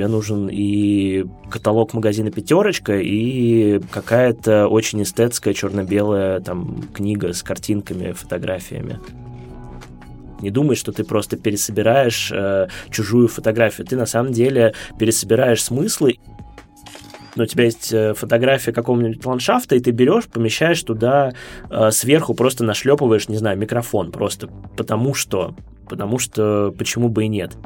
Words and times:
тебе 0.00 0.08
нужен 0.08 0.48
и 0.50 1.26
каталог 1.50 1.92
магазина 1.92 2.30
«Пятерочка», 2.30 2.98
и 2.98 3.80
какая-то 3.90 4.66
очень 4.66 5.02
эстетская 5.02 5.52
черно-белая 5.52 6.40
там 6.40 6.84
книга 6.94 7.34
с 7.34 7.42
картинками, 7.42 8.12
фотографиями. 8.12 8.98
Не 10.40 10.50
думай, 10.50 10.74
что 10.74 10.92
ты 10.92 11.04
просто 11.04 11.36
пересобираешь 11.36 12.32
э, 12.32 12.68
чужую 12.90 13.28
фотографию. 13.28 13.86
Ты 13.86 13.96
на 13.96 14.06
самом 14.06 14.32
деле 14.32 14.72
пересобираешь 14.98 15.62
смыслы 15.62 16.16
но 17.36 17.44
у 17.44 17.46
тебя 17.46 17.64
есть 17.64 17.92
э, 17.92 18.14
фотография 18.14 18.72
какого-нибудь 18.72 19.24
ландшафта, 19.24 19.76
и 19.76 19.80
ты 19.80 19.92
берешь, 19.92 20.26
помещаешь 20.26 20.82
туда 20.82 21.32
э, 21.70 21.90
сверху, 21.92 22.34
просто 22.34 22.64
нашлепываешь, 22.64 23.28
не 23.28 23.36
знаю, 23.36 23.56
микрофон, 23.56 24.10
просто 24.10 24.48
потому 24.76 25.14
что, 25.14 25.54
потому 25.88 26.18
что 26.18 26.74
почему 26.76 27.08
бы 27.08 27.26
и 27.26 27.28
нет. 27.28 27.56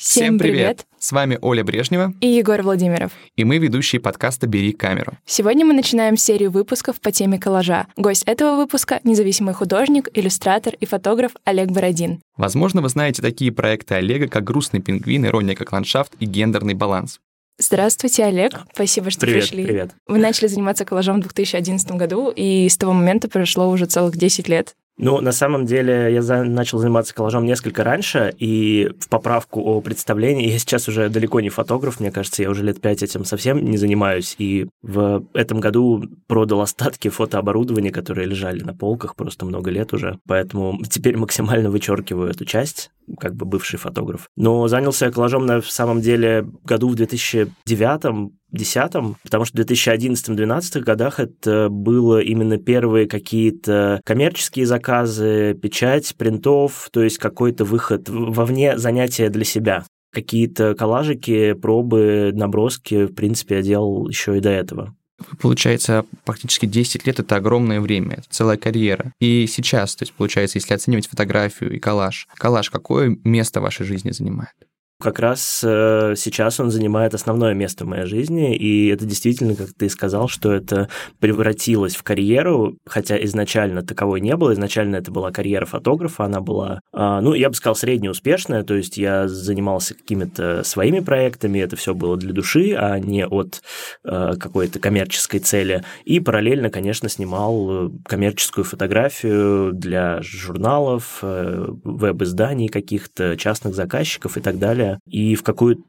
Всем 0.00 0.38
привет! 0.38 0.86
С 0.98 1.12
вами 1.12 1.38
Оля 1.42 1.62
Брежнева 1.62 2.14
и 2.22 2.26
Егор 2.26 2.62
Владимиров. 2.62 3.12
И 3.36 3.44
мы 3.44 3.58
ведущие 3.58 4.00
подкаста 4.00 4.46
«Бери 4.46 4.72
камеру». 4.72 5.12
Сегодня 5.26 5.66
мы 5.66 5.74
начинаем 5.74 6.16
серию 6.16 6.50
выпусков 6.50 6.98
по 7.02 7.12
теме 7.12 7.38
коллажа. 7.38 7.86
Гость 7.98 8.22
этого 8.24 8.56
выпуска— 8.56 9.00
независимый 9.04 9.52
художник, 9.52 10.08
иллюстратор 10.14 10.72
и 10.72 10.86
фотограф 10.86 11.32
Олег 11.44 11.68
Бородин. 11.68 12.22
Возможно, 12.38 12.80
вы 12.80 12.88
знаете 12.88 13.20
такие 13.20 13.52
проекты 13.52 13.96
Олега, 13.96 14.26
как 14.26 14.42
«Грустный 14.42 14.80
пингвин», 14.80 15.26
«Ирония 15.26 15.54
как 15.54 15.70
ландшафт» 15.70 16.14
и 16.18 16.24
«Гендерный 16.24 16.72
баланс». 16.72 17.20
Здравствуйте, 17.58 18.24
Олег. 18.24 18.58
Спасибо, 18.72 19.10
что 19.10 19.20
привет, 19.20 19.42
пришли. 19.42 19.66
Привет. 19.66 19.90
Вы 20.06 20.16
начали 20.16 20.46
заниматься 20.46 20.86
коллажом 20.86 21.18
в 21.18 21.24
2011 21.24 21.90
году, 21.90 22.32
и 22.34 22.66
с 22.70 22.78
того 22.78 22.94
момента 22.94 23.28
прошло 23.28 23.68
уже 23.68 23.84
целых 23.84 24.16
10 24.16 24.48
лет. 24.48 24.74
Ну, 25.02 25.20
на 25.22 25.32
самом 25.32 25.64
деле, 25.64 26.12
я 26.12 26.20
за... 26.20 26.44
начал 26.44 26.78
заниматься 26.78 27.14
коллажом 27.14 27.46
несколько 27.46 27.84
раньше, 27.84 28.34
и 28.38 28.92
в 29.00 29.08
поправку 29.08 29.62
о 29.62 29.80
представлении, 29.80 30.50
я 30.50 30.58
сейчас 30.58 30.88
уже 30.88 31.08
далеко 31.08 31.40
не 31.40 31.48
фотограф, 31.48 32.00
мне 32.00 32.12
кажется, 32.12 32.42
я 32.42 32.50
уже 32.50 32.62
лет 32.62 32.82
пять 32.82 33.02
этим 33.02 33.24
совсем 33.24 33.64
не 33.64 33.78
занимаюсь, 33.78 34.34
и 34.36 34.68
в 34.82 35.24
этом 35.32 35.60
году 35.60 36.04
продал 36.26 36.60
остатки 36.60 37.08
фотооборудования, 37.08 37.90
которые 37.90 38.26
лежали 38.26 38.62
на 38.62 38.74
полках 38.74 39.16
просто 39.16 39.46
много 39.46 39.70
лет 39.70 39.94
уже, 39.94 40.18
поэтому 40.26 40.78
теперь 40.90 41.16
максимально 41.16 41.70
вычеркиваю 41.70 42.30
эту 42.30 42.44
часть, 42.44 42.90
как 43.18 43.34
бы 43.34 43.46
бывший 43.46 43.78
фотограф. 43.78 44.28
Но 44.36 44.68
занялся 44.68 45.06
я 45.06 45.12
коллажом 45.12 45.46
на 45.46 45.62
самом 45.62 46.00
деле 46.00 46.46
году 46.64 46.88
в 46.88 46.94
2009 46.94 48.30
2010, 48.52 49.18
потому 49.22 49.44
что 49.44 49.56
в 49.56 49.64
2011-2012 49.64 50.80
годах 50.80 51.20
это 51.20 51.68
было 51.70 52.20
именно 52.20 52.58
первые 52.58 53.06
какие-то 53.06 54.00
коммерческие 54.04 54.66
заказы, 54.66 55.54
печать 55.54 56.14
принтов, 56.16 56.88
то 56.92 57.02
есть 57.02 57.18
какой-то 57.18 57.64
выход 57.64 58.08
вовне 58.08 58.76
занятия 58.78 59.28
для 59.28 59.44
себя. 59.44 59.84
Какие-то 60.12 60.74
коллажики, 60.74 61.52
пробы, 61.52 62.32
наброски, 62.34 63.04
в 63.06 63.14
принципе, 63.14 63.56
я 63.56 63.62
делал 63.62 64.08
еще 64.08 64.36
и 64.36 64.40
до 64.40 64.50
этого. 64.50 64.94
Получается, 65.40 66.04
практически 66.24 66.66
10 66.66 67.06
лет— 67.06 67.18
это 67.20 67.36
огромное 67.36 67.80
время, 67.80 68.16
это 68.16 68.26
целая 68.30 68.56
карьера. 68.56 69.12
И 69.20 69.46
сейчас, 69.46 69.96
то 69.96 70.02
есть, 70.02 70.12
получается, 70.12 70.58
если 70.58 70.74
оценивать 70.74 71.08
фотографию 71.08 71.72
и 71.72 71.78
коллаж, 71.78 72.26
коллаж 72.34 72.70
какое 72.70 73.16
место 73.24 73.60
в 73.60 73.64
вашей 73.64 73.86
жизни 73.86 74.10
занимает? 74.10 74.54
Как 75.00 75.18
раз 75.18 75.62
э, 75.64 76.14
сейчас 76.16 76.60
он 76.60 76.70
занимает 76.70 77.14
основное 77.14 77.54
место 77.54 77.84
в 77.84 77.88
моей 77.88 78.06
жизни, 78.06 78.54
и 78.56 78.88
это 78.88 79.06
действительно, 79.06 79.56
как 79.56 79.68
ты 79.72 79.88
сказал, 79.88 80.28
что 80.28 80.52
это 80.52 80.88
превратилось 81.18 81.96
в 81.96 82.02
карьеру, 82.02 82.76
хотя 82.86 83.22
изначально 83.24 83.82
таковой 83.82 84.20
не 84.20 84.36
было, 84.36 84.52
изначально 84.52 84.96
это 84.96 85.10
была 85.10 85.32
карьера 85.32 85.66
фотографа, 85.66 86.24
она 86.24 86.40
была, 86.40 86.80
э, 86.92 87.20
ну, 87.22 87.34
я 87.34 87.48
бы 87.48 87.54
сказал, 87.54 87.74
среднеуспешная, 87.74 88.62
то 88.62 88.74
есть 88.74 88.98
я 88.98 89.26
занимался 89.26 89.94
какими-то 89.94 90.62
своими 90.64 91.00
проектами, 91.00 91.58
это 91.58 91.76
все 91.76 91.94
было 91.94 92.16
для 92.16 92.32
души, 92.32 92.74
а 92.78 92.98
не 92.98 93.26
от 93.26 93.62
э, 94.04 94.34
какой-то 94.38 94.78
коммерческой 94.78 95.38
цели, 95.40 95.82
и 96.04 96.20
параллельно, 96.20 96.70
конечно, 96.70 97.08
снимал 97.08 97.90
коммерческую 98.04 98.64
фотографию 98.64 99.72
для 99.72 100.20
журналов, 100.20 101.20
э, 101.22 101.66
веб-изданий 101.84 102.68
каких-то, 102.68 103.36
частных 103.36 103.74
заказчиков 103.74 104.36
и 104.36 104.40
так 104.40 104.58
далее, 104.58 104.89
и 105.06 105.34
в 105.34 105.42
какую-то 105.42 105.82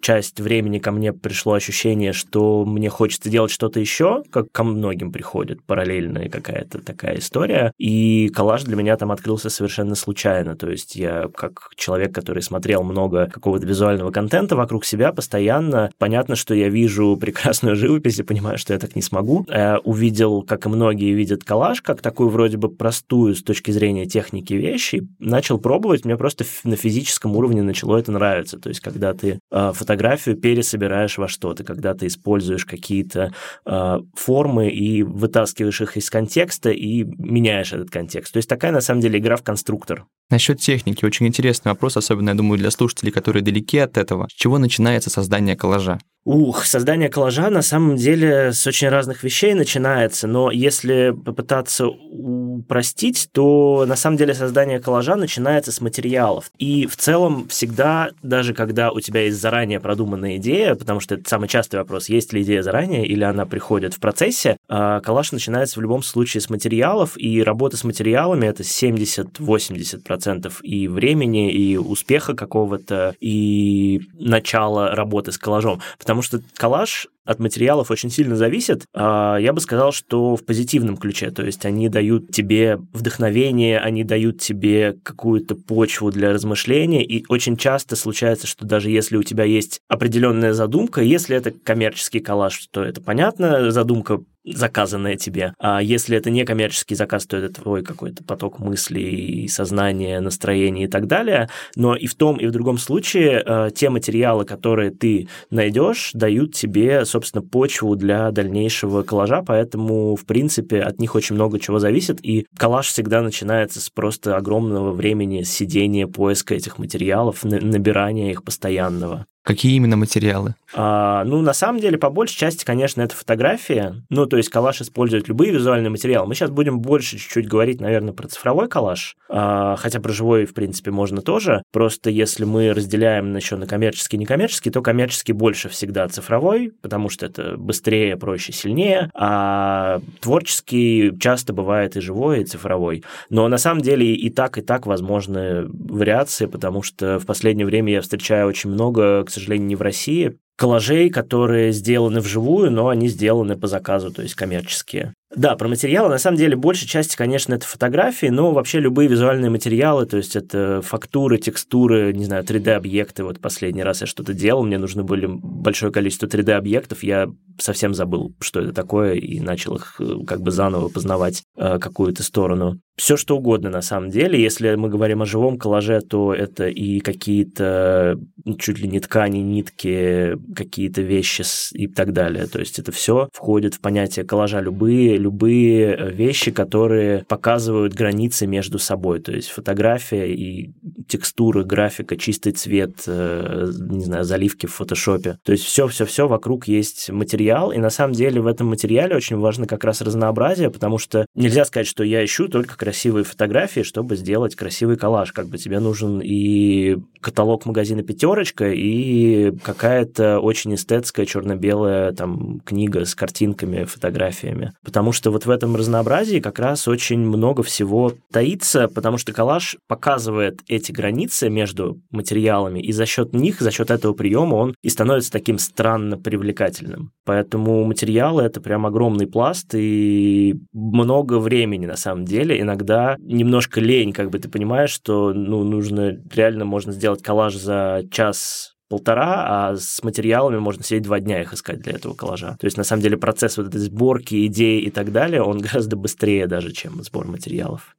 часть 0.00 0.40
времени 0.40 0.78
ко 0.78 0.92
мне 0.92 1.12
пришло 1.12 1.54
ощущение, 1.54 2.12
что 2.12 2.64
мне 2.64 2.88
хочется 2.88 3.28
делать 3.28 3.50
что-то 3.50 3.80
еще, 3.80 4.22
как 4.30 4.50
ко 4.52 4.64
многим 4.64 5.12
приходит 5.12 5.62
параллельная 5.64 6.28
какая-то 6.28 6.80
такая 6.80 7.18
история. 7.18 7.72
И 7.78 8.30
коллаж 8.34 8.62
для 8.64 8.76
меня 8.76 8.96
там 8.96 9.12
открылся 9.12 9.50
совершенно 9.50 9.94
случайно. 9.94 10.56
То 10.56 10.70
есть 10.70 10.96
я 10.96 11.28
как 11.34 11.70
человек, 11.76 12.14
который 12.14 12.42
смотрел 12.42 12.82
много 12.82 13.26
какого-то 13.26 13.66
визуального 13.66 14.10
контента 14.10 14.56
вокруг 14.56 14.84
себя 14.84 15.12
постоянно, 15.12 15.90
понятно, 15.98 16.36
что 16.36 16.54
я 16.54 16.68
вижу 16.68 17.16
прекрасную 17.20 17.76
живопись 17.76 18.18
и 18.18 18.22
понимаю, 18.22 18.58
что 18.58 18.72
я 18.72 18.78
так 18.78 18.96
не 18.96 19.02
смогу. 19.02 19.46
Я 19.48 19.78
увидел, 19.84 20.42
как 20.42 20.66
и 20.66 20.68
многие 20.68 21.12
видят 21.12 21.44
коллаж, 21.44 21.82
как 21.82 22.00
такую 22.00 22.28
вроде 22.28 22.56
бы 22.56 22.68
простую 22.68 23.34
с 23.34 23.42
точки 23.42 23.70
зрения 23.70 24.06
техники 24.06 24.54
вещи, 24.54 25.06
начал 25.18 25.58
пробовать, 25.58 26.04
мне 26.04 26.16
просто 26.16 26.44
на 26.64 26.76
физическом 26.76 27.36
уровне 27.36 27.62
начало 27.62 27.96
это 27.96 28.12
нравиться. 28.12 28.58
То 28.58 28.68
есть 28.68 28.80
когда 28.80 29.15
ты 29.16 29.40
э, 29.50 29.72
фотографию 29.72 30.36
пересобираешь 30.36 31.18
во 31.18 31.28
что-то, 31.28 31.64
когда 31.64 31.94
ты 31.94 32.06
используешь 32.06 32.64
какие-то 32.64 33.32
э, 33.64 33.98
формы 34.14 34.68
и 34.68 35.02
вытаскиваешь 35.02 35.80
их 35.80 35.96
из 35.96 36.10
контекста 36.10 36.70
и 36.70 37.04
меняешь 37.04 37.72
этот 37.72 37.90
контекст. 37.90 38.32
То 38.32 38.36
есть 38.38 38.48
такая, 38.48 38.72
на 38.72 38.80
самом 38.80 39.00
деле, 39.00 39.18
игра 39.18 39.36
в 39.36 39.42
конструктор. 39.42 40.06
Насчет 40.28 40.60
техники, 40.60 41.04
очень 41.04 41.26
интересный 41.26 41.70
вопрос, 41.70 41.96
особенно, 41.96 42.30
я 42.30 42.34
думаю, 42.34 42.58
для 42.58 42.70
слушателей, 42.72 43.12
которые 43.12 43.44
далеки 43.44 43.78
от 43.78 43.96
этого. 43.96 44.26
С 44.28 44.32
чего 44.32 44.58
начинается 44.58 45.08
создание 45.08 45.56
коллажа? 45.56 45.98
Ух, 46.26 46.64
создание 46.64 47.08
коллажа 47.08 47.50
на 47.50 47.62
самом 47.62 47.94
деле 47.94 48.52
с 48.52 48.66
очень 48.66 48.88
разных 48.88 49.22
вещей 49.22 49.54
начинается, 49.54 50.26
но 50.26 50.50
если 50.50 51.14
попытаться 51.24 51.86
упростить, 51.86 53.28
то 53.30 53.84
на 53.86 53.94
самом 53.94 54.16
деле 54.16 54.34
создание 54.34 54.80
коллажа 54.80 55.14
начинается 55.14 55.70
с 55.70 55.80
материалов. 55.80 56.50
И 56.58 56.86
в 56.86 56.96
целом 56.96 57.46
всегда, 57.46 58.10
даже 58.24 58.54
когда 58.54 58.90
у 58.90 58.98
тебя 58.98 59.20
есть 59.22 59.40
заранее 59.40 59.78
продуманная 59.78 60.38
идея, 60.38 60.74
потому 60.74 60.98
что 60.98 61.14
это 61.14 61.28
самый 61.30 61.48
частый 61.48 61.78
вопрос, 61.78 62.08
есть 62.08 62.32
ли 62.32 62.42
идея 62.42 62.62
заранее 62.62 63.06
или 63.06 63.22
она 63.22 63.46
приходит 63.46 63.94
в 63.94 64.00
процессе, 64.00 64.56
а 64.68 64.98
коллаж 65.02 65.30
начинается 65.30 65.78
в 65.78 65.82
любом 65.82 66.02
случае 66.02 66.40
с 66.40 66.50
материалов, 66.50 67.12
и 67.16 67.40
работа 67.40 67.76
с 67.76 67.84
материалами— 67.84 68.46
это 68.48 68.64
70-80% 68.64 70.15
и 70.62 70.88
времени, 70.88 71.50
и 71.52 71.76
успеха 71.76 72.34
какого-то, 72.34 73.14
и 73.20 74.00
начала 74.14 74.94
работы 74.94 75.32
с 75.32 75.38
коллажом. 75.38 75.80
Потому 75.98 76.22
что 76.22 76.40
коллаж 76.56 77.08
от 77.26 77.38
материалов 77.38 77.90
очень 77.90 78.10
сильно 78.10 78.36
зависит. 78.36 78.84
А, 78.94 79.36
я 79.36 79.52
бы 79.52 79.60
сказал, 79.60 79.92
что 79.92 80.36
в 80.36 80.44
позитивном 80.44 80.96
ключе, 80.96 81.30
то 81.30 81.44
есть 81.44 81.64
они 81.66 81.88
дают 81.88 82.30
тебе 82.30 82.78
вдохновение, 82.92 83.78
они 83.78 84.04
дают 84.04 84.40
тебе 84.40 84.96
какую-то 85.02 85.54
почву 85.54 86.10
для 86.10 86.32
размышления, 86.32 87.04
и 87.04 87.24
очень 87.28 87.56
часто 87.56 87.96
случается, 87.96 88.46
что 88.46 88.64
даже 88.64 88.90
если 88.90 89.16
у 89.16 89.22
тебя 89.22 89.44
есть 89.44 89.80
определенная 89.88 90.52
задумка, 90.52 91.02
если 91.02 91.36
это 91.36 91.50
коммерческий 91.50 92.20
коллаж, 92.20 92.68
то 92.70 92.82
это 92.82 93.00
понятно, 93.00 93.70
задумка 93.70 94.20
заказанное 94.46 95.16
тебе. 95.16 95.54
А 95.58 95.82
если 95.82 96.16
это 96.16 96.30
не 96.30 96.44
коммерческий 96.44 96.94
заказ, 96.94 97.26
то 97.26 97.36
это 97.36 97.62
твой 97.62 97.82
какой-то 97.82 98.22
поток 98.22 98.58
мыслей, 98.60 99.48
сознания, 99.48 100.20
настроения 100.20 100.84
и 100.84 100.88
так 100.88 101.06
далее. 101.06 101.48
Но 101.74 101.96
и 101.96 102.06
в 102.06 102.14
том, 102.14 102.36
и 102.36 102.46
в 102.46 102.52
другом 102.52 102.78
случае 102.78 103.42
э, 103.44 103.70
те 103.74 103.90
материалы, 103.90 104.44
которые 104.44 104.90
ты 104.90 105.28
найдешь, 105.50 106.10
дают 106.14 106.54
тебе, 106.54 107.04
собственно, 107.04 107.15
почву 107.42 107.96
для 107.96 108.30
дальнейшего 108.30 109.02
коллажа, 109.02 109.42
поэтому, 109.46 110.16
в 110.16 110.24
принципе, 110.24 110.80
от 110.80 111.00
них 111.00 111.14
очень 111.14 111.34
много 111.34 111.58
чего 111.58 111.78
зависит, 111.78 112.18
и 112.24 112.46
коллаж 112.56 112.88
всегда 112.88 113.22
начинается 113.22 113.80
с 113.80 113.90
просто 113.90 114.36
огромного 114.36 114.92
времени 114.92 115.42
сидения, 115.42 116.06
поиска 116.06 116.54
этих 116.54 116.78
материалов, 116.78 117.44
набирания 117.44 118.30
их 118.30 118.44
постоянного. 118.44 119.26
Какие 119.46 119.76
именно 119.76 119.96
материалы? 119.96 120.56
А, 120.74 121.22
ну, 121.22 121.40
на 121.40 121.52
самом 121.52 121.80
деле, 121.80 121.98
по 121.98 122.10
большей 122.10 122.36
части, 122.36 122.64
конечно, 122.64 123.00
это 123.00 123.14
фотография. 123.14 124.02
Ну, 124.10 124.26
то 124.26 124.36
есть 124.36 124.48
коллаж 124.48 124.80
использует 124.80 125.28
любые 125.28 125.52
визуальные 125.52 125.88
материалы. 125.88 126.26
Мы 126.26 126.34
сейчас 126.34 126.50
будем 126.50 126.80
больше 126.80 127.16
чуть-чуть 127.16 127.46
говорить, 127.46 127.80
наверное, 127.80 128.12
про 128.12 128.26
цифровой 128.26 128.68
коллаж. 128.68 129.16
А, 129.28 129.76
хотя 129.76 130.00
про 130.00 130.12
живой, 130.12 130.46
в 130.46 130.52
принципе, 130.52 130.90
можно 130.90 131.22
тоже. 131.22 131.62
Просто 131.72 132.10
если 132.10 132.44
мы 132.44 132.72
разделяем 132.72 133.36
еще 133.36 133.54
на 133.54 133.68
коммерческий 133.68 134.16
и 134.16 134.18
некоммерческий, 134.18 134.72
то 134.72 134.82
коммерческий 134.82 135.32
больше 135.32 135.68
всегда 135.68 136.08
цифровой, 136.08 136.72
потому 136.82 137.08
что 137.08 137.26
это 137.26 137.56
быстрее, 137.56 138.16
проще, 138.16 138.52
сильнее. 138.52 139.12
А 139.14 140.00
творческий 140.20 141.12
часто 141.20 141.52
бывает 141.52 141.96
и 141.96 142.00
живой, 142.00 142.40
и 142.42 142.44
цифровой. 142.44 143.04
Но 143.30 143.46
на 143.46 143.58
самом 143.58 143.80
деле 143.80 144.12
и 144.12 144.28
так, 144.28 144.58
и 144.58 144.60
так 144.60 144.86
возможны 144.86 145.66
вариации, 145.68 146.46
потому 146.46 146.82
что 146.82 147.20
в 147.20 147.26
последнее 147.26 147.64
время 147.64 147.92
я 147.92 148.00
встречаю 148.00 148.48
очень 148.48 148.70
много, 148.70 149.22
к 149.22 149.35
сожалению, 149.36 149.68
не 149.68 149.76
в 149.76 149.82
России, 149.82 150.38
коллажей, 150.56 151.10
которые 151.10 151.72
сделаны 151.72 152.20
вживую, 152.20 152.70
но 152.70 152.88
они 152.88 153.08
сделаны 153.08 153.56
по 153.56 153.66
заказу, 153.66 154.10
то 154.10 154.22
есть 154.22 154.34
коммерческие. 154.34 155.12
Да, 155.34 155.54
про 155.56 155.68
материалы. 155.68 156.08
На 156.08 156.18
самом 156.18 156.38
деле, 156.38 156.56
большей 156.56 156.88
части, 156.88 157.14
конечно, 157.14 157.54
это 157.54 157.66
фотографии, 157.66 158.28
но 158.28 158.52
вообще 158.52 158.80
любые 158.80 159.08
визуальные 159.08 159.50
материалы, 159.50 160.06
то 160.06 160.16
есть 160.16 160.34
это 160.34 160.80
фактуры, 160.82 161.36
текстуры, 161.36 162.12
не 162.14 162.24
знаю, 162.24 162.44
3D-объекты. 162.44 163.22
Вот 163.22 163.40
последний 163.40 163.82
раз 163.82 164.00
я 164.00 164.06
что-то 164.06 164.32
делал, 164.32 164.64
мне 164.64 164.78
нужны 164.78 165.02
были 165.02 165.26
большое 165.28 165.92
количество 165.92 166.26
3D-объектов, 166.26 167.02
я 167.02 167.28
совсем 167.58 167.92
забыл, 167.92 168.34
что 168.40 168.60
это 168.60 168.72
такое, 168.72 169.14
и 169.14 169.40
начал 169.40 169.76
их 169.76 169.96
э, 169.98 170.24
как 170.26 170.40
бы 170.40 170.50
заново 170.50 170.88
познавать 170.88 171.42
э, 171.56 171.78
какую-то 171.78 172.22
сторону 172.22 172.78
все 172.96 173.16
что 173.16 173.36
угодно 173.36 173.70
на 173.70 173.82
самом 173.82 174.10
деле. 174.10 174.40
Если 174.40 174.74
мы 174.74 174.88
говорим 174.88 175.22
о 175.22 175.26
живом 175.26 175.58
коллаже, 175.58 176.00
то 176.00 176.32
это 176.32 176.68
и 176.68 177.00
какие-то 177.00 178.18
ну, 178.44 178.56
чуть 178.56 178.78
ли 178.78 178.88
не 178.88 179.00
ткани, 179.00 179.38
нитки, 179.38 180.36
какие-то 180.54 181.02
вещи 181.02 181.44
и 181.72 181.88
так 181.88 182.12
далее. 182.12 182.46
То 182.46 182.60
есть 182.60 182.78
это 182.78 182.92
все 182.92 183.28
входит 183.32 183.74
в 183.74 183.80
понятие 183.80 184.24
коллажа. 184.24 184.60
Любые, 184.60 185.18
любые 185.18 185.94
э, 185.94 186.10
вещи, 186.12 186.50
которые 186.50 187.24
показывают 187.24 187.92
границы 187.92 188.46
между 188.46 188.78
собой. 188.78 189.20
То 189.20 189.32
есть 189.32 189.50
фотография 189.50 190.32
и 190.32 190.72
текстуры, 191.08 191.64
графика, 191.64 192.16
чистый 192.16 192.52
цвет, 192.52 193.02
э, 193.06 193.70
не 193.90 194.04
знаю, 194.04 194.24
заливки 194.24 194.66
в 194.66 194.74
фотошопе. 194.74 195.38
То 195.42 195.52
есть 195.52 195.64
все-все-все 195.64 196.28
вокруг 196.28 196.68
есть 196.68 197.10
материал, 197.10 197.72
и 197.72 197.78
на 197.78 197.90
самом 197.90 198.14
деле 198.14 198.40
в 198.40 198.46
этом 198.46 198.68
материале 198.68 199.16
очень 199.16 199.36
важно 199.36 199.66
как 199.66 199.84
раз 199.84 200.00
разнообразие, 200.00 200.70
потому 200.70 200.98
что 200.98 201.26
нельзя 201.34 201.64
сказать, 201.64 201.86
что 201.86 202.04
я 202.04 202.24
ищу 202.24 202.48
только 202.48 202.76
красивые 202.86 203.24
фотографии, 203.24 203.80
чтобы 203.80 204.14
сделать 204.14 204.54
красивый 204.54 204.96
коллаж. 204.96 205.32
Как 205.32 205.48
бы 205.48 205.58
тебе 205.58 205.80
нужен 205.80 206.20
и 206.22 206.96
каталог 207.20 207.66
магазина 207.66 208.04
«Пятерочка», 208.04 208.70
и 208.72 209.50
какая-то 209.64 210.38
очень 210.38 210.76
эстетская 210.76 211.26
черно-белая 211.26 212.12
там 212.12 212.60
книга 212.64 213.04
с 213.04 213.16
картинками, 213.16 213.82
фотографиями. 213.82 214.72
Потому 214.84 215.10
что 215.10 215.32
вот 215.32 215.46
в 215.46 215.50
этом 215.50 215.74
разнообразии 215.74 216.38
как 216.38 216.60
раз 216.60 216.86
очень 216.86 217.18
много 217.18 217.64
всего 217.64 218.12
таится, 218.30 218.86
потому 218.86 219.18
что 219.18 219.32
коллаж 219.32 219.76
показывает 219.88 220.60
эти 220.68 220.92
границы 220.92 221.50
между 221.50 222.00
материалами, 222.12 222.78
и 222.78 222.92
за 222.92 223.04
счет 223.04 223.34
них, 223.34 223.60
за 223.60 223.72
счет 223.72 223.90
этого 223.90 224.12
приема 224.12 224.54
он 224.54 224.74
и 224.84 224.90
становится 224.90 225.32
таким 225.32 225.58
странно 225.58 226.16
привлекательным. 226.16 227.10
Поэтому 227.24 227.82
материалы— 227.82 228.42
это 228.44 228.60
прям 228.60 228.86
огромный 228.86 229.26
пласт, 229.26 229.74
и 229.74 230.54
много 230.72 231.40
времени 231.40 231.86
на 231.86 231.96
самом 231.96 232.24
деле. 232.26 232.60
Иногда 232.60 232.75
иногда 232.76 233.16
немножко 233.18 233.80
лень, 233.80 234.12
как 234.12 234.30
бы 234.30 234.38
ты 234.38 234.48
понимаешь, 234.48 234.90
что 234.90 235.32
ну, 235.32 235.64
нужно, 235.64 236.20
реально 236.32 236.64
можно 236.64 236.92
сделать 236.92 237.22
коллаж 237.22 237.54
за 237.56 238.04
час 238.10 238.74
полтора, 238.88 239.70
а 239.70 239.76
с 239.76 240.02
материалами 240.04 240.58
можно 240.58 240.84
сидеть 240.84 241.02
два 241.02 241.18
дня 241.18 241.42
их 241.42 241.52
искать 241.52 241.80
для 241.80 241.94
этого 241.94 242.14
коллажа. 242.14 242.56
То 242.60 242.66
есть, 242.66 242.76
на 242.76 242.84
самом 242.84 243.02
деле, 243.02 243.16
процесс 243.16 243.56
вот 243.56 243.68
этой 243.68 243.80
сборки, 243.80 244.46
идей 244.46 244.80
и 244.80 244.90
так 244.90 245.10
далее, 245.10 245.42
он 245.42 245.58
гораздо 245.60 245.96
быстрее 245.96 246.46
даже, 246.46 246.72
чем 246.72 247.02
сбор 247.02 247.26
материалов. 247.26 247.96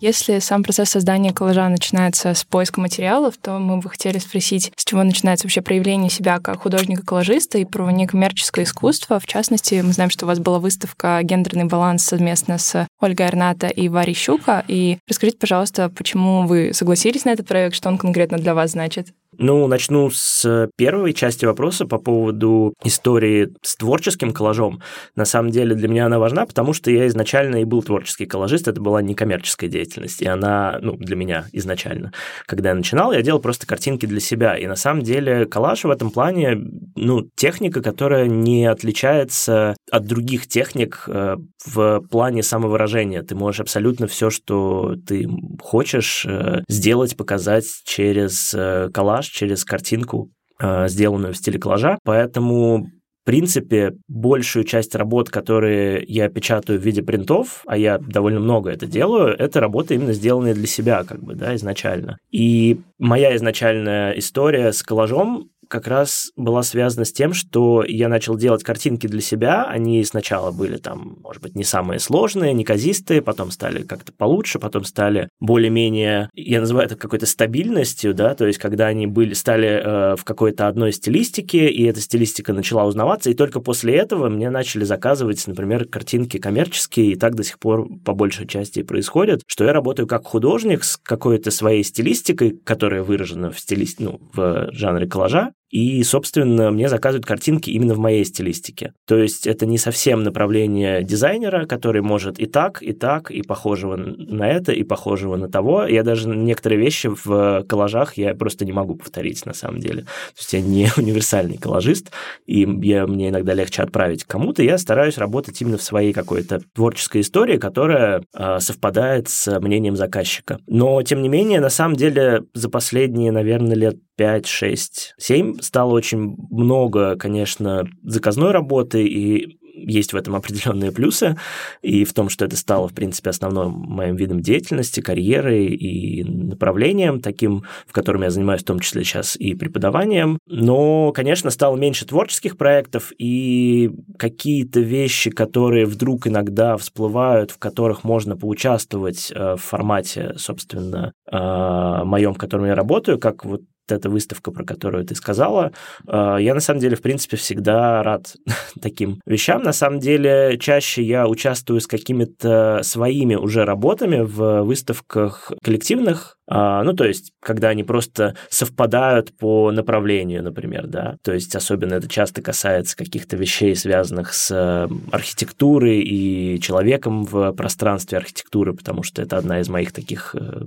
Если 0.00 0.38
сам 0.38 0.62
процесс 0.62 0.90
создания 0.90 1.32
коллажа 1.32 1.68
начинается 1.68 2.32
с 2.32 2.44
поиска 2.44 2.80
материалов, 2.80 3.34
то 3.36 3.58
мы 3.58 3.78
бы 3.78 3.90
хотели 3.90 4.18
спросить, 4.18 4.72
с 4.76 4.84
чего 4.84 5.02
начинается 5.02 5.46
вообще 5.46 5.60
проявление 5.60 6.08
себя 6.08 6.38
как 6.38 6.62
художника-коллажиста 6.62 7.58
и 7.58 7.64
про 7.64 7.90
некоммерческое 7.90 8.64
искусство. 8.64 9.18
В 9.18 9.26
частности, 9.26 9.82
мы 9.84 9.92
знаем, 9.92 10.10
что 10.10 10.24
у 10.24 10.28
вас 10.28 10.38
была 10.38 10.60
выставка 10.60 11.18
«Гендерный 11.24 11.64
баланс» 11.64 12.04
совместно 12.04 12.58
с 12.58 12.86
Ольгой 13.00 13.26
Арната 13.26 13.66
и 13.66 13.88
Варей 13.88 14.14
Щука. 14.14 14.64
И 14.68 14.98
расскажите, 15.08 15.38
пожалуйста, 15.38 15.88
почему 15.88 16.46
вы 16.46 16.70
согласились 16.74 17.24
на 17.24 17.30
этот 17.30 17.48
проект, 17.48 17.74
что 17.74 17.88
он 17.88 17.98
конкретно 17.98 18.38
для 18.38 18.54
вас 18.54 18.72
значит? 18.72 19.08
Ну, 19.38 19.68
начну 19.68 20.10
с 20.10 20.68
первой 20.76 21.12
части 21.12 21.44
вопроса 21.44 21.86
по 21.86 21.98
поводу 21.98 22.74
истории 22.84 23.50
с 23.62 23.76
творческим 23.76 24.32
коллажом. 24.32 24.82
На 25.14 25.24
самом 25.24 25.50
деле 25.50 25.76
для 25.76 25.86
меня 25.86 26.06
она 26.06 26.18
важна, 26.18 26.44
потому 26.44 26.72
что 26.72 26.90
я 26.90 27.06
изначально 27.06 27.62
и 27.62 27.64
был 27.64 27.84
творческий 27.84 28.26
коллажист, 28.26 28.66
это 28.66 28.80
была 28.80 29.00
некоммерческая 29.00 29.70
деятельность, 29.70 30.22
и 30.22 30.26
она, 30.26 30.80
ну, 30.82 30.96
для 30.96 31.14
меня 31.14 31.46
изначально. 31.52 32.12
Когда 32.46 32.70
я 32.70 32.74
начинал, 32.74 33.12
я 33.12 33.22
делал 33.22 33.38
просто 33.38 33.64
картинки 33.64 34.06
для 34.06 34.18
себя, 34.18 34.58
и 34.58 34.66
на 34.66 34.74
самом 34.74 35.02
деле 35.02 35.46
коллаж 35.46 35.84
в 35.84 35.90
этом 35.90 36.10
плане, 36.10 36.58
ну, 36.96 37.28
техника, 37.36 37.80
которая 37.80 38.26
не 38.26 38.66
отличается 38.66 39.76
от 39.88 40.04
других 40.04 40.48
техник 40.48 41.04
э, 41.06 41.36
в 41.64 42.00
плане 42.10 42.42
самовыражения. 42.42 43.22
Ты 43.22 43.36
можешь 43.36 43.60
абсолютно 43.60 44.08
все, 44.08 44.30
что 44.30 44.96
ты 45.06 45.28
хочешь, 45.62 46.26
э, 46.26 46.62
сделать, 46.68 47.16
показать 47.16 47.66
через 47.84 48.52
э, 48.52 48.88
коллаж, 48.92 49.27
через 49.28 49.64
картинку, 49.64 50.30
э, 50.60 50.88
сделанную 50.88 51.34
в 51.34 51.36
стиле 51.36 51.58
коллажа. 51.58 51.98
Поэтому 52.04 52.88
в 53.22 53.30
принципе, 53.30 53.92
большую 54.08 54.64
часть 54.64 54.94
работ, 54.94 55.28
которые 55.28 56.02
я 56.08 56.30
печатаю 56.30 56.80
в 56.80 56.82
виде 56.82 57.02
принтов, 57.02 57.62
а 57.66 57.76
я 57.76 57.98
довольно 57.98 58.40
много 58.40 58.70
это 58.70 58.86
делаю, 58.86 59.36
это 59.38 59.60
работы 59.60 59.96
именно 59.96 60.14
сделанные 60.14 60.54
для 60.54 60.66
себя, 60.66 61.04
как 61.04 61.22
бы, 61.22 61.34
да, 61.34 61.54
изначально. 61.54 62.16
И 62.30 62.80
моя 62.98 63.36
изначальная 63.36 64.12
история 64.12 64.72
с 64.72 64.82
коллажом 64.82 65.50
как 65.68 65.86
раз 65.86 66.32
была 66.36 66.62
связана 66.62 67.04
с 67.04 67.12
тем, 67.12 67.32
что 67.32 67.84
я 67.86 68.08
начал 68.08 68.36
делать 68.36 68.62
картинки 68.62 69.06
для 69.06 69.20
себя. 69.20 69.64
Они 69.64 70.02
сначала 70.04 70.50
были 70.50 70.76
там, 70.76 71.18
может 71.22 71.42
быть, 71.42 71.54
не 71.54 71.64
самые 71.64 72.00
сложные, 72.00 72.52
неказистые, 72.54 73.22
потом 73.22 73.50
стали 73.50 73.82
как-то 73.82 74.12
получше, 74.12 74.58
потом 74.58 74.84
стали 74.84 75.28
более-менее, 75.40 76.30
я 76.34 76.60
называю 76.60 76.86
это 76.86 76.96
какой-то 76.96 77.26
стабильностью, 77.26 78.14
да, 78.14 78.34
то 78.34 78.46
есть 78.46 78.58
когда 78.58 78.86
они 78.86 79.06
были, 79.06 79.34
стали 79.34 79.68
э, 79.68 80.16
в 80.16 80.24
какой-то 80.24 80.66
одной 80.68 80.92
стилистике, 80.92 81.68
и 81.68 81.84
эта 81.84 82.00
стилистика 82.00 82.52
начала 82.52 82.84
узнаваться, 82.84 83.30
и 83.30 83.34
только 83.34 83.60
после 83.60 83.94
этого 83.96 84.28
мне 84.28 84.50
начали 84.50 84.84
заказывать, 84.84 85.46
например, 85.46 85.84
картинки 85.84 86.38
коммерческие, 86.38 87.12
и 87.12 87.16
так 87.16 87.34
до 87.34 87.44
сих 87.44 87.58
пор 87.58 87.88
по 88.04 88.14
большей 88.14 88.46
части 88.46 88.82
происходит, 88.82 89.42
что 89.46 89.64
я 89.64 89.72
работаю 89.72 90.06
как 90.06 90.26
художник 90.26 90.84
с 90.84 90.96
какой-то 90.96 91.50
своей 91.50 91.84
стилистикой, 91.84 92.58
которая 92.64 93.02
выражена 93.02 93.50
в 93.50 93.60
стилист, 93.60 94.00
ну, 94.00 94.20
в 94.32 94.70
жанре 94.72 95.06
коллажа, 95.06 95.52
и, 95.70 96.02
собственно, 96.02 96.70
мне 96.70 96.88
заказывают 96.88 97.26
картинки 97.26 97.70
именно 97.70 97.94
в 97.94 97.98
моей 97.98 98.24
стилистике. 98.24 98.94
То 99.06 99.16
есть 99.16 99.46
это 99.46 99.66
не 99.66 99.78
совсем 99.78 100.22
направление 100.22 101.02
дизайнера, 101.02 101.66
который 101.66 102.02
может 102.02 102.38
и 102.38 102.46
так, 102.46 102.82
и 102.82 102.92
так, 102.92 103.30
и 103.30 103.42
похожего 103.42 103.96
на 103.96 104.48
это, 104.48 104.72
и 104.72 104.82
похожего 104.82 105.36
на 105.36 105.48
того. 105.48 105.84
Я 105.84 106.02
даже 106.02 106.28
некоторые 106.28 106.80
вещи 106.80 107.10
в 107.24 107.64
коллажах 107.68 108.16
я 108.16 108.34
просто 108.34 108.64
не 108.64 108.72
могу 108.72 108.96
повторить 108.96 109.44
на 109.44 109.54
самом 109.54 109.80
деле. 109.80 110.02
То 110.02 110.38
есть 110.38 110.52
я 110.52 110.60
не 110.60 110.88
универсальный 110.96 111.58
коллажист, 111.58 112.10
и 112.46 112.66
я, 112.82 113.06
мне 113.06 113.28
иногда 113.28 113.54
легче 113.54 113.82
отправить 113.82 114.24
кому-то. 114.24 114.62
Я 114.62 114.78
стараюсь 114.78 115.18
работать 115.18 115.60
именно 115.60 115.76
в 115.76 115.82
своей 115.82 116.12
какой-то 116.12 116.60
творческой 116.74 117.20
истории, 117.20 117.58
которая 117.58 118.22
э, 118.34 118.58
совпадает 118.60 119.28
с 119.28 119.60
мнением 119.60 119.96
заказчика. 119.96 120.58
Но, 120.66 121.02
тем 121.02 121.22
не 121.22 121.28
менее, 121.28 121.60
на 121.60 121.70
самом 121.70 121.96
деле, 121.96 122.44
за 122.54 122.70
последние, 122.70 123.32
наверное, 123.32 123.76
лет 123.76 123.96
5, 124.18 124.46
6, 124.46 125.14
7 125.16 125.60
стало 125.60 125.92
очень 125.92 126.36
много, 126.50 127.16
конечно, 127.16 127.88
заказной 128.02 128.50
работы, 128.50 129.06
и 129.06 129.58
есть 129.86 130.12
в 130.12 130.16
этом 130.16 130.34
определенные 130.34 130.90
плюсы, 130.90 131.36
и 131.82 132.04
в 132.04 132.12
том, 132.12 132.28
что 132.28 132.44
это 132.44 132.56
стало, 132.56 132.88
в 132.88 132.94
принципе, 132.94 133.30
основным 133.30 133.70
моим 133.70 134.16
видом 134.16 134.40
деятельности, 134.40 135.00
карьеры 135.00 135.66
и 135.66 136.24
направлением 136.24 137.20
таким, 137.20 137.62
в 137.86 137.92
котором 137.92 138.22
я 138.22 138.30
занимаюсь 138.30 138.62
в 138.62 138.66
том 138.66 138.80
числе 138.80 139.04
сейчас 139.04 139.36
и 139.36 139.54
преподаванием. 139.54 140.38
Но, 140.46 141.12
конечно, 141.12 141.50
стало 141.50 141.76
меньше 141.76 142.04
творческих 142.04 142.56
проектов, 142.56 143.12
и 143.18 143.90
какие-то 144.18 144.80
вещи, 144.80 145.30
которые 145.30 145.86
вдруг 145.86 146.26
иногда 146.26 146.76
всплывают, 146.76 147.52
в 147.52 147.58
которых 147.58 148.02
можно 148.02 148.36
поучаствовать 148.36 149.30
э, 149.32 149.54
в 149.54 149.60
формате, 149.60 150.34
собственно, 150.38 151.12
э, 151.30 152.04
моем, 152.04 152.34
в 152.34 152.38
котором 152.38 152.64
я 152.66 152.74
работаю, 152.74 153.20
как 153.20 153.44
вот 153.44 153.62
эта 153.94 154.10
выставка, 154.10 154.50
про 154.50 154.64
которую 154.64 155.04
ты 155.04 155.14
сказала. 155.14 155.72
А, 156.06 156.36
я, 156.36 156.54
на 156.54 156.60
самом 156.60 156.80
деле, 156.80 156.96
в 156.96 157.02
принципе, 157.02 157.36
всегда 157.36 158.02
рад 158.02 158.34
таким 158.82 159.20
вещам. 159.26 159.62
На 159.62 159.72
самом 159.72 160.00
деле, 160.00 160.58
чаще 160.60 161.02
я 161.02 161.26
участвую 161.28 161.80
с 161.80 161.86
какими-то 161.86 162.80
своими 162.82 163.34
уже 163.34 163.64
работами 163.64 164.20
в 164.20 164.62
выставках 164.62 165.52
коллективных, 165.62 166.38
а, 166.50 166.82
ну, 166.82 166.94
то 166.94 167.04
есть, 167.04 167.32
когда 167.40 167.68
они 167.68 167.84
просто 167.84 168.34
совпадают 168.48 169.36
по 169.36 169.70
направлению, 169.70 170.42
например, 170.42 170.86
да, 170.86 171.16
то 171.22 171.32
есть, 171.32 171.54
особенно 171.54 171.94
это 171.94 172.08
часто 172.08 172.40
касается 172.40 172.96
каких-то 172.96 173.36
вещей, 173.36 173.76
связанных 173.76 174.32
с 174.32 174.88
архитектурой 175.12 176.00
и 176.00 176.58
человеком 176.60 177.24
в 177.24 177.52
пространстве 177.52 178.18
архитектуры, 178.18 178.72
потому 178.72 179.02
что 179.02 179.20
это 179.20 179.36
одна 179.36 179.60
из 179.60 179.68
моих 179.68 179.92
таких 179.92 180.34
э, 180.34 180.62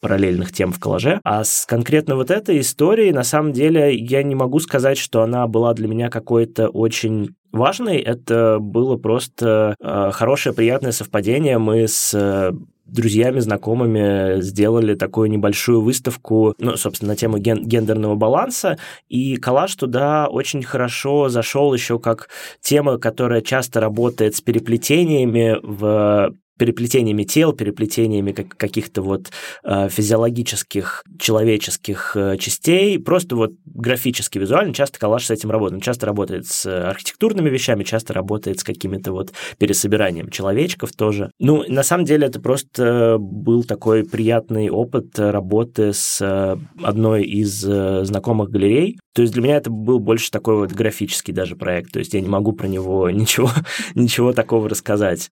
параллельных 0.00 0.52
тем 0.52 0.72
в 0.72 0.78
коллаже. 0.78 1.20
А 1.24 1.44
с 1.44 1.66
конкретно 1.66 2.16
вот 2.16 2.30
этой 2.30 2.60
историей, 2.60 3.12
на 3.12 3.24
самом 3.24 3.52
деле, 3.52 3.94
я 3.94 4.22
не 4.22 4.34
могу 4.34 4.60
сказать, 4.60 4.98
что 4.98 5.22
она 5.22 5.46
была 5.46 5.74
для 5.74 5.88
меня 5.88 6.08
какой-то 6.10 6.68
очень 6.68 7.30
важной. 7.52 7.98
Это 7.98 8.58
было 8.60 8.96
просто 8.96 9.74
э, 9.80 10.10
хорошее, 10.12 10.54
приятное 10.54 10.92
совпадение. 10.92 11.58
Мы 11.58 11.88
с 11.88 12.12
э, 12.14 12.52
друзьями, 12.88 13.40
знакомыми 13.40 14.40
сделали 14.40 14.94
такую 14.94 15.30
небольшую 15.30 15.82
выставку, 15.82 16.54
ну, 16.58 16.76
собственно, 16.76 17.12
на 17.12 17.16
тему 17.16 17.38
ген- 17.38 17.64
гендерного 17.64 18.14
баланса, 18.14 18.78
и 19.08 19.36
коллаж 19.36 19.74
туда 19.76 20.26
очень 20.28 20.62
хорошо 20.62 21.28
зашел 21.28 21.72
еще 21.74 21.98
как 21.98 22.28
тема, 22.60 22.98
которая 22.98 23.42
часто 23.42 23.80
работает 23.80 24.36
с 24.36 24.40
переплетениями 24.40 25.58
в 25.62 26.32
переплетениями 26.58 27.22
тел, 27.24 27.52
переплетениями 27.52 28.32
каких-то 28.32 29.02
вот 29.02 29.30
э, 29.64 29.88
физиологических, 29.88 31.04
человеческих 31.18 32.12
э, 32.16 32.36
частей, 32.38 32.98
просто 32.98 33.36
вот 33.36 33.52
графически, 33.64 34.38
визуально 34.38 34.74
часто 34.74 34.98
коллаж 34.98 35.24
с 35.24 35.30
этим 35.30 35.50
работает. 35.50 35.76
Он 35.76 35.80
часто 35.80 36.06
работает 36.06 36.46
с 36.46 36.66
архитектурными 36.66 37.48
вещами, 37.48 37.84
часто 37.84 38.12
работает 38.12 38.60
с 38.60 38.64
какими-то 38.64 39.12
вот 39.12 39.32
пересобиранием 39.58 40.30
человечков 40.30 40.92
тоже. 40.92 41.30
Ну, 41.38 41.64
на 41.68 41.82
самом 41.82 42.04
деле 42.04 42.26
это 42.26 42.40
просто 42.40 43.16
был 43.18 43.64
такой 43.64 44.04
приятный 44.04 44.68
опыт 44.68 45.18
работы 45.18 45.92
с 45.92 46.18
э, 46.20 46.56
одной 46.82 47.24
из 47.24 47.58
знакомых 47.60 48.50
галерей. 48.50 48.98
То 49.14 49.22
есть 49.22 49.34
для 49.34 49.42
меня 49.42 49.56
это 49.56 49.70
был 49.70 49.98
больше 49.98 50.30
такой 50.30 50.56
вот 50.56 50.72
графический 50.72 51.32
даже 51.34 51.56
проект, 51.56 51.92
то 51.92 51.98
есть 51.98 52.14
я 52.14 52.20
не 52.20 52.28
могу 52.28 52.52
про 52.52 52.66
него 52.68 53.10
ничего, 53.18 53.50
ничего 53.94 54.32
такого 54.32 54.68
рассказать. 54.68 55.30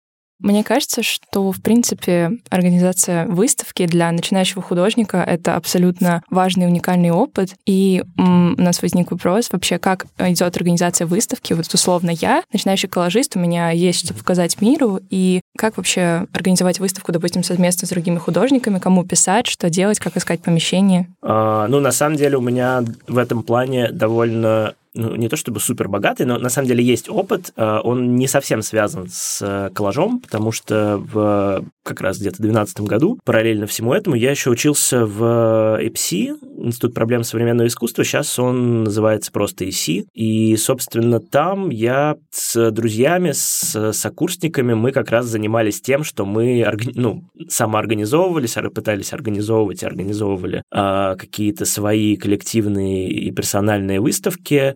Мне 0.40 0.62
кажется, 0.62 1.02
что, 1.02 1.50
в 1.50 1.60
принципе, 1.60 2.30
организация 2.48 3.26
выставки 3.26 3.86
для 3.86 4.10
начинающего 4.12 4.62
художника— 4.62 5.18
это 5.26 5.56
абсолютно 5.56 6.22
важный 6.30 6.66
уникальный 6.66 7.10
опыт. 7.10 7.54
И 7.66 8.04
у 8.16 8.22
нас 8.22 8.80
возник 8.82 9.10
вопрос 9.10 9.48
вообще, 9.50 9.78
как 9.78 10.06
идет 10.18 10.56
организация 10.56 11.06
выставки. 11.06 11.52
Вот 11.54 11.72
условно 11.72 12.10
я, 12.10 12.42
начинающий 12.52 12.88
коллажист, 12.88 13.36
у 13.36 13.40
меня 13.40 13.70
есть 13.70 14.04
что 14.04 14.14
показать 14.14 14.60
миру, 14.60 15.00
и 15.10 15.40
как 15.56 15.76
вообще 15.76 16.26
организовать 16.32 16.78
выставку, 16.78 17.10
допустим, 17.10 17.42
совместно 17.42 17.86
с 17.86 17.90
другими 17.90 18.18
художниками, 18.18 18.78
кому 18.78 19.04
писать, 19.04 19.46
что 19.48 19.68
делать, 19.70 19.98
как 19.98 20.16
искать 20.16 20.40
помещение? 20.40 21.08
А, 21.20 21.66
ну, 21.66 21.80
на 21.80 21.90
самом 21.90 22.16
деле 22.16 22.36
у 22.36 22.40
меня 22.40 22.84
в 23.08 23.18
этом 23.18 23.42
плане 23.42 23.90
довольно 23.90 24.74
ну, 24.98 25.14
не 25.14 25.28
то 25.28 25.36
чтобы 25.36 25.60
супер 25.60 25.88
богатый, 25.88 26.26
но 26.26 26.38
на 26.38 26.48
самом 26.48 26.68
деле 26.68 26.82
есть 26.82 27.08
опыт. 27.08 27.52
А, 27.56 27.80
он 27.80 28.16
не 28.16 28.26
совсем 28.26 28.62
связан 28.62 29.06
с 29.08 29.40
э, 29.40 29.70
коллажом, 29.72 30.20
потому 30.20 30.52
что 30.52 30.98
в 30.98 31.64
как 31.84 32.00
раз 32.00 32.18
где-то 32.18 32.36
в 32.36 32.40
2012 32.40 32.80
году, 32.82 33.18
параллельно 33.24 33.66
всему 33.66 33.94
этому, 33.94 34.16
я 34.16 34.30
еще 34.30 34.50
учился 34.50 35.06
в 35.06 35.78
ЭПСИ, 35.80 36.34
Институт 36.58 36.92
проблем 36.92 37.22
современного 37.22 37.68
искусства. 37.68 38.04
Сейчас 38.04 38.38
он 38.38 38.84
называется 38.84 39.30
просто 39.30 39.68
ИСИ. 39.68 40.06
И, 40.12 40.56
собственно, 40.56 41.20
там 41.20 41.70
я 41.70 42.16
с 42.30 42.70
друзьями, 42.72 43.30
с 43.32 43.92
сокурсниками, 43.92 44.74
мы 44.74 44.92
как 44.92 45.10
раз 45.10 45.26
занимались 45.26 45.80
тем, 45.80 46.02
что 46.02 46.26
мы 46.26 46.66
ну, 46.94 47.24
самоорганизовывались, 47.48 48.56
пытались 48.74 49.12
организовывать 49.12 49.82
и 49.82 49.86
организовывали 49.86 50.62
а, 50.70 51.14
какие-то 51.14 51.64
свои 51.64 52.16
коллективные 52.16 53.08
и 53.08 53.30
персональные 53.30 54.00
выставки, 54.00 54.74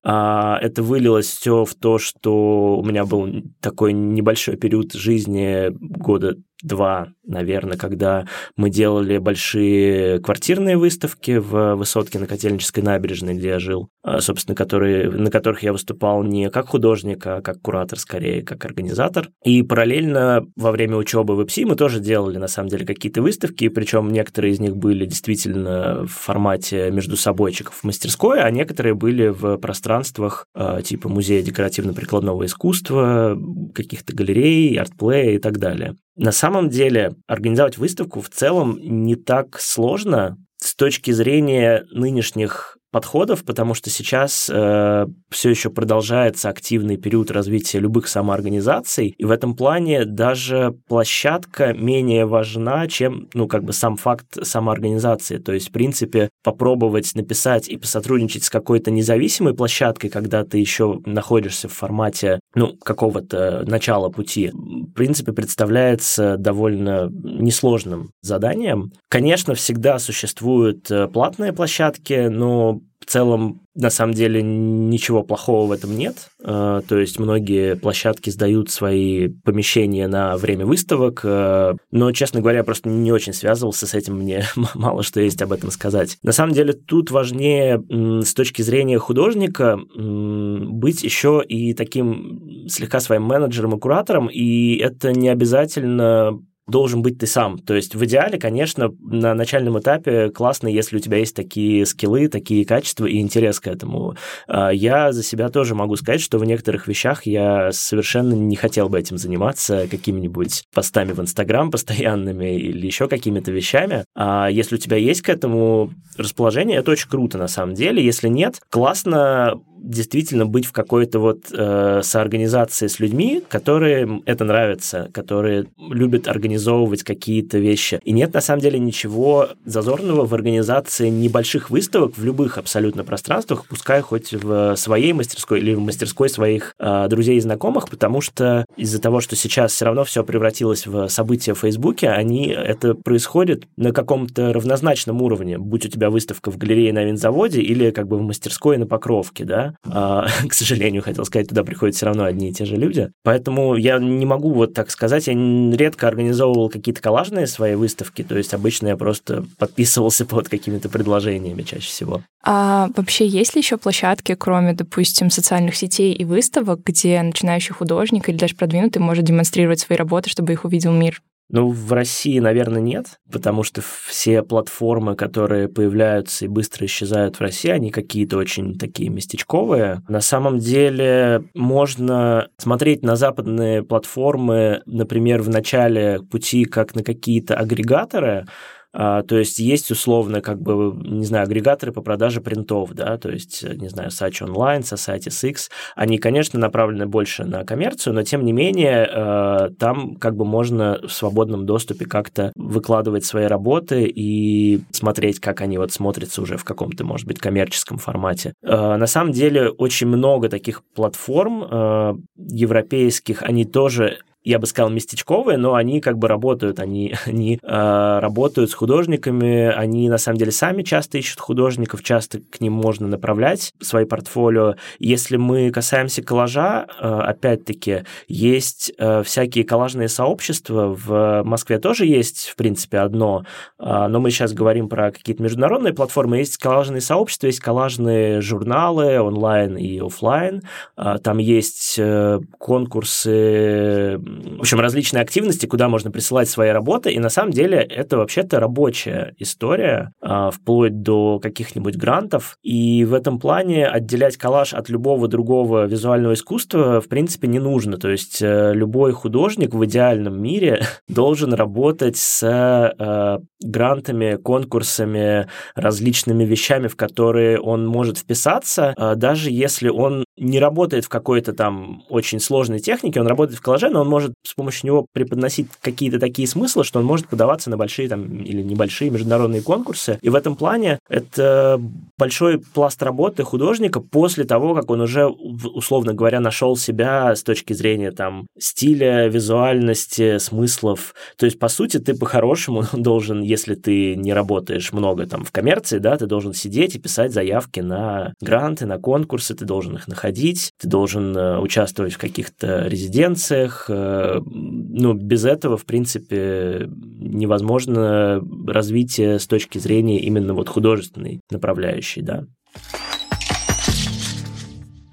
это 0.61 0.83
вылилось 0.83 1.27
все 1.27 1.65
в 1.65 1.75
то, 1.75 1.99
что 1.99 2.77
у 2.79 2.85
меня 2.85 3.05
был 3.05 3.29
такой 3.61 3.93
небольшой 3.93 4.57
период 4.57 4.93
жизни 4.93 5.69
года 5.71 6.37
два, 6.63 7.09
наверное, 7.25 7.77
когда 7.77 8.27
мы 8.57 8.71
делали 8.71 9.19
большие 9.19 10.21
квартирные 10.21 10.77
выставки 10.77 11.39
в 11.39 11.75
высотке 11.75 12.19
на 12.19 12.27
Котельнической 12.27 12.83
набережной, 12.83 13.35
где 13.35 13.49
я 13.49 13.59
жил, 13.59 13.89
а, 14.03 14.21
собственно, 14.21 14.55
которые, 14.55 15.11
на 15.11 15.31
которых 15.31 15.63
я 15.63 15.73
выступал 15.73 16.23
не 16.23 16.51
как 16.51 16.69
художник, 16.69 17.27
а 17.27 17.43
как 17.43 17.61
куратор, 17.61 17.99
скорее, 17.99 18.43
как 18.43 18.65
организатор. 18.65 19.29
И 19.45 19.63
параллельно 19.63 20.47
во 20.57 20.71
время 20.71 20.97
учебы 20.97 21.37
в 21.37 21.43
ИПСИ 21.43 21.65
мы 21.65 21.77
тоже 21.77 22.01
делали, 22.01 22.39
на 22.39 22.49
самом 22.49 22.69
деле, 22.69 22.87
какие-то 22.87 23.23
выставки, 23.23 23.69
причем 23.69 24.11
некоторые 24.11 24.53
из 24.53 24.61
них 24.61 24.77
были 24.77 25.05
действительно 25.05 26.07
в 26.07 26.13
формате 26.13 26.91
между 26.91 27.17
собойчиков 27.17 27.75
в 27.75 27.85
мастерской, 27.85 28.41
а 28.41 28.51
некоторые 28.51 28.95
были 28.95 29.29
в 29.29 29.57
пространствах 29.59 30.47
а, 30.55 30.81
типа 30.83 31.09
музея 31.09 31.43
декоративно-прикладного 31.43 32.47
искусства, 32.47 33.37
каких-то 33.75 34.15
галерей, 34.15 34.79
артплея 34.79 35.33
и 35.33 35.39
так 35.39 35.59
далее. 35.59 35.97
На 36.17 36.33
самом 36.33 36.69
деле 36.69 37.15
организовать 37.27 37.79
выставку 37.79 38.21
в 38.21 38.29
целом 38.29 38.79
не 38.81 39.17
так 39.17 39.59
сложно 39.61 40.37
с 40.59 40.75
точки 40.75 41.11
зрения 41.11 41.87
нынешних 41.91 42.79
подходов, 42.93 43.45
потому 43.45 43.75
что 43.75 43.91
сейчас 43.91 44.49
э, 44.53 45.07
все 45.31 45.51
еще 45.51 45.71
продолжается 45.71 46.51
активный 46.51 46.99
период 46.99 47.31
развития 47.31 47.81
любых 47.81 48.07
самоорганизаций, 48.07 49.15
и 49.17 49.25
в 49.25 49.31
этом 49.31 49.57
плане 49.57 50.05
даже 50.05 50.77
площадка 50.89 51.73
менее 51.73 52.27
важна, 52.27 52.87
чем, 52.87 53.29
ну, 53.35 53.49
как 53.49 53.65
бы 53.65 53.73
сам 53.73 53.97
факт 53.97 54.27
самоорганизации. 54.43 55.39
То 55.39 55.53
есть, 55.53 55.71
в 55.71 55.73
принципе, 55.73 56.29
попробовать 56.45 57.15
написать 57.15 57.69
и 57.69 57.79
посотрудничать 57.79 58.45
с 58.45 58.51
какой-то 58.51 58.91
независимой 58.91 59.55
площадкой, 59.55 60.11
когда 60.11 60.45
ты 60.45 60.59
еще 60.59 61.01
находишься 61.07 61.69
в 61.69 61.73
формате, 61.73 62.41
ну, 62.55 62.77
какого-то 62.77 63.65
начала 63.67 64.11
пути, 64.11 64.51
в 64.53 64.93
принципе, 64.93 65.33
представляется 65.33 66.37
довольно 66.37 67.09
несложным 67.11 68.11
заданием. 68.21 68.93
Конечно, 69.09 69.55
всегда 69.55 69.99
существуют 69.99 70.91
э, 70.91 71.09
платные 71.09 71.55
площадки, 71.55 72.29
но 72.29 72.82
в 73.03 73.07
целом, 73.07 73.63
на 73.75 73.91
самом 73.91 74.15
деле, 74.15 74.43
ничего 74.43 75.25
плохого 75.25 75.67
в 75.67 75.73
этом 75.73 75.97
нет. 75.97 76.29
Э, 76.45 76.83
то 76.87 76.99
есть 76.99 77.19
многие 77.19 77.75
площадки 77.75 78.31
сдают 78.31 78.71
свои 78.71 79.29
помещения 79.29 80.07
на 80.07 80.37
время 80.37 80.67
выставок, 80.67 81.21
э, 81.25 81.75
но, 81.91 82.13
честно 82.13 82.41
говоря, 82.41 82.59
я 82.59 82.65
просто 82.65 82.89
не 82.89 83.11
очень 83.11 83.33
связывался 83.33 83.87
с 83.89 83.95
этим, 83.95 84.19
мне 84.19 84.45
мало 84.75 85.03
что 85.03 85.21
есть 85.21 85.43
об 85.43 85.53
этом 85.53 85.71
сказать. 85.71 86.19
На 86.23 86.33
самом 86.33 86.55
деле, 86.55 86.75
тут 86.75 87.11
важнее 87.11 87.83
с 87.91 88.35
точки 88.35 88.63
зрения 88.63 88.99
художника 88.99 89.79
быть 89.97 91.03
еще 91.03 91.43
и 91.47 91.75
таким 91.75 92.69
слегка 92.69 93.01
своим 93.01 93.23
менеджером 93.23 93.75
и 93.77 93.81
куратором, 93.81 94.29
и 94.29 94.77
это 94.77 95.13
не 95.13 95.29
обязательно 95.29 96.39
должен 96.69 97.03
быть 97.03 97.19
ты 97.19 97.27
сам. 97.27 97.59
То 97.59 97.75
есть 97.75 97.95
в 97.95 98.05
идеале, 98.05 98.39
конечно, 98.39 98.93
на 99.01 99.35
начальном 99.35 99.79
этапе 99.79 100.31
классно, 100.31 100.69
если 100.69 100.97
у 100.97 101.01
тебя 101.01 101.19
есть 101.19 101.35
такие 101.35 101.85
скиллы, 101.87 102.29
такие 102.29 102.65
качества 102.65 103.07
и 103.07 103.19
интерес 103.19 103.61
к 103.61 103.67
этому. 103.67 104.17
А, 104.47 104.71
я 104.71 105.13
за 105.13 105.23
себя 105.23 105.49
тоже 105.49 105.75
могу 105.75 105.97
сказать, 105.97 106.21
что 106.21 106.39
в 106.39 106.45
некоторых 106.45 106.87
вещах 106.87 107.27
я 107.27 107.73
совершенно 107.73 108.35
не 108.35 108.57
хотел 108.57 108.89
бы 108.89 108.99
этим 108.99 109.19
заниматься, 109.19 109.89
какими-нибудь 109.91 110.65
постами 110.73 111.13
в 111.13 111.21
Инстаграм 111.21 111.71
постоянными 111.73 112.57
или 112.57 112.87
еще 112.87 113.09
какими-то 113.09 113.51
вещами. 113.51 114.05
А 114.15 114.49
если 114.49 114.77
у 114.77 114.79
тебя 114.79 114.97
есть 114.97 115.23
к 115.23 115.29
этому 115.29 115.93
расположение, 116.17 116.79
это 116.79 116.93
очень 116.93 117.09
круто 117.09 117.39
на 117.39 117.49
самом 117.49 117.75
деле. 117.75 118.05
Если 118.05 118.29
нет, 118.29 118.61
классно 118.71 119.61
действительно 119.83 120.47
быть 120.47 120.67
в 120.67 120.73
какой-то 120.73 121.19
вот 121.19 121.47
э, 121.53 122.01
соорганизации 122.03 122.87
с 122.87 123.01
людьми, 123.01 123.43
которые 123.49 124.23
это 124.27 124.45
нравится, 124.45 125.11
которые 125.13 125.67
любят 125.79 126.29
организовывать 126.29 127.03
какие-то 127.03 127.59
вещи. 127.59 128.01
И 128.05 128.13
нет 128.13 128.33
на 128.33 128.41
самом 128.41 128.61
деле 128.61 128.79
ничего 128.79 129.49
зазорного 129.65 130.25
в 130.25 130.35
организации 130.35 131.09
небольших 131.09 131.71
выставок 131.71 132.17
в 132.17 132.25
любых 132.25 132.59
абсолютно 132.59 133.05
пространствах, 133.05 133.67
пускай 133.69 134.01
хоть 134.01 134.33
в 134.33 134.77
своей 134.77 135.13
мастерской 135.13 135.61
или 135.61 135.75
в 135.75 135.81
мастерской 135.81 136.29
своих 136.29 136.75
э, 136.79 137.09
друзей 137.09 137.37
и 137.37 137.41
знакомых, 137.41 137.89
потому 137.89 138.21
что 138.21 138.65
из-за 138.77 139.01
того, 139.01 139.21
что 139.21 139.37
сейчас 139.37 139.73
все 139.73 139.85
равно 139.85 140.05
все 140.05 140.25
превратилось 140.25 140.87
в 140.87 141.09
события 141.09 141.55
в 141.55 141.59
Фейсбуке, 141.59 142.09
они 142.11 142.49
это 142.49 142.95
происходит 142.95 143.67
на 143.77 143.93
каком-то 143.93 144.53
равнозначном 144.53 145.21
уровне, 145.23 145.59
будь 145.59 145.87
у 145.87 145.89
тебя 145.89 146.11
выставка 146.11 146.51
в 146.51 146.59
галерее 146.59 146.93
на 146.93 147.05
винзаводе 147.05 147.61
или 147.61 147.91
как 147.91 148.07
бы 148.07 148.19
в 148.19 148.23
мастерской 148.23 148.77
на 148.79 148.87
Покровке, 148.87 149.45
да, 149.45 149.72
а, 149.85 150.27
к 150.49 150.55
сожалению, 150.55 151.03
хотел 151.03 151.25
сказать, 151.25 151.49
туда 151.49 151.65
приходят 151.65 151.95
все 151.95 152.07
равно 152.07 152.25
одни 152.25 152.51
и 152.51 152.53
те 152.53 152.65
же 152.65 152.77
люди. 152.77 153.11
Поэтому 153.23 153.77
я 153.77 153.99
не 153.99 154.27
могу 154.27 154.53
вот 154.53 154.75
так 154.75 154.91
сказать, 154.91 155.27
я 155.27 155.35
редко 155.35 156.09
организовывал 156.09 156.69
какие-то 156.69 157.01
коллажные 157.01 157.47
свои 157.47 157.75
выставки, 157.75 158.23
то 158.23 158.37
есть 158.37 158.55
обычно 158.55 158.89
я 158.89 158.97
просто 158.97 159.45
подписывался 159.59 160.25
под 160.27 160.49
какими-то 160.49 160.89
предложениями 160.89 161.63
чаще 161.63 161.87
всего. 161.87 162.23
А 162.45 162.89
вообще 162.97 163.27
есть 163.27 163.55
ли 163.55 163.61
еще 163.61 163.77
площадки, 163.77 164.35
кроме, 164.35 164.73
допустим, 164.73 165.31
социальных 165.31 165.77
сетей 165.77 166.13
и 166.13 166.25
выставок, 166.25 166.81
где 166.85 167.23
начинающий 167.23 167.75
художник 167.75 168.29
или 168.29 168.37
даже 168.37 168.57
продвинутый 168.57 169.01
может 169.01 169.25
демонстрировать 169.25 169.81
свои 169.81 169.97
работы, 169.97 170.29
чтобы 170.29 170.53
их 170.53 170.65
увидел 170.65 170.93
мир? 170.93 171.23
Ну, 171.53 171.69
в 171.69 171.93
России, 171.93 172.39
наверное, 172.39 172.81
нет, 172.81 173.21
потому 173.31 173.63
что 173.63 173.83
все 173.83 174.43
платформы, 174.43 175.15
которые 175.15 175.69
появляются 175.69 176.47
и 176.47 176.49
быстро 176.49 176.87
исчезают 176.87 177.37
в 177.37 177.43
России, 177.43 177.71
они 177.71 177.91
какие-то 177.91 178.39
очень 178.39 178.79
такие 178.79 179.11
местечковые. 179.11 180.01
На 180.09 180.23
самом 180.23 180.59
деле 180.59 181.45
можно 181.55 182.49
смотреть 182.57 183.03
на 183.03 183.17
западные 183.17 183.83
платформы, 183.83 184.81
например, 184.87 185.43
в 185.43 185.51
начале 185.51 186.21
пути 186.23 186.65
как 186.65 186.95
на 186.95 187.05
какие-то 187.05 187.55
агрегаторы, 187.55 188.47
то 188.93 189.25
есть 189.31 189.59
есть 189.59 189.91
условно, 189.91 190.41
как 190.41 190.61
бы, 190.61 190.95
не 191.03 191.25
знаю, 191.25 191.45
агрегаторы 191.45 191.93
по 191.93 192.03
продаже 192.03 192.41
принтов, 192.41 192.93
да, 192.93 193.17
то 193.19 193.31
есть, 193.31 193.63
не 193.63 193.89
знаю, 193.89 194.11
Sach 194.11 194.41
Online, 194.41 194.81
Society 194.81 195.49
X, 195.49 195.71
они, 195.97 196.19
конечно, 196.19 196.59
направлены 196.59 197.07
больше 197.07 197.45
на 197.45 197.65
коммерцию, 197.65 198.15
но 198.15 198.23
тем 198.23 198.45
не 198.45 198.53
менее 198.53 199.09
э, 199.11 199.71
там 199.79 200.17
как 200.17 200.37
бы 200.37 200.45
можно 200.45 201.01
в 201.03 201.13
свободном 201.13 201.67
доступе 201.67 202.07
как-то 202.07 202.53
выкладывать 202.57 203.25
свои 203.25 203.47
работы 203.47 204.05
и 204.05 204.81
смотреть, 204.93 205.41
как 205.41 205.61
они 205.61 205.79
вот 205.79 205.93
смотрятся 205.93 206.43
уже 206.43 206.57
в 206.57 206.65
каком-то, 206.65 207.05
может 207.05 207.27
быть, 207.27 207.39
коммерческом 207.39 207.99
формате. 207.99 208.55
Э, 208.63 208.97
на 208.97 209.07
самом 209.07 209.33
деле 209.33 209.69
очень 209.69 210.07
много 210.07 210.49
таких 210.49 210.83
платформ 210.95 211.65
э, 211.65 212.15
европейских, 212.37 213.43
они 213.43 213.65
тоже 213.65 214.19
я 214.45 214.59
бы 214.59 214.67
сказал, 214.67 214.91
местечковые, 214.91 215.57
но 215.57 215.75
они 215.75 216.01
как 216.01 216.19
бы 216.19 216.29
работают, 216.29 216.81
они, 216.81 217.15
они 217.27 217.59
э, 217.63 218.19
работают 218.21 218.71
с 218.71 218.75
художниками, 218.75 219.67
они 219.67 220.09
на 220.09 220.19
самом 220.19 220.39
деле 220.39 220.53
сами 220.53 220.83
часто 220.83 221.19
ищут 221.19 221.41
художников, 221.41 222.03
часто 222.03 222.41
к 222.41 222.61
ним 222.61 222.73
можно 222.73 223.07
направлять 223.07 223.73
свои 223.81 224.05
портфолио. 224.05 224.75
Если 224.99 225.37
мы 225.37 225.71
касаемся 225.71 226.23
коллажа, 226.23 226.87
э, 227.01 227.07
опять-таки, 227.07 228.05
есть 228.29 228.93
э, 228.99 229.23
всякие 229.23 229.65
коллажные 229.65 230.09
сообщества, 230.09 230.97
в 230.99 231.43
Москве 231.45 231.79
тоже 231.79 232.07
есть, 232.07 232.49
в 232.49 232.57
принципе, 232.57 232.99
одно, 232.99 233.45
э, 233.79 234.07
но 234.09 234.21
мы 234.21 234.31
сейчас 234.31 234.53
говорим 234.53 234.89
про 234.89 235.13
какие-то 235.13 235.43
международные 235.43 235.93
платформы, 235.93 236.39
есть 236.39 236.59
коллажные 236.59 237.01
сообщества, 237.01 237.47
есть 237.47 237.61
коллажные 237.61 238.41
журналы 238.41 239.21
онлайн 239.21 239.77
и 239.77 239.99
офлайн, 240.01 240.63
э, 240.97 241.17
там 241.23 241.39
есть 241.39 241.97
э, 241.99 242.41
конкурсы 242.59 244.19
в 244.57 244.61
общем, 244.61 244.81
различные 244.81 245.23
активности, 245.23 245.67
куда 245.67 245.89
можно 245.89 246.11
присылать 246.11 246.49
свои 246.49 246.71
работы, 246.71 247.11
и 247.11 247.19
на 247.19 247.29
самом 247.29 247.53
деле 247.53 247.79
это 247.79 248.17
вообще-то 248.17 248.61
рабочая 248.61 249.35
история, 249.39 250.13
а, 250.21 250.51
вплоть 250.51 251.03
до 251.03 251.39
каких-нибудь 251.39 251.97
грантов, 251.97 252.57
и 252.63 253.05
в 253.05 253.15
этом 253.15 253.39
плане 253.39 253.87
отделять 253.87 254.37
коллаж 254.37 254.75
от 254.75 254.89
любого 254.89 255.29
другого 255.29 255.87
визуального 255.87 256.35
искусства 256.35 257.01
в 257.01 257.09
принципе 257.09 257.49
не 257.49 257.59
нужно, 257.59 257.99
то 257.99 258.09
есть 258.09 258.41
э, 258.41 258.73
любой 258.75 259.13
художник 259.13 259.75
в 259.75 259.85
идеальном 259.85 260.41
мире 260.41 260.85
должен 261.09 261.55
работать 261.55 262.17
с 262.17 262.43
э, 262.43 263.39
грантами, 263.61 264.37
конкурсами, 264.37 265.49
различными 265.75 266.45
вещами, 266.45 266.89
в 266.89 266.97
которые 266.97 267.61
он 267.61 267.87
может 267.87 268.19
вписаться, 268.19 268.95
а, 268.97 269.15
даже 269.15 269.51
если 269.51 269.89
он 269.89 270.25
не 270.37 270.59
работает 270.59 271.05
в 271.05 271.09
какой-то 271.09 271.53
там 271.53 272.03
очень 272.09 272.41
сложной 272.41 272.81
технике, 272.81 273.21
он 273.21 273.27
работает 273.27 273.59
в 273.59 273.63
коллаже, 273.63 273.91
но 273.91 274.01
он 274.01 274.09
может 274.09 274.22
с 274.43 274.55
помощью 274.55 274.87
него 274.87 275.07
преподносить 275.13 275.69
какие-то 275.81 276.19
такие 276.19 276.47
смыслы, 276.47 276.85
что 276.85 276.99
он 276.99 277.05
может 277.05 277.29
подаваться 277.29 277.71
на 277.71 277.77
большие 277.77 278.09
там 278.09 278.43
или 278.43 278.63
небольшие 278.63 279.11
международные 279.11 279.63
конкурсы. 279.63 280.19
И 280.23 280.29
в 280.29 280.35
этом 280.35 280.57
плане 280.57 280.99
это 281.09 281.81
большой 282.19 282.59
пласт 282.59 283.03
работы 283.03 283.43
художника 283.45 284.01
после 284.01 284.45
того, 284.45 284.75
как 284.75 284.91
он 284.91 285.01
уже, 285.01 285.27
условно 285.27 286.15
говоря, 286.15 286.41
нашел 286.41 286.77
себя 286.77 287.35
с 287.35 287.43
точки 287.43 287.73
зрения 287.73 288.13
там 288.13 288.47
стиля, 288.59 289.29
визуальности, 289.29 290.39
смыслов. 290.39 291.15
То 291.37 291.47
есть, 291.47 291.59
по 291.59 291.69
сути, 291.69 291.99
ты 291.99 292.15
по-хорошему 292.15 292.85
должен, 292.93 293.43
если 293.43 293.75
ты 293.75 294.15
не 294.17 294.33
работаешь 294.33 294.93
много 294.93 295.27
там 295.27 295.45
в 295.45 295.53
коммерции, 295.53 295.99
да, 295.99 296.17
ты 296.17 296.27
должен 296.27 296.53
сидеть 296.53 296.95
и 296.95 296.99
писать 296.99 297.33
заявки 297.33 297.81
на 297.81 298.35
гранты, 298.41 298.87
на 298.87 298.99
конкурсы, 298.99 299.55
ты 299.55 299.65
должен 299.65 299.97
их 299.97 300.09
находить, 300.09 300.73
ты 300.79 300.89
должен 300.89 301.37
э, 301.37 301.59
участвовать 301.59 302.15
в 302.15 302.19
каких-то 302.19 302.87
резиденциях, 302.87 303.87
э, 303.89 304.12
ну, 304.45 305.15
без 305.15 305.45
этого, 305.45 305.77
в 305.77 305.85
принципе, 305.85 306.89
невозможно 306.89 308.43
развитие 308.67 309.39
с 309.39 309.47
точки 309.47 309.79
зрения 309.79 310.21
именно 310.21 310.55
вот 310.55 310.69
художественной 310.69 311.41
направляющей, 311.51 312.23
да. 312.23 312.47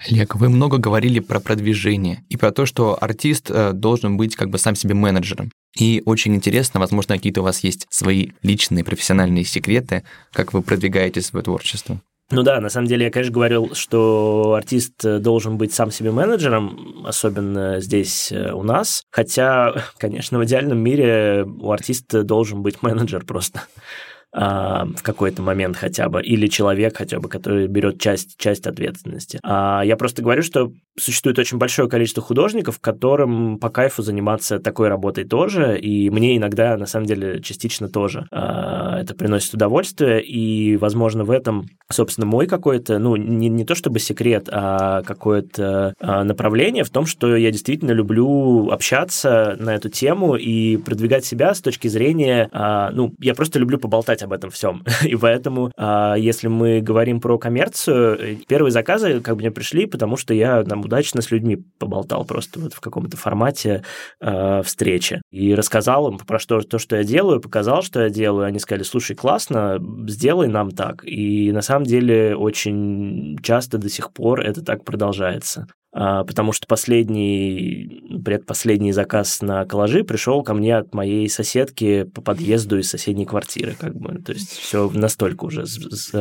Олег, 0.08 0.36
вы 0.36 0.50
много 0.50 0.78
говорили 0.78 1.20
про 1.20 1.40
продвижение 1.40 2.24
и 2.30 2.38
про 2.38 2.52
то, 2.52 2.66
что 2.66 2.98
артист 3.00 3.52
э, 3.52 3.74
должен 3.74 4.18
быть 4.18 4.36
как 4.36 4.50
бы 4.50 4.58
сам 4.58 4.76
себе 4.76 4.96
менеджером. 4.96 5.52
И 5.78 6.02
очень 6.06 6.36
интересно, 6.36 6.80
возможно, 6.80 7.16
какие-то 7.16 7.42
у 7.42 7.44
вас 7.44 7.64
есть 7.64 7.86
свои 7.90 8.30
личные 8.42 8.84
профессиональные 8.84 9.44
секреты, 9.44 10.04
как 10.32 10.54
вы 10.54 10.62
продвигаете 10.62 11.22
свое 11.22 11.44
творчество. 11.44 12.02
Ну 12.32 12.44
да, 12.44 12.62
на 12.62 12.70
самом 12.70 12.88
деле 12.88 13.06
я, 13.06 13.12
конечно, 13.12 13.34
говорил, 13.34 13.74
что 13.74 14.54
артист 14.56 14.94
должен 15.20 15.58
быть 15.58 15.74
сам 15.74 15.90
себе 15.90 16.12
менеджером, 16.12 17.04
особенно 17.06 17.80
здесь 17.80 18.32
э, 18.32 18.52
у 18.52 18.62
нас. 18.62 19.04
Хотя, 19.10 19.84
конечно, 19.98 20.38
в 20.38 20.46
идеальном 20.46 20.78
мире 20.78 21.46
у 21.60 21.72
артиста 21.72 22.24
должен 22.24 22.62
быть 22.62 22.84
менеджер 22.84 23.26
просто 23.26 23.62
а, 24.32 24.86
в 24.86 25.02
какой-то 25.02 25.42
момент 25.42 25.76
хотя 25.76 26.10
бы, 26.10 26.22
или 26.22 26.48
человек 26.48 26.98
хотя 26.98 27.20
бы, 27.20 27.30
который 27.30 27.68
берет 27.68 28.00
часть, 28.00 28.38
часть 28.38 28.68
ответственности. 28.68 29.40
А 29.44 29.82
я 29.84 29.98
просто 29.98 30.22
говорю, 30.22 30.44
что 30.44 30.72
существует 30.98 31.40
очень 31.40 31.58
большое 31.58 31.90
количество 31.90 32.22
художников, 32.22 32.80
которым 32.80 33.58
по 33.58 33.70
кайфу 33.70 34.04
заниматься 34.04 34.60
такой 34.60 34.90
работой 34.90 35.24
тоже, 35.24 35.80
и 35.80 36.10
мне 36.10 36.38
иногда, 36.38 36.78
на 36.78 36.86
самом 36.86 37.08
деле, 37.08 37.42
частично 37.42 37.90
тоже 37.90 38.28
а, 38.32 39.00
это 39.00 39.16
приносит 39.16 39.54
удовольствие, 39.54 40.24
и, 40.24 40.78
возможно, 40.78 41.24
в 41.24 41.32
этом, 41.32 41.66
собственно, 41.92 42.28
мой 42.28 42.46
какой-то, 42.46 43.00
ну, 43.00 43.16
не, 43.16 43.50
не 43.50 43.66
то 43.66 43.76
чтобы 43.76 44.00
секрет, 44.00 44.48
а 44.52 45.02
какое-то 45.04 45.94
а, 46.00 46.24
направление 46.24 46.84
в 46.84 46.90
том, 46.90 47.06
что 47.06 47.36
я 47.36 47.52
действительно 47.52 47.92
люблю 47.92 48.70
общаться 48.70 49.56
на 49.60 49.76
эту 49.76 49.90
тему 49.90 50.36
и 50.36 50.78
продвигать 50.78 51.26
себя 51.26 51.54
с 51.54 51.62
точки 51.62 51.88
зрения, 51.88 52.50
а, 52.52 52.92
ну, 52.92 53.14
я 53.20 53.34
просто 53.34 53.58
люблю 53.60 53.78
поболтать 53.78 54.19
знать 54.20 54.24
об 54.24 54.34
этом 54.34 54.50
всем. 54.50 54.84
И 55.04 55.16
поэтому, 55.16 55.72
а, 55.78 56.16
если 56.16 56.48
мы 56.48 56.82
говорим 56.82 57.20
про 57.20 57.38
коммерцию, 57.38 58.38
первые 58.48 58.72
заказы 58.72 59.22
как 59.22 59.36
бы 59.36 59.42
мне 59.42 59.52
пришли, 59.52 59.86
потому 59.86 60.18
что 60.18 60.34
я 60.34 60.64
там 60.64 60.82
удачно 60.82 61.22
с 61.22 61.32
людьми 61.32 61.58
поболтал 61.80 62.26
просто 62.26 62.60
вот 62.60 62.74
в 62.74 62.80
каком-то 62.80 63.18
формате 63.18 63.84
э, 64.22 64.62
встречи. 64.64 65.22
И 65.32 65.56
рассказал 65.56 66.10
им 66.10 66.18
про 66.18 66.40
что, 66.40 66.62
то, 66.62 66.78
что 66.78 66.96
я 66.96 67.04
делаю, 67.04 67.42
показал, 67.42 67.82
что 67.82 68.02
я 68.02 68.10
делаю. 68.10 68.46
Они 68.46 68.60
сказали, 68.60 68.84
слушай, 68.84 69.16
классно, 69.16 69.80
сделай 70.08 70.48
нам 70.48 70.72
так. 70.72 71.04
И 71.06 71.52
на 71.52 71.62
самом 71.62 71.86
деле 71.86 72.36
очень 72.36 73.38
часто 73.42 73.78
до 73.78 73.90
сих 73.90 74.12
пор 74.12 74.42
это 74.42 74.64
так 74.64 74.84
продолжается. 74.84 75.68
А, 76.02 76.24
потому 76.24 76.54
что 76.54 76.66
последний, 76.66 78.22
предпоследний 78.24 78.94
заказ 78.94 79.42
на 79.42 79.66
коллажи 79.66 80.06
пришел 80.06 80.44
ко 80.44 80.54
мне 80.54 80.78
от 80.78 80.94
моей 80.94 81.28
соседки 81.28 82.04
по 82.04 82.22
подъезду 82.22 82.80
из 82.80 82.90
соседней 82.90 83.26
квартиры, 83.26 83.76
как 83.78 83.98
бы, 83.98 84.18
то 84.22 84.32
есть 84.32 84.52
все 84.52 84.90
настолько 84.94 85.44
уже 85.44 85.66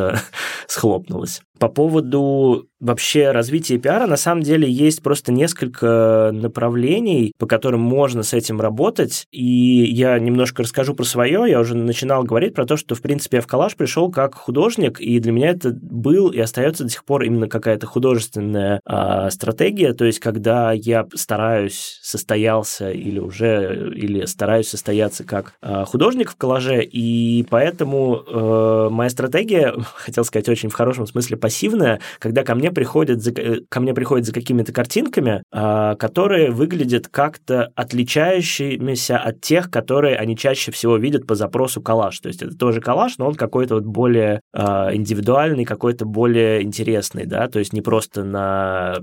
схлопнулось. 0.66 1.42
По 1.60 1.68
поводу 1.68 2.66
вообще 2.80 3.32
развития 3.32 3.78
пиара, 3.78 4.06
на 4.06 4.16
самом 4.16 4.42
деле 4.42 4.70
есть 4.70 5.02
просто 5.02 5.32
несколько 5.32 6.30
направлений, 6.32 7.32
по 7.38 7.46
которым 7.46 7.80
можно 7.80 8.22
с 8.22 8.32
этим 8.32 8.60
работать, 8.60 9.26
и 9.32 9.42
я 9.42 10.18
немножко 10.18 10.62
расскажу 10.62 10.94
про 10.94 11.04
свое, 11.04 11.44
я 11.48 11.58
уже 11.58 11.74
начинал 11.74 12.22
говорить 12.22 12.54
про 12.54 12.64
то, 12.64 12.76
что, 12.76 12.94
в 12.94 13.02
принципе, 13.02 13.38
я 13.38 13.40
в 13.40 13.46
коллаж 13.46 13.74
пришел 13.74 14.10
как 14.10 14.34
художник, 14.34 15.00
и 15.00 15.18
для 15.18 15.32
меня 15.32 15.50
это 15.50 15.70
был 15.70 16.30
и 16.30 16.38
остается 16.38 16.84
до 16.84 16.90
сих 16.90 17.04
пор 17.04 17.24
именно 17.24 17.48
какая-то 17.48 17.86
художественная 17.86 18.80
а, 18.84 19.30
стратегия, 19.30 19.67
то 19.68 20.04
есть 20.04 20.20
когда 20.20 20.72
я 20.72 21.06
стараюсь 21.14 21.98
состоялся 22.02 22.90
или 22.90 23.18
уже, 23.18 23.92
или 23.94 24.24
стараюсь 24.24 24.68
состояться 24.68 25.24
как 25.24 25.54
а, 25.60 25.84
художник 25.84 26.30
в 26.30 26.36
коллаже, 26.36 26.82
и 26.82 27.44
поэтому 27.48 28.22
а, 28.26 28.90
моя 28.90 29.10
стратегия, 29.10 29.74
хотел 29.94 30.24
сказать 30.24 30.48
очень 30.48 30.68
в 30.68 30.74
хорошем 30.74 31.06
смысле, 31.06 31.36
пассивная, 31.36 32.00
когда 32.18 32.44
ко 32.44 32.54
мне 32.54 32.70
приходят 32.70 33.22
за, 33.22 33.30
э, 33.32 33.60
ко 33.68 33.80
мне 33.80 33.94
приходят 33.94 34.26
за 34.26 34.32
какими-то 34.32 34.72
картинками, 34.72 35.42
а, 35.52 35.96
которые 35.96 36.50
выглядят 36.50 37.08
как-то 37.08 37.70
отличающимися 37.74 39.18
от 39.18 39.40
тех, 39.40 39.70
которые 39.70 40.16
они 40.16 40.36
чаще 40.36 40.72
всего 40.72 40.96
видят 40.96 41.26
по 41.26 41.34
запросу 41.34 41.80
коллаж. 41.82 42.18
То 42.20 42.28
есть 42.28 42.42
это 42.42 42.56
тоже 42.56 42.80
коллаж, 42.80 43.18
но 43.18 43.28
он 43.28 43.34
какой-то 43.34 43.74
вот 43.74 43.84
более 43.84 44.40
а, 44.52 44.94
индивидуальный, 44.94 45.64
какой-то 45.64 46.04
более 46.04 46.62
интересный, 46.62 47.26
да, 47.26 47.48
то 47.48 47.58
есть 47.58 47.72
не 47.72 47.82
просто 47.82 48.24
на 48.24 48.98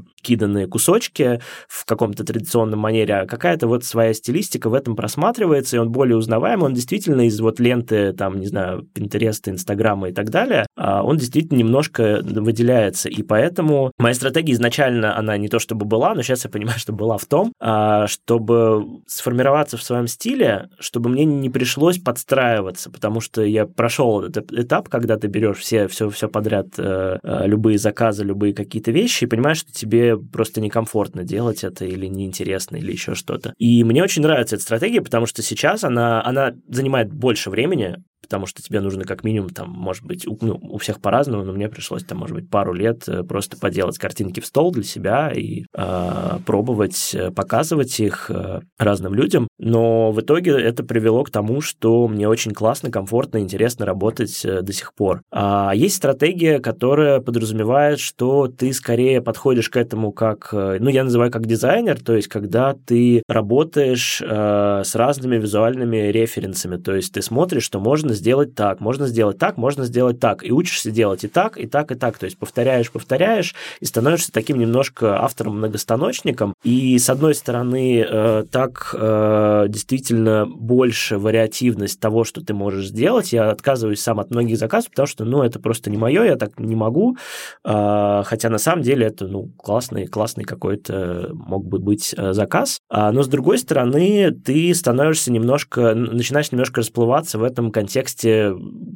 киданные 0.46 0.68
кусочки 0.68 1.42
в 1.68 1.86
каком-то 1.86 2.24
традиционном 2.24 2.80
манере, 2.80 3.16
а 3.16 3.26
какая-то 3.26 3.68
вот 3.68 3.84
своя 3.84 4.14
стилистика 4.14 4.70
в 4.70 4.74
этом 4.74 4.96
просматривается, 4.96 5.76
и 5.76 5.80
он 5.80 5.92
более 5.92 6.18
узнаваемый, 6.18 6.68
он 6.68 6.74
действительно 6.74 7.26
из 7.26 7.40
вот 7.40 7.60
ленты, 7.60 8.14
там, 8.14 8.40
не 8.40 8.46
знаю, 8.46 8.84
Пинтереста, 8.94 9.52
Инстаграма 9.52 10.10
и 10.10 10.14
так 10.14 10.30
далее, 10.30 10.68
а 10.78 11.04
он 11.04 11.18
действительно 11.18 11.58
немножко 11.58 12.22
выделяется. 12.24 13.10
И 13.10 13.24
поэтому 13.24 13.92
моя 13.98 14.14
стратегия 14.14 14.54
изначально, 14.54 15.18
она 15.18 15.38
не 15.38 15.48
то 15.48 15.60
чтобы 15.60 15.86
была, 15.86 16.14
но 16.14 16.22
сейчас 16.22 16.46
я 16.46 16.50
понимаю, 16.52 16.80
что 16.80 16.94
была 16.94 17.18
в 17.18 17.26
том, 17.26 17.52
а, 17.60 18.08
чтобы 18.08 19.02
сформироваться 19.08 19.78
в 19.78 19.84
своем 19.84 20.08
стиле, 20.08 20.70
чтобы 20.80 21.10
мне 21.10 21.26
не 21.26 21.50
пришлось 21.50 21.98
подстраиваться, 21.98 22.92
потому 22.92 23.22
что 23.22 23.42
я 23.44 23.66
прошел 23.66 24.22
этот 24.22 24.52
этап, 24.52 24.90
когда 24.90 25.18
ты 25.18 25.28
берешь 25.28 25.58
все, 25.58 25.88
все, 25.88 26.10
все 26.10 26.28
подряд, 26.28 26.68
э, 26.78 27.18
э, 27.24 27.48
любые 27.48 27.78
заказы, 27.78 28.24
любые 28.24 28.54
какие-то 28.54 28.92
вещи, 28.92 29.24
и 29.24 29.28
понимаешь, 29.28 29.60
что 29.60 29.72
тебе 29.72 30.18
просто 30.36 30.60
некомфортно 30.60 31.24
делать 31.24 31.64
это 31.64 31.86
или 31.86 32.08
неинтересно, 32.08 32.76
или 32.76 32.92
еще 32.92 33.16
что-то. 33.16 33.54
И 33.58 33.86
мне 33.86 34.04
очень 34.04 34.22
нравится 34.22 34.58
эта 34.58 34.66
стратегия, 34.66 35.00
потому 35.02 35.28
что 35.28 35.42
сейчас 35.42 35.86
она, 35.86 36.22
она 36.26 36.52
занимает 36.68 37.10
больше 37.10 37.50
времени, 37.50 38.04
потому 38.26 38.46
что 38.46 38.62
тебе 38.62 38.82
нужно 38.82 39.04
как 39.04 39.24
минимум, 39.24 39.50
там, 39.50 39.70
может 39.70 40.04
быть, 40.04 40.28
у, 40.28 40.38
ну, 40.42 40.60
у 40.62 40.78
всех 40.78 41.02
по-разному, 41.02 41.44
но 41.44 41.54
мне 41.54 41.70
пришлось, 41.70 42.04
там, 42.04 42.20
может 42.20 42.36
быть, 42.36 42.50
пару 42.50 42.74
лет 42.74 43.08
э, 43.08 43.24
просто 43.24 43.58
поделать 43.58 43.98
картинки 43.98 44.40
в 44.40 44.46
стол 44.46 44.72
для 44.72 44.84
себя 44.84 45.32
и 45.32 45.66
э, 45.74 46.40
пробовать 46.46 47.16
показывать 47.36 48.00
их 48.00 48.30
э, 48.30 48.62
разным 48.78 49.14
людям. 49.14 49.48
Но 49.60 50.12
в 50.12 50.22
итоге 50.22 50.52
это 50.52 50.84
привело 50.84 51.24
к 51.24 51.30
тому, 51.30 51.62
что 51.62 52.08
мне 52.08 52.28
очень 52.28 52.52
классно, 52.52 52.90
комфортно, 52.92 53.40
интересно 53.40 53.86
работать 53.86 54.44
э, 54.44 54.62
до 54.62 54.74
сих 54.74 54.94
пор. 54.94 55.22
А 55.32 55.74
есть 55.76 55.96
стратегия, 55.96 56.60
которая 56.60 57.20
подразумевает, 57.20 58.00
что 58.00 58.48
ты 58.48 58.74
скорее 58.74 59.22
подходишь 59.22 59.70
к 59.70 59.78
этому 59.78 60.12
как, 60.12 60.50
ну, 60.52 60.90
я 60.90 61.04
называю 61.04 61.32
как 61.32 61.46
дизайнер, 61.46 62.00
то 62.02 62.16
есть 62.16 62.28
когда 62.28 62.74
ты 62.74 63.24
работаешь 63.28 64.22
э, 64.22 64.82
с 64.84 64.96
разными 64.96 65.38
визуальными 65.38 65.98
референсами, 66.12 66.78
то 66.78 66.96
есть 66.96 67.14
ты 67.14 67.22
смотришь, 67.22 67.64
что 67.64 67.80
можно 67.80 68.14
сделать 68.16 68.56
так, 68.56 68.80
можно 68.80 69.08
сделать 69.08 69.38
так, 69.38 69.58
можно 69.58 69.86
сделать 69.86 70.20
так, 70.20 70.44
и 70.44 70.52
учишься 70.52 70.92
делать 70.92 71.24
и 71.24 71.28
так, 71.28 71.58
и 71.58 71.68
так, 71.68 71.92
и 71.92 71.96
так, 71.96 72.18
то 72.18 72.26
есть 72.26 72.38
повторяешь, 72.38 72.92
повторяешь, 72.92 73.56
и 73.80 73.86
становишься 73.86 74.32
таким 74.32 74.58
немножко 74.58 75.22
автором-многостаночником, 75.22 76.54
и 76.64 76.98
с 76.98 77.10
одной 77.10 77.36
стороны, 77.36 78.06
э, 78.08 78.46
так 78.50 78.96
э, 78.98 79.66
действительно 79.70 80.46
больше 80.46 81.18
вариативность 81.18 82.00
того, 82.00 82.24
что 82.24 82.44
ты 82.44 82.54
можешь 82.54 82.88
сделать, 82.88 83.34
я 83.34 83.50
отказываюсь 83.50 84.02
сам 84.02 84.20
от 84.20 84.32
многих 84.32 84.58
заказов, 84.58 84.92
потому 84.92 85.08
что, 85.08 85.26
ну, 85.26 85.44
это 85.44 85.60
просто 85.60 85.90
не 85.90 85.98
мое, 85.98 86.24
я 86.24 86.36
так 86.36 86.60
не 86.60 86.76
могу, 86.76 87.18
э, 87.64 88.24
хотя 88.26 88.50
на 88.50 88.58
самом 88.58 88.84
деле 88.84 89.08
это, 89.08 89.28
ну, 89.28 89.52
классный, 89.58 90.08
классный 90.08 90.44
какой-то 90.44 91.30
мог 91.34 91.66
бы 91.66 91.80
быть 91.80 92.16
заказ, 92.18 92.80
а, 92.90 93.12
но 93.12 93.24
с 93.24 93.28
другой 93.28 93.58
стороны, 93.58 94.32
ты 94.32 94.74
становишься 94.74 95.32
немножко, 95.32 95.96
начинаешь 95.96 96.52
немножко 96.52 96.82
расплываться 96.82 97.38
в 97.38 97.44
этом 97.44 97.72
контексте 97.72 97.95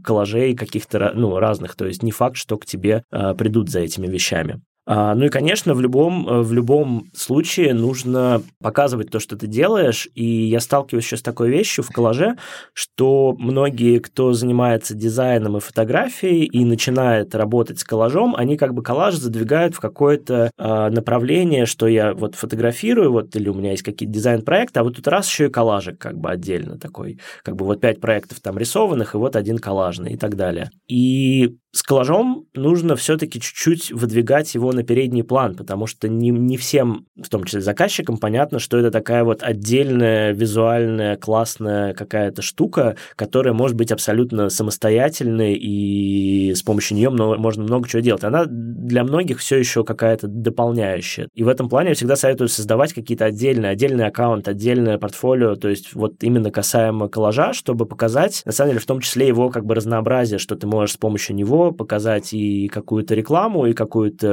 коллажей 0.04 0.56
каких-то 0.56 1.12
ну, 1.16 1.38
разных. 1.40 1.76
То 1.76 1.86
есть 1.86 2.04
не 2.04 2.12
факт, 2.12 2.36
что 2.36 2.58
к 2.58 2.66
тебе 2.66 3.04
а, 3.12 3.34
придут 3.34 3.70
за 3.70 3.80
этими 3.80 4.08
вещами. 4.08 4.62
А, 4.92 5.14
ну 5.14 5.26
и, 5.26 5.30
конечно, 5.30 5.76
в 5.76 5.82
любом, 5.82 6.28
э, 6.28 6.42
в 6.42 6.52
любом 6.52 7.06
случае 7.14 7.76
нужно 7.76 8.42
показывать 8.60 9.12
то, 9.12 9.20
что 9.20 9.38
ты 9.38 9.46
делаешь. 9.46 10.10
И 10.16 10.26
я 10.26 10.60
сталкиваюсь 10.60 11.06
еще 11.06 11.18
с 11.18 11.22
такой 11.22 11.52
вещью 11.52 11.84
в 11.84 11.90
коллаже, 11.90 12.38
что 12.74 13.36
многие, 13.38 14.00
кто 14.00 14.34
занимается 14.34 14.96
дизайном 14.96 15.58
и 15.58 15.60
фотографией 15.60 16.46
и 16.46 16.66
начинает 16.66 17.36
работать 17.36 17.78
с 17.78 17.84
коллажом, 17.84 18.36
они 18.36 18.58
как 18.58 18.74
бы 18.74 18.82
коллаж 18.82 19.14
задвигают 19.14 19.76
в 19.76 19.80
какое-то 19.80 20.50
э, 20.58 20.90
направление, 20.90 21.68
что 21.68 21.86
я 21.86 22.16
вот 22.16 22.34
фотографирую, 22.34 23.12
вот 23.12 23.36
или 23.36 23.48
у 23.48 23.54
меня 23.54 23.72
есть 23.72 23.84
какие-то 23.84 24.12
дизайн-проекты, 24.12 24.80
а 24.80 24.84
вот 24.84 24.96
тут 24.96 25.08
раз 25.08 25.30
еще 25.30 25.46
и 25.46 25.52
коллажик 25.52 26.00
как 26.00 26.18
бы 26.18 26.32
отдельно 26.32 26.80
такой, 26.80 27.20
как 27.44 27.56
бы 27.56 27.64
вот 27.64 27.80
пять 27.80 28.02
проектов 28.02 28.40
там 28.40 28.58
рисованных, 28.58 29.14
и 29.14 29.18
вот 29.20 29.36
один 29.36 29.60
коллажный 29.60 30.14
и 30.14 30.18
так 30.18 30.36
далее. 30.36 30.72
И 30.88 31.58
с 31.72 31.84
коллажом 31.84 32.46
нужно 32.56 32.96
все-таки 32.96 33.40
чуть-чуть 33.40 33.92
выдвигать 33.92 34.56
его 34.56 34.72
передний 34.84 35.24
план, 35.24 35.56
потому 35.56 35.88
что 35.88 36.08
не, 36.08 36.30
не 36.30 36.58
всем, 36.58 37.06
в 37.22 37.30
том 37.30 37.44
числе 37.44 37.62
заказчикам, 37.62 38.18
понятно, 38.18 38.60
что 38.60 38.78
это 38.78 38.92
такая 38.92 39.24
вот 39.24 39.44
отдельная 39.44 40.32
визуальная 40.32 41.18
классная 41.18 41.94
какая-то 41.94 42.42
штука, 42.42 42.96
которая 43.16 43.54
может 43.54 43.76
быть 43.76 43.92
абсолютно 43.92 44.50
самостоятельной, 44.50 45.56
и 45.56 46.54
с 46.54 46.64
помощью 46.64 46.98
нее 46.98 47.10
можно 47.10 47.64
много 47.64 47.88
чего 47.88 48.02
делать. 48.02 48.24
Она 48.24 48.46
для 48.48 49.04
многих 49.04 49.40
все 49.40 49.58
еще 49.58 49.84
какая-то 49.84 50.28
дополняющая. 50.28 51.30
И 51.34 51.44
в 51.44 51.48
этом 51.48 51.70
плане 51.70 51.90
я 51.90 51.96
всегда 51.96 52.16
советую 52.16 52.48
создавать 52.48 52.94
какие-то 52.94 53.26
отдельные, 53.26 53.72
отдельный 53.72 54.08
аккаунт, 54.08 54.48
отдельное 54.48 54.98
портфолио, 54.98 55.56
то 55.56 55.70
есть 55.70 55.94
вот 55.94 56.24
именно 56.24 56.52
касаемо 56.52 57.08
коллажа, 57.10 57.54
чтобы 57.54 57.86
показать, 57.86 58.42
на 58.46 58.52
самом 58.52 58.72
деле, 58.72 58.82
в 58.82 58.86
том 58.86 59.00
числе 59.02 59.28
его 59.28 59.50
как 59.50 59.66
бы 59.66 59.76
разнообразие, 59.76 60.40
что 60.40 60.56
ты 60.56 60.68
можешь 60.68 60.96
с 60.96 60.98
помощью 60.98 61.36
него 61.36 61.72
показать 61.72 62.34
и 62.34 62.68
какую-то 62.68 63.16
рекламу, 63.16 63.66
и 63.66 63.74
какую-то, 63.74 64.28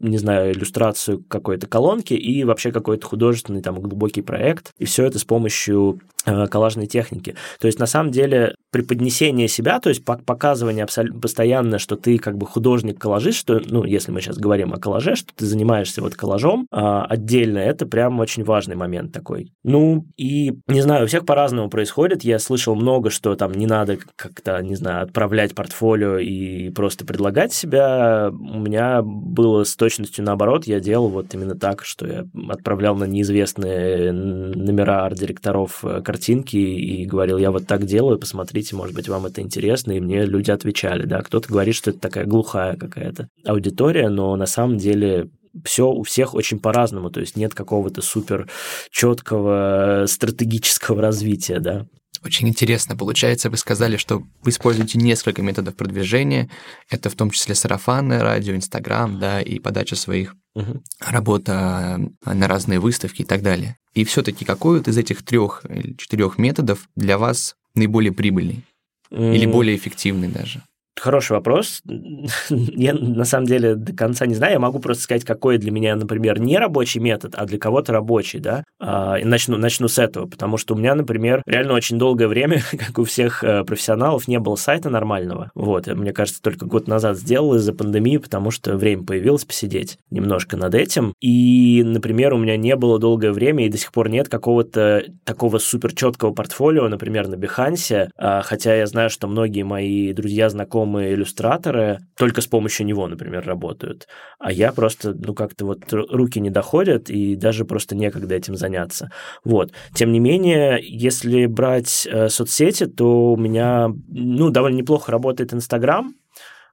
не 0.00 0.18
знаю, 0.18 0.52
иллюстрацию 0.52 1.24
какой-то 1.28 1.66
колонки, 1.66 2.14
и 2.14 2.44
вообще 2.44 2.72
какой-то 2.72 3.06
художественный 3.06 3.62
там 3.62 3.80
глубокий 3.80 4.22
проект. 4.22 4.72
И 4.78 4.84
все 4.84 5.04
это 5.04 5.18
с 5.18 5.24
помощью 5.24 6.00
э, 6.24 6.46
коллажной 6.46 6.86
техники. 6.86 7.34
То 7.60 7.66
есть, 7.66 7.78
на 7.78 7.86
самом 7.86 8.10
деле, 8.10 8.54
преподнесение 8.70 9.48
себя, 9.48 9.80
то 9.80 9.88
есть 9.88 10.04
показывание 10.04 10.84
абсолютно 10.84 11.20
постоянно, 11.20 11.78
что 11.78 11.96
ты 11.96 12.18
как 12.18 12.36
бы 12.36 12.46
художник-коллажист, 12.46 13.38
что, 13.38 13.60
ну, 13.64 13.84
если 13.84 14.12
мы 14.12 14.20
сейчас 14.20 14.36
говорим 14.36 14.72
о 14.74 14.78
коллаже, 14.78 15.16
что 15.16 15.32
ты 15.34 15.46
занимаешься 15.46 16.02
вот 16.02 16.14
коллажом 16.14 16.66
а, 16.70 17.04
отдельно, 17.04 17.58
это 17.58 17.86
прям 17.86 18.20
очень 18.20 18.44
важный 18.44 18.76
момент 18.76 19.12
такой. 19.12 19.52
Ну, 19.64 20.06
и, 20.16 20.52
не 20.66 20.82
знаю, 20.82 21.04
у 21.04 21.06
всех 21.06 21.24
по-разному 21.24 21.70
происходит. 21.70 22.24
Я 22.24 22.38
слышал 22.38 22.74
много, 22.74 23.10
что 23.10 23.34
там 23.36 23.52
не 23.52 23.66
надо 23.66 23.98
как-то, 24.16 24.60
не 24.62 24.76
знаю, 24.76 25.04
отправлять 25.04 25.54
портфолио 25.54 26.18
и 26.18 26.70
просто 26.70 27.06
предлагать 27.06 27.52
себя. 27.52 28.30
У 28.30 28.58
меня 28.58 29.02
было 29.18 29.64
с 29.64 29.76
точностью 29.76 30.24
наоборот. 30.24 30.66
Я 30.66 30.80
делал 30.80 31.08
вот 31.08 31.32
именно 31.34 31.54
так, 31.54 31.84
что 31.84 32.06
я 32.06 32.26
отправлял 32.48 32.96
на 32.96 33.04
неизвестные 33.04 34.12
номера 34.12 35.04
арт-директоров 35.06 35.84
э, 35.84 36.02
картинки 36.02 36.56
и 36.56 37.04
говорил, 37.04 37.38
я 37.38 37.50
вот 37.50 37.66
так 37.66 37.84
делаю, 37.84 38.18
посмотри 38.18 38.48
смотрите, 38.48 38.76
может 38.76 38.94
быть, 38.94 39.08
вам 39.08 39.26
это 39.26 39.40
интересно, 39.40 39.92
и 39.92 40.00
мне 40.00 40.24
люди 40.24 40.50
отвечали, 40.50 41.04
да, 41.06 41.22
кто-то 41.22 41.48
говорит, 41.48 41.74
что 41.74 41.90
это 41.90 42.00
такая 42.00 42.24
глухая 42.24 42.76
какая-то 42.76 43.28
аудитория, 43.44 44.08
но 44.08 44.34
на 44.36 44.46
самом 44.46 44.78
деле 44.78 45.28
все 45.64 45.90
у 45.90 46.02
всех 46.02 46.34
очень 46.34 46.58
по-разному, 46.58 47.10
то 47.10 47.20
есть 47.20 47.36
нет 47.36 47.54
какого-то 47.54 48.00
супер 48.00 48.48
четкого 48.90 50.04
стратегического 50.06 51.02
развития, 51.02 51.60
да. 51.60 51.86
Очень 52.24 52.48
интересно. 52.48 52.96
Получается, 52.96 53.50
вы 53.50 53.56
сказали, 53.56 53.96
что 53.96 54.22
вы 54.42 54.50
используете 54.50 54.98
несколько 54.98 55.42
методов 55.42 55.76
продвижения. 55.76 56.50
Это 56.90 57.10
в 57.10 57.14
том 57.14 57.30
числе 57.30 57.54
сарафанное 57.54 58.20
радио, 58.20 58.54
Инстаграм, 58.54 59.18
да, 59.18 59.40
и 59.40 59.58
подача 59.58 59.96
своих 59.96 60.34
угу. 60.54 60.82
работа 61.00 62.00
на 62.24 62.48
разные 62.48 62.80
выставки 62.80 63.22
и 63.22 63.24
так 63.24 63.42
далее. 63.42 63.76
И 63.94 64.04
все-таки 64.04 64.44
какой 64.44 64.78
вот 64.78 64.88
из 64.88 64.98
этих 64.98 65.24
трех 65.24 65.64
или 65.68 65.94
четырех 65.94 66.38
методов 66.38 66.88
для 66.96 67.18
вас 67.18 67.54
наиболее 67.74 68.12
прибыльный? 68.12 68.64
Или 69.10 69.46
более 69.46 69.76
эффективный 69.76 70.28
даже? 70.28 70.62
Хороший 70.98 71.32
вопрос. 71.32 71.82
Я 72.50 72.94
на 72.94 73.24
самом 73.24 73.46
деле 73.46 73.74
до 73.74 73.92
конца 73.92 74.26
не 74.26 74.34
знаю. 74.34 74.54
Я 74.54 74.58
могу 74.58 74.78
просто 74.78 75.02
сказать, 75.04 75.24
какой 75.24 75.58
для 75.58 75.70
меня, 75.70 75.96
например, 75.96 76.40
не 76.40 76.58
рабочий 76.58 77.00
метод, 77.00 77.34
а 77.36 77.46
для 77.46 77.58
кого-то 77.58 77.92
рабочий, 77.92 78.40
да. 78.40 78.64
А, 78.80 79.16
и 79.16 79.24
начну, 79.24 79.56
начну 79.56 79.88
с 79.88 79.98
этого, 79.98 80.26
потому 80.26 80.56
что 80.56 80.74
у 80.74 80.78
меня, 80.78 80.94
например, 80.94 81.42
реально 81.46 81.74
очень 81.74 81.98
долгое 81.98 82.28
время, 82.28 82.62
как 82.70 82.98
у 82.98 83.04
всех 83.04 83.42
э, 83.44 83.64
профессионалов, 83.64 84.28
не 84.28 84.38
было 84.38 84.56
сайта 84.56 84.90
нормального. 84.90 85.50
Вот, 85.54 85.86
мне 85.86 86.12
кажется, 86.12 86.42
только 86.42 86.66
год 86.66 86.88
назад 86.88 87.16
сделал 87.16 87.54
из-за 87.54 87.72
пандемии, 87.72 88.18
потому 88.18 88.50
что 88.50 88.76
время 88.76 89.04
появилось 89.04 89.44
посидеть 89.44 89.98
немножко 90.10 90.56
над 90.56 90.74
этим. 90.74 91.14
И, 91.20 91.82
например, 91.84 92.34
у 92.34 92.38
меня 92.38 92.56
не 92.56 92.76
было 92.76 92.98
долгое 92.98 93.32
время 93.32 93.66
и 93.66 93.68
до 93.68 93.78
сих 93.78 93.92
пор 93.92 94.08
нет 94.08 94.28
какого-то 94.28 95.04
такого 95.24 95.58
супер 95.58 95.94
четкого 95.94 96.32
портфолио, 96.32 96.88
например, 96.88 97.28
на 97.28 97.34
Behance, 97.34 98.08
а, 98.16 98.42
хотя 98.42 98.74
я 98.74 98.86
знаю, 98.86 99.10
что 99.10 99.28
многие 99.28 99.62
мои 99.62 100.12
друзья, 100.12 100.48
знакомые 100.48 100.87
знакомые 100.88 101.14
иллюстраторы 101.14 101.98
только 102.16 102.40
с 102.40 102.46
помощью 102.46 102.86
него, 102.86 103.06
например, 103.06 103.46
работают. 103.46 104.08
А 104.38 104.52
я 104.52 104.72
просто, 104.72 105.14
ну, 105.14 105.34
как-то 105.34 105.66
вот 105.66 105.80
руки 105.92 106.40
не 106.40 106.50
доходят, 106.50 107.10
и 107.10 107.36
даже 107.36 107.64
просто 107.64 107.94
некогда 107.94 108.34
этим 108.34 108.56
заняться. 108.56 109.10
Вот. 109.44 109.72
Тем 109.94 110.12
не 110.12 110.20
менее, 110.20 110.78
если 110.80 111.46
брать 111.46 112.06
э, 112.10 112.28
соцсети, 112.28 112.86
то 112.86 113.32
у 113.32 113.36
меня, 113.36 113.88
ну, 114.08 114.50
довольно 114.50 114.76
неплохо 114.76 115.12
работает 115.12 115.52
Инстаграм, 115.54 116.14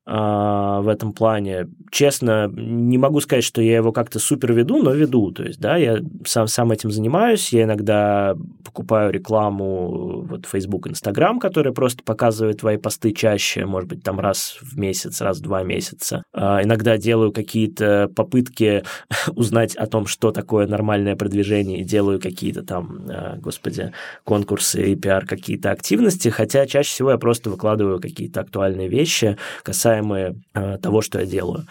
в 0.05 0.87
этом 0.87 1.13
плане. 1.13 1.67
Честно, 1.89 2.47
не 2.47 2.97
могу 2.97 3.21
сказать, 3.21 3.43
что 3.43 3.61
я 3.61 3.77
его 3.77 3.91
как-то 3.91 4.19
супер 4.19 4.53
веду, 4.53 4.81
но 4.83 4.91
веду. 4.91 5.31
То 5.31 5.43
есть, 5.43 5.59
да, 5.59 5.77
я 5.77 5.99
сам, 6.25 6.47
сам 6.47 6.71
этим 6.71 6.91
занимаюсь, 6.91 7.51
я 7.51 7.63
иногда 7.63 8.35
покупаю 8.63 9.11
рекламу 9.11 10.25
вот 10.27 10.45
Facebook, 10.45 10.87
Instagram, 10.87 11.39
которая 11.39 11.73
просто 11.73 12.03
показывает 12.03 12.59
твои 12.59 12.77
посты 12.77 13.13
чаще, 13.13 13.65
может 13.65 13.89
быть, 13.89 14.03
там 14.03 14.19
раз 14.19 14.57
в 14.61 14.77
месяц, 14.77 15.21
раз 15.21 15.39
в 15.39 15.41
два 15.41 15.63
месяца. 15.63 16.23
А, 16.33 16.61
иногда 16.63 16.97
делаю 16.97 17.31
какие-то 17.31 18.09
попытки 18.15 18.83
узнать 19.35 19.75
о 19.75 19.87
том, 19.87 20.05
что 20.05 20.31
такое 20.31 20.67
нормальное 20.67 21.15
продвижение, 21.15 21.79
и 21.79 21.83
делаю 21.83 22.19
какие-то 22.19 22.63
там, 22.63 23.05
а, 23.09 23.37
господи, 23.37 23.91
конкурсы 24.23 24.91
и 24.91 24.95
пиар, 24.95 25.25
какие-то 25.25 25.71
активности, 25.71 26.29
хотя 26.29 26.65
чаще 26.65 26.89
всего 26.89 27.11
я 27.11 27.17
просто 27.17 27.49
выкладываю 27.49 27.99
какие-то 27.99 28.41
актуальные 28.41 28.87
вещи, 28.87 29.37
касаемо 29.63 29.94
касаемые 29.95 30.35
э, 30.53 30.77
того, 30.77 31.01
что 31.01 31.19
я 31.19 31.25
делаю. 31.25 31.65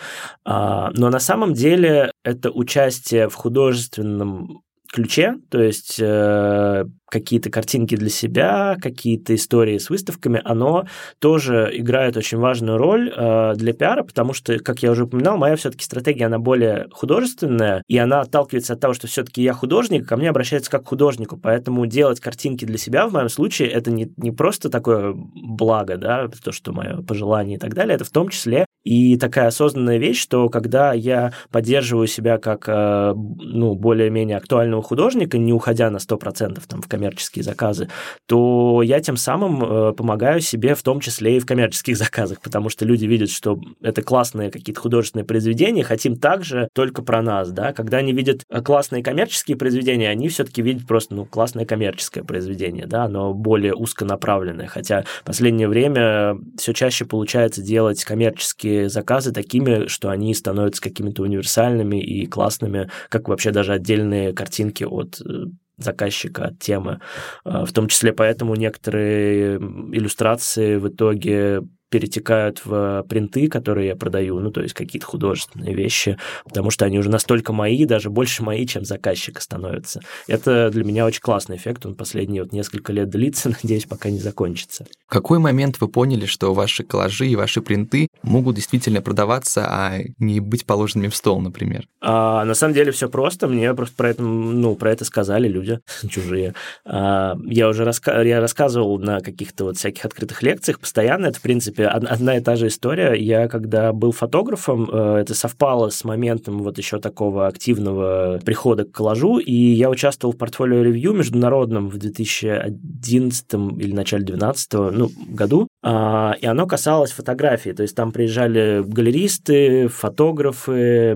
А, 0.45 0.91
но 0.95 1.11
на 1.11 1.21
самом 1.21 1.53
деле 1.53 2.11
это 2.25 2.51
участие 2.51 3.29
в 3.29 3.35
художественном 3.35 4.63
ключе, 4.93 5.37
то 5.51 5.61
есть 5.61 5.97
э, 5.99 6.85
какие-то 7.15 7.49
картинки 7.49 7.95
для 7.95 8.09
себя, 8.09 8.77
какие-то 8.83 9.37
истории 9.37 9.79
с 9.79 9.89
выставками, 9.89 10.43
оно 10.45 10.87
тоже 11.21 11.71
играет 11.73 12.17
очень 12.17 12.39
важную 12.39 12.77
роль 12.77 13.09
э, 13.15 13.55
для 13.55 13.73
пиара, 13.73 14.03
потому 14.03 14.33
что, 14.33 14.59
как 14.59 14.83
я 14.83 14.91
уже 14.91 15.05
упоминал, 15.05 15.37
моя 15.37 15.55
все-таки 15.55 15.85
стратегия, 15.85 16.27
она 16.27 16.41
более 16.41 16.89
художественная, 16.91 17.85
и 17.87 17.97
она 17.99 18.23
отталкивается 18.23 18.73
от 18.73 18.81
того, 18.81 18.95
что 18.95 19.07
все-таки 19.07 19.43
я 19.43 19.53
художник, 19.53 20.09
ко 20.09 20.17
мне 20.17 20.29
обращается 20.29 20.73
как 20.73 20.83
к 20.83 20.89
художнику, 20.89 21.37
поэтому 21.37 21.87
делать 21.87 22.19
картинки 22.19 22.65
для 22.65 22.79
себя 22.79 23.07
в 23.07 23.13
моем 23.13 23.29
случае 23.29 23.69
это 23.69 23.93
не, 23.93 24.13
не 24.17 24.33
просто 24.33 24.71
такое 24.71 25.15
благо, 25.15 25.97
да, 25.97 26.27
то, 26.43 26.51
что 26.51 26.73
мое 26.73 27.01
пожелание 27.03 27.59
и 27.59 27.61
так 27.61 27.75
далее, 27.75 27.95
это 27.95 28.05
в 28.05 28.11
том 28.11 28.29
числе 28.29 28.67
и 28.85 29.17
такая 29.17 29.47
осознанная 29.47 29.97
вещь, 29.97 30.21
что 30.21 30.51
когда 30.51 30.93
я 30.93 31.33
поддерживаю 31.51 32.07
себя 32.07 32.37
как, 32.37 32.69
э, 32.69 33.15
ну, 33.15 33.75
более-менее 33.75 34.37
актуального 34.37 34.83
художника, 34.83 35.39
не 35.39 35.55
уходя 35.55 35.91
на 35.91 35.97
100% 35.97 36.61
там 36.69 36.83
в 36.83 36.89
коммерческие 37.05 37.43
заказы, 37.43 37.89
то 38.27 38.83
я 38.83 39.01
тем 39.01 39.17
самым 39.17 39.63
э, 39.63 39.93
помогаю 39.93 40.41
себе 40.41 40.75
в 40.75 40.83
том 40.83 41.01
числе 41.01 41.37
и 41.37 41.41
в 41.41 41.47
коммерческих 41.47 41.97
заказах, 42.05 42.41
потому 42.41 42.69
что 42.69 42.85
люди 42.85 43.05
видят, 43.05 43.31
что 43.31 43.59
это 43.83 44.03
классные 44.03 44.51
какие-то 44.51 44.81
художественные 44.81 45.25
произведения, 45.25 45.85
хотим 45.85 46.17
также 46.17 46.69
только 46.73 47.03
про 47.03 47.23
нас, 47.23 47.51
да, 47.51 47.73
когда 47.73 47.99
они 47.99 48.13
видят 48.13 48.43
э, 48.49 48.63
классные 48.63 49.03
коммерческие 49.03 49.57
произведения, 49.57 50.09
они 50.09 50.29
все-таки 50.29 50.63
видят 50.63 50.87
просто, 50.87 51.15
ну, 51.15 51.27
классное 51.27 51.67
коммерческое 51.67 52.25
произведение, 52.25 52.87
да, 52.87 53.05
оно 53.05 53.35
более 53.35 53.75
узконаправленное, 53.75 54.67
хотя 54.67 55.05
в 55.21 55.25
последнее 55.25 55.69
время 55.69 56.37
все 56.59 56.73
чаще 56.73 57.05
получается 57.05 57.63
делать 57.63 58.03
коммерческие 58.05 58.89
заказы 58.89 59.33
такими, 59.33 59.89
что 59.89 60.09
они 60.09 60.35
становятся 60.35 60.81
какими-то 60.81 61.23
универсальными 61.23 62.01
и 62.01 62.27
классными, 62.27 62.91
как 63.09 63.29
вообще 63.29 63.51
даже 63.51 63.73
отдельные 63.73 64.33
картинки 64.33 64.85
от 64.85 65.21
э, 65.21 65.47
заказчика 65.77 66.47
от 66.47 66.59
темы. 66.59 67.01
Э, 67.45 67.65
в 67.65 67.73
том 67.73 67.89
числе 67.89 68.13
поэтому 68.13 68.55
некоторые 68.55 69.57
иллюстрации 69.57 70.77
в 70.77 70.89
итоге 70.89 71.63
перетекают 71.95 72.61
в 72.65 73.05
принты, 73.09 73.47
которые 73.47 73.87
я 73.87 73.95
продаю, 73.95 74.41
ну, 74.41 74.51
то 74.51 74.61
есть 74.61 74.75
какие-то 74.75 75.07
художественные 75.07 75.77
вещи, 75.77 76.19
потому 76.45 76.71
что 76.71 76.85
они 76.87 76.99
уже 76.99 77.09
настолько 77.09 77.53
мои, 77.53 77.85
даже 77.85 78.11
больше 78.11 78.43
мои, 78.43 78.67
чем 78.67 78.85
заказчика 78.85 79.41
становятся. 79.41 80.01
Это 80.27 80.71
для 80.71 80.83
меня 80.83 81.07
очень 81.07 81.21
классный 81.21 81.55
эффект, 81.55 81.87
он 81.87 81.95
последние 81.95 82.43
вот 82.43 82.53
несколько 82.53 82.93
лет 82.93 83.11
длится, 83.11 83.51
надеюсь, 83.63 83.85
пока 83.85 84.11
не 84.11 84.19
закончится. 84.19 84.87
В 85.07 85.11
какой 85.13 85.39
момент 85.39 85.81
вы 85.81 85.87
поняли, 85.87 86.27
что 86.27 86.53
ваши 86.53 86.83
коллажи 86.83 87.29
и 87.29 87.37
ваши 87.37 87.63
принты 87.63 88.09
могут 88.25 88.57
действительно 88.57 89.01
продаваться, 89.01 89.65
а 89.65 90.01
не 90.19 90.41
быть 90.41 90.67
положенными 90.67 91.11
в 91.11 91.15
стол, 91.15 91.41
например? 91.41 91.87
А, 92.01 92.45
на 92.45 92.55
самом 92.55 92.75
деле 92.75 92.91
все 92.91 93.09
просто, 93.09 93.47
мне 93.47 93.73
просто 93.73 93.95
про 93.95 94.11
это, 94.11 94.23
ну, 94.25 94.75
про 94.75 94.91
это 94.91 95.05
сказали 95.05 95.47
люди 95.47 95.79
чужие. 96.09 96.55
А, 96.85 97.37
я 97.45 97.69
уже 97.69 97.85
раска... 97.85 98.21
я 98.23 98.41
рассказывал 98.41 98.99
на 98.99 99.21
каких-то 99.21 99.67
вот 99.67 99.77
всяких 99.77 100.05
открытых 100.05 100.43
лекциях 100.43 100.81
постоянно, 100.81 101.27
это, 101.27 101.39
в 101.39 101.43
принципе, 101.43 101.84
одна 101.89 102.37
и 102.37 102.41
та 102.41 102.57
же 102.57 102.69
история. 102.69 103.15
Я, 103.15 103.49
когда 103.49 103.93
был 103.93 104.13
фотографом, 104.13 104.89
э, 104.91 105.19
это 105.21 105.35
совпало 105.35 105.91
с 105.91 106.05
моментом 106.05 106.63
вот 106.63 106.79
еще 106.79 106.99
такого 106.99 107.47
активного 107.47 108.41
прихода 108.45 108.85
к 108.85 108.93
коллажу, 108.93 109.39
и 109.39 109.53
я 109.53 109.91
участвовал 109.91 110.35
в 110.35 110.39
портфолио-ревью 110.39 111.13
международном 111.13 111.89
в 111.89 111.99
2011 111.99 113.55
или 113.79 113.93
начале 113.93 114.25
2012 114.25 114.73
ну, 114.73 115.11
году, 115.29 115.69
и 115.85 116.47
оно 116.47 116.67
касалось 116.67 117.13
фотографии, 117.13 117.71
то 117.71 117.83
есть 117.83 117.95
там 117.95 118.11
приезжали 118.11 118.83
галеристы, 118.87 119.89
фотографы, 119.89 121.15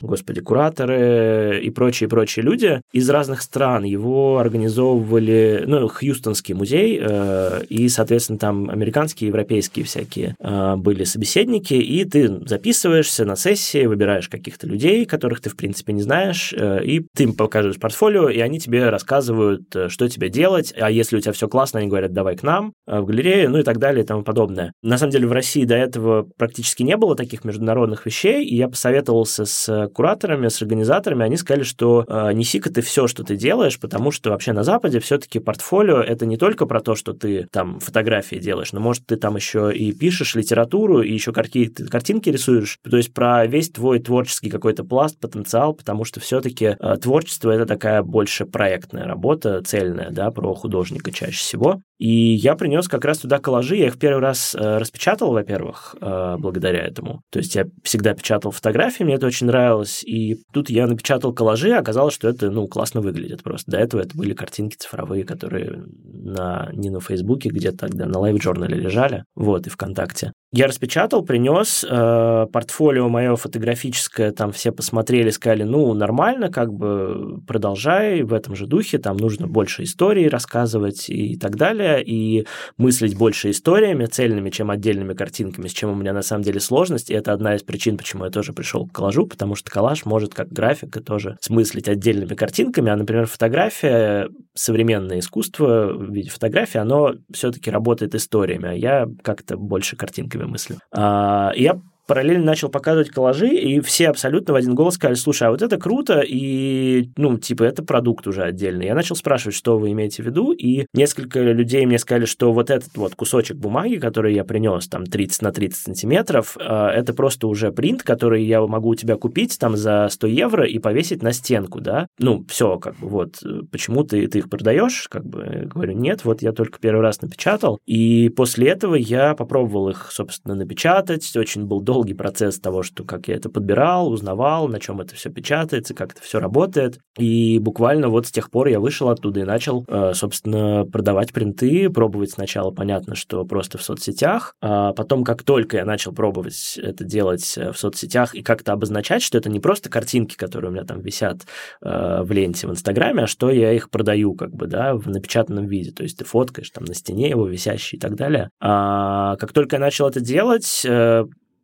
господи, 0.00 0.40
кураторы 0.40 1.60
и 1.62 1.70
прочие-прочие 1.70 2.44
люди 2.44 2.80
из 2.92 3.08
разных 3.08 3.42
стран. 3.42 3.84
Его 3.84 4.38
организовывали, 4.38 5.64
ну, 5.66 5.88
Хьюстонский 5.88 6.54
музей, 6.54 7.00
э, 7.00 7.62
и, 7.68 7.88
соответственно, 7.88 8.38
там 8.38 8.70
американские, 8.70 9.28
европейские 9.28 9.84
всякие 9.84 10.36
э, 10.38 10.76
были 10.76 11.04
собеседники, 11.04 11.74
и 11.74 12.04
ты 12.04 12.46
записываешься 12.46 13.24
на 13.24 13.36
сессии, 13.36 13.86
выбираешь 13.86 14.28
каких-то 14.28 14.66
людей, 14.66 15.06
которых 15.06 15.40
ты, 15.40 15.50
в 15.50 15.56
принципе, 15.56 15.92
не 15.92 16.02
знаешь, 16.02 16.52
э, 16.56 16.84
и 16.84 17.06
ты 17.14 17.24
им 17.24 17.34
показываешь 17.34 17.80
портфолио, 17.80 18.28
и 18.28 18.40
они 18.40 18.60
тебе 18.60 18.88
рассказывают, 18.88 19.74
что 19.88 20.08
тебе 20.08 20.28
делать, 20.28 20.74
а 20.78 20.90
если 20.90 21.16
у 21.16 21.20
тебя 21.20 21.32
все 21.32 21.48
классно, 21.48 21.80
они 21.80 21.88
говорят, 21.88 22.12
давай 22.12 22.36
к 22.36 22.42
нам 22.42 22.72
в 22.86 23.04
галерею, 23.04 23.50
ну 23.50 23.58
и 23.58 23.62
так 23.62 23.78
далее 23.78 23.85
и 23.94 24.02
тому 24.02 24.22
подобное. 24.22 24.72
На 24.82 24.98
самом 24.98 25.12
деле 25.12 25.26
в 25.26 25.32
России 25.32 25.64
до 25.64 25.74
этого 25.74 26.26
практически 26.36 26.82
не 26.82 26.96
было 26.96 27.14
таких 27.16 27.44
международных 27.44 28.06
вещей, 28.06 28.44
и 28.44 28.56
я 28.56 28.68
посоветовался 28.68 29.44
с 29.44 29.88
кураторами, 29.94 30.48
с 30.48 30.60
организаторами, 30.60 31.24
они 31.24 31.36
сказали, 31.36 31.64
что 31.64 32.04
э, 32.06 32.32
неси-ка 32.32 32.72
ты 32.72 32.80
все, 32.80 33.06
что 33.06 33.22
ты 33.24 33.36
делаешь, 33.36 33.78
потому 33.78 34.10
что 34.10 34.30
вообще 34.30 34.52
на 34.52 34.64
Западе 34.64 35.00
все-таки 35.00 35.38
портфолио 35.38 36.00
это 36.00 36.26
не 36.26 36.36
только 36.36 36.66
про 36.66 36.80
то, 36.80 36.94
что 36.94 37.12
ты 37.12 37.46
там 37.52 37.80
фотографии 37.80 38.36
делаешь, 38.36 38.72
но 38.72 38.80
может 38.80 39.06
ты 39.06 39.16
там 39.16 39.36
еще 39.36 39.72
и 39.74 39.92
пишешь 39.92 40.34
литературу, 40.34 41.02
и 41.02 41.12
еще 41.12 41.32
какие-то 41.32 41.86
картинки 41.86 42.30
рисуешь, 42.30 42.78
то 42.88 42.96
есть 42.96 43.14
про 43.14 43.46
весь 43.46 43.70
твой 43.70 43.98
творческий 44.00 44.50
какой-то 44.50 44.84
пласт, 44.84 45.18
потенциал, 45.18 45.74
потому 45.74 46.04
что 46.04 46.20
все-таки 46.20 46.76
э, 46.78 46.96
творчество 47.00 47.50
это 47.50 47.66
такая 47.66 48.02
больше 48.02 48.46
проектная 48.46 49.04
работа, 49.04 49.62
цельная, 49.62 50.10
да, 50.10 50.30
про 50.30 50.54
художника 50.54 51.10
чаще 51.12 51.38
всего. 51.38 51.80
И 51.98 52.10
я 52.10 52.56
принес 52.56 52.88
как 52.88 53.04
раз 53.04 53.18
туда 53.18 53.38
коллажи. 53.38 53.75
Я 53.76 53.88
их 53.88 53.98
первый 53.98 54.20
раз 54.20 54.54
э, 54.54 54.78
распечатал, 54.78 55.32
во-первых, 55.32 55.94
э, 56.00 56.36
благодаря 56.38 56.84
этому. 56.84 57.22
То 57.30 57.38
есть 57.38 57.54
я 57.54 57.66
всегда 57.82 58.14
печатал 58.14 58.50
фотографии, 58.50 59.04
мне 59.04 59.14
это 59.14 59.26
очень 59.26 59.46
нравилось. 59.46 60.02
И 60.04 60.38
тут 60.52 60.70
я 60.70 60.86
напечатал 60.86 61.32
коллажи, 61.32 61.72
а 61.72 61.80
оказалось, 61.80 62.14
что 62.14 62.28
это, 62.28 62.50
ну, 62.50 62.66
классно 62.68 63.00
выглядит 63.00 63.42
просто. 63.42 63.70
До 63.70 63.78
этого 63.78 64.00
это 64.00 64.16
были 64.16 64.32
картинки 64.32 64.76
цифровые, 64.76 65.24
которые 65.24 65.84
на, 66.02 66.70
не 66.72 66.90
на 66.90 67.00
Фейсбуке, 67.00 67.50
где-то 67.50 67.78
тогда 67.78 68.06
на 68.06 68.16
Live 68.16 68.38
Journal 68.38 68.68
лежали, 68.68 69.24
вот, 69.34 69.66
и 69.66 69.70
ВКонтакте. 69.70 70.32
Я 70.52 70.68
распечатал, 70.68 71.24
принес, 71.24 71.84
э, 71.84 72.46
портфолио 72.52 73.08
мое 73.08 73.34
фотографическое, 73.34 74.30
там 74.30 74.52
все 74.52 74.70
посмотрели, 74.70 75.30
сказали, 75.30 75.64
ну, 75.64 75.92
нормально, 75.92 76.50
как 76.50 76.72
бы 76.72 77.40
продолжай 77.48 78.22
в 78.22 78.32
этом 78.32 78.54
же 78.54 78.66
духе, 78.68 78.98
там 78.98 79.16
нужно 79.16 79.48
больше 79.48 79.82
историй 79.82 80.28
рассказывать 80.28 81.10
и 81.10 81.36
так 81.36 81.56
далее, 81.56 82.00
и 82.02 82.46
мыслить 82.78 83.18
больше 83.18 83.50
историями 83.50 84.06
цельными, 84.06 84.50
чем 84.50 84.70
отдельными 84.70 85.14
картинками, 85.14 85.66
с 85.66 85.72
чем 85.72 85.90
у 85.90 85.96
меня 85.96 86.12
на 86.12 86.22
самом 86.22 86.44
деле 86.44 86.60
сложность, 86.60 87.10
и 87.10 87.14
это 87.14 87.32
одна 87.32 87.56
из 87.56 87.64
причин, 87.64 87.96
почему 87.96 88.24
я 88.24 88.30
тоже 88.30 88.52
пришел 88.52 88.86
к 88.86 88.92
коллажу, 88.92 89.26
потому 89.26 89.56
что 89.56 89.68
коллаж 89.68 90.04
может 90.04 90.32
как 90.32 90.48
графика 90.50 91.00
тоже 91.00 91.38
смыслить 91.40 91.88
отдельными 91.88 92.34
картинками, 92.34 92.92
а, 92.92 92.96
например, 92.96 93.26
фотография, 93.26 94.28
современное 94.54 95.18
искусство 95.18 95.92
в 95.92 96.12
виде 96.12 96.30
фотографии, 96.30 96.78
оно 96.78 97.14
все-таки 97.32 97.68
работает 97.68 98.14
историями, 98.14 98.68
а 98.68 98.72
я 98.72 99.08
как-то 99.24 99.56
больше 99.56 99.96
картинками 99.96 100.35
мыслю. 100.44 100.78
А, 100.92 101.52
я 101.56 101.80
параллельно 102.06 102.44
начал 102.44 102.68
показывать 102.68 103.10
коллажи, 103.10 103.48
и 103.48 103.80
все 103.80 104.08
абсолютно 104.08 104.54
в 104.54 104.56
один 104.56 104.74
голос 104.74 104.94
сказали, 104.94 105.16
слушай, 105.16 105.48
а 105.48 105.50
вот 105.50 105.62
это 105.62 105.76
круто, 105.76 106.22
и, 106.26 107.10
ну, 107.16 107.38
типа, 107.38 107.64
это 107.64 107.82
продукт 107.82 108.26
уже 108.26 108.42
отдельный. 108.42 108.86
Я 108.86 108.94
начал 108.94 109.16
спрашивать, 109.16 109.56
что 109.56 109.78
вы 109.78 109.92
имеете 109.92 110.22
в 110.22 110.26
виду, 110.26 110.52
и 110.52 110.86
несколько 110.94 111.40
людей 111.40 111.84
мне 111.86 111.98
сказали, 111.98 112.24
что 112.24 112.52
вот 112.52 112.70
этот 112.70 112.96
вот 112.96 113.14
кусочек 113.14 113.56
бумаги, 113.56 113.96
который 113.96 114.34
я 114.34 114.44
принес, 114.44 114.88
там, 114.88 115.04
30 115.04 115.42
на 115.42 115.52
30 115.52 115.80
сантиметров, 115.80 116.56
а, 116.60 116.90
это 116.90 117.12
просто 117.12 117.48
уже 117.48 117.72
принт, 117.72 118.02
который 118.02 118.44
я 118.44 118.64
могу 118.66 118.90
у 118.90 118.94
тебя 118.94 119.16
купить 119.16 119.58
там 119.58 119.76
за 119.76 120.08
100 120.10 120.26
евро 120.28 120.66
и 120.66 120.78
повесить 120.78 121.22
на 121.22 121.32
стенку, 121.32 121.80
да? 121.80 122.06
Ну, 122.18 122.44
все, 122.48 122.78
как 122.78 122.96
бы, 122.98 123.08
вот, 123.08 123.42
почему 123.70 124.04
ты, 124.04 124.26
ты 124.28 124.38
их 124.38 124.48
продаешь? 124.48 125.08
Как 125.10 125.24
бы, 125.24 125.68
говорю, 125.72 125.92
нет, 125.92 126.24
вот 126.24 126.42
я 126.42 126.52
только 126.52 126.78
первый 126.78 127.02
раз 127.02 127.20
напечатал, 127.20 127.78
и 127.86 128.28
после 128.28 128.68
этого 128.68 128.94
я 128.94 129.34
попробовал 129.34 129.88
их, 129.88 130.08
собственно, 130.12 130.54
напечатать, 130.54 131.36
очень 131.36 131.64
был 131.64 131.80
долгий 131.80 131.95
долгий 131.96 132.12
процесс 132.12 132.60
того, 132.60 132.82
что 132.82 133.04
как 133.04 133.26
я 133.26 133.36
это 133.36 133.48
подбирал, 133.48 134.10
узнавал, 134.10 134.68
на 134.68 134.78
чем 134.78 135.00
это 135.00 135.14
все 135.14 135.30
печатается, 135.30 135.94
как 135.94 136.12
это 136.12 136.20
все 136.20 136.40
работает. 136.40 136.98
И 137.16 137.58
буквально 137.58 138.10
вот 138.10 138.26
с 138.26 138.30
тех 138.30 138.50
пор 138.50 138.66
я 138.66 138.80
вышел 138.80 139.08
оттуда 139.08 139.40
и 139.40 139.44
начал, 139.44 139.82
э, 139.88 140.12
собственно, 140.12 140.84
продавать 140.84 141.32
принты, 141.32 141.88
пробовать 141.88 142.32
сначала, 142.32 142.70
понятно, 142.70 143.14
что 143.14 143.42
просто 143.46 143.78
в 143.78 143.82
соцсетях, 143.82 144.54
а 144.60 144.92
потом, 144.92 145.24
как 145.24 145.42
только 145.42 145.78
я 145.78 145.86
начал 145.86 146.12
пробовать 146.12 146.78
это 146.82 147.02
делать 147.02 147.56
э, 147.56 147.72
в 147.72 147.78
соцсетях 147.78 148.34
и 148.34 148.42
как-то 148.42 148.74
обозначать, 148.74 149.22
что 149.22 149.38
это 149.38 149.48
не 149.48 149.60
просто 149.60 149.88
картинки, 149.88 150.36
которые 150.36 150.70
у 150.70 150.74
меня 150.74 150.84
там 150.84 151.00
висят 151.00 151.46
э, 151.80 152.20
в 152.22 152.30
ленте 152.30 152.66
в 152.66 152.72
Инстаграме, 152.72 153.22
а 153.22 153.26
что 153.26 153.48
я 153.48 153.72
их 153.72 153.88
продаю 153.88 154.34
как 154.34 154.50
бы, 154.54 154.66
да, 154.66 154.94
в 154.94 155.08
напечатанном 155.08 155.66
виде. 155.66 155.92
То 155.92 156.02
есть 156.02 156.18
ты 156.18 156.26
фоткаешь 156.26 156.68
там 156.68 156.84
на 156.84 156.92
стене 156.92 157.30
его 157.30 157.46
висящий 157.46 157.96
и 157.96 158.00
так 158.00 158.16
далее. 158.16 158.50
А 158.60 159.36
как 159.36 159.54
только 159.54 159.76
я 159.76 159.80
начал 159.80 160.06
это 160.08 160.20
делать, 160.20 160.84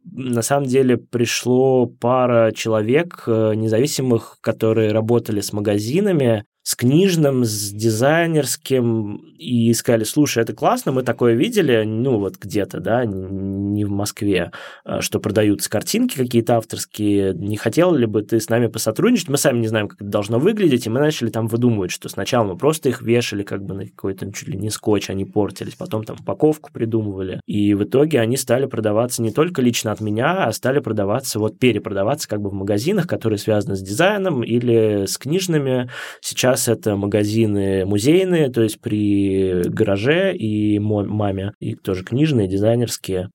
на 0.05 0.43
самом 0.43 0.67
деле 0.67 0.97
пришло 0.97 1.87
пара 1.87 2.53
человек 2.53 3.25
э, 3.27 3.55
независимых, 3.55 4.38
которые 4.41 4.93
работали 4.93 5.41
с 5.41 5.53
магазинами, 5.53 6.45
с 6.62 6.77
книжным, 6.77 7.44
с 7.44 7.70
дизайнерским, 7.70 9.16
и 9.42 9.72
сказали, 9.75 10.05
слушай, 10.05 10.42
это 10.42 10.53
классно, 10.53 10.92
мы 10.92 11.03
такое 11.03 11.35
видели, 11.35 11.83
ну 11.85 12.18
вот 12.18 12.37
где-то, 12.38 12.79
да, 12.79 13.05
не 13.05 13.85
в 13.85 13.90
Москве, 13.90 14.53
а, 14.85 15.01
что 15.01 15.18
продаются 15.18 15.68
картинки 15.68 16.16
какие-то 16.16 16.57
авторские, 16.57 17.35
не 17.35 17.57
хотел 17.57 17.92
ли 17.94 18.07
бы 18.07 18.22
ты 18.22 18.38
с 18.38 18.48
нами 18.48 18.68
посотрудничать? 18.68 19.29
Мы 19.29 19.38
сами 19.38 19.59
не 19.59 19.66
знаем, 19.66 19.88
как 19.88 20.01
это 20.01 20.11
должно 20.11 20.38
выглядеть, 20.38 20.87
и 20.87 20.90
мы 20.90 21.01
начали 21.01 21.31
там 21.31 21.48
выдумывать, 21.48 21.90
что 21.90 22.09
сначала 22.09 22.44
мы 22.44 22.57
просто 22.57 22.88
их 22.90 23.03
вешали 23.03 23.42
как 23.42 23.64
бы 23.64 23.75
на 23.75 23.87
какой-то 23.87 24.31
чуть 24.33 24.48
ли 24.48 24.57
не 24.57 24.70
скотч, 24.70 25.11
они 25.11 25.25
портились, 25.25 25.75
потом 25.75 26.05
там 26.05 26.16
упаковку 26.20 26.70
придумывали, 26.72 27.40
и 27.46 27.75
в 27.75 27.83
итоге 27.83 28.20
они 28.20 28.37
стали 28.37 28.66
продаваться 28.66 29.20
не 29.22 29.33
только 29.33 29.62
лично 29.62 29.90
от 29.90 30.01
меня, 30.01 30.44
а 30.44 30.53
стали 30.53 30.79
продаваться, 30.79 31.40
вот 31.40 31.59
перепродаваться 31.59 32.29
как 32.29 32.40
бы 32.40 32.51
в 32.51 32.55
магазинах, 32.55 33.09
которые 33.09 33.38
связаны 33.38 33.75
с 33.75 33.83
дизайном 33.83 34.44
или 34.44 35.07
с 35.07 35.18
книжными. 35.18 35.90
Сейчас 36.20 36.52
это 36.69 36.97
магазины 36.97 37.85
музейные, 37.85 38.51
то 38.51 38.62
есть 38.62 38.81
при 38.81 39.62
гараже 39.65 40.35
и 40.35 40.79
маме, 40.79 41.53
и 41.61 41.75
тоже 41.75 42.05
книжные, 42.05 42.49
дизайнерские. 42.49 43.29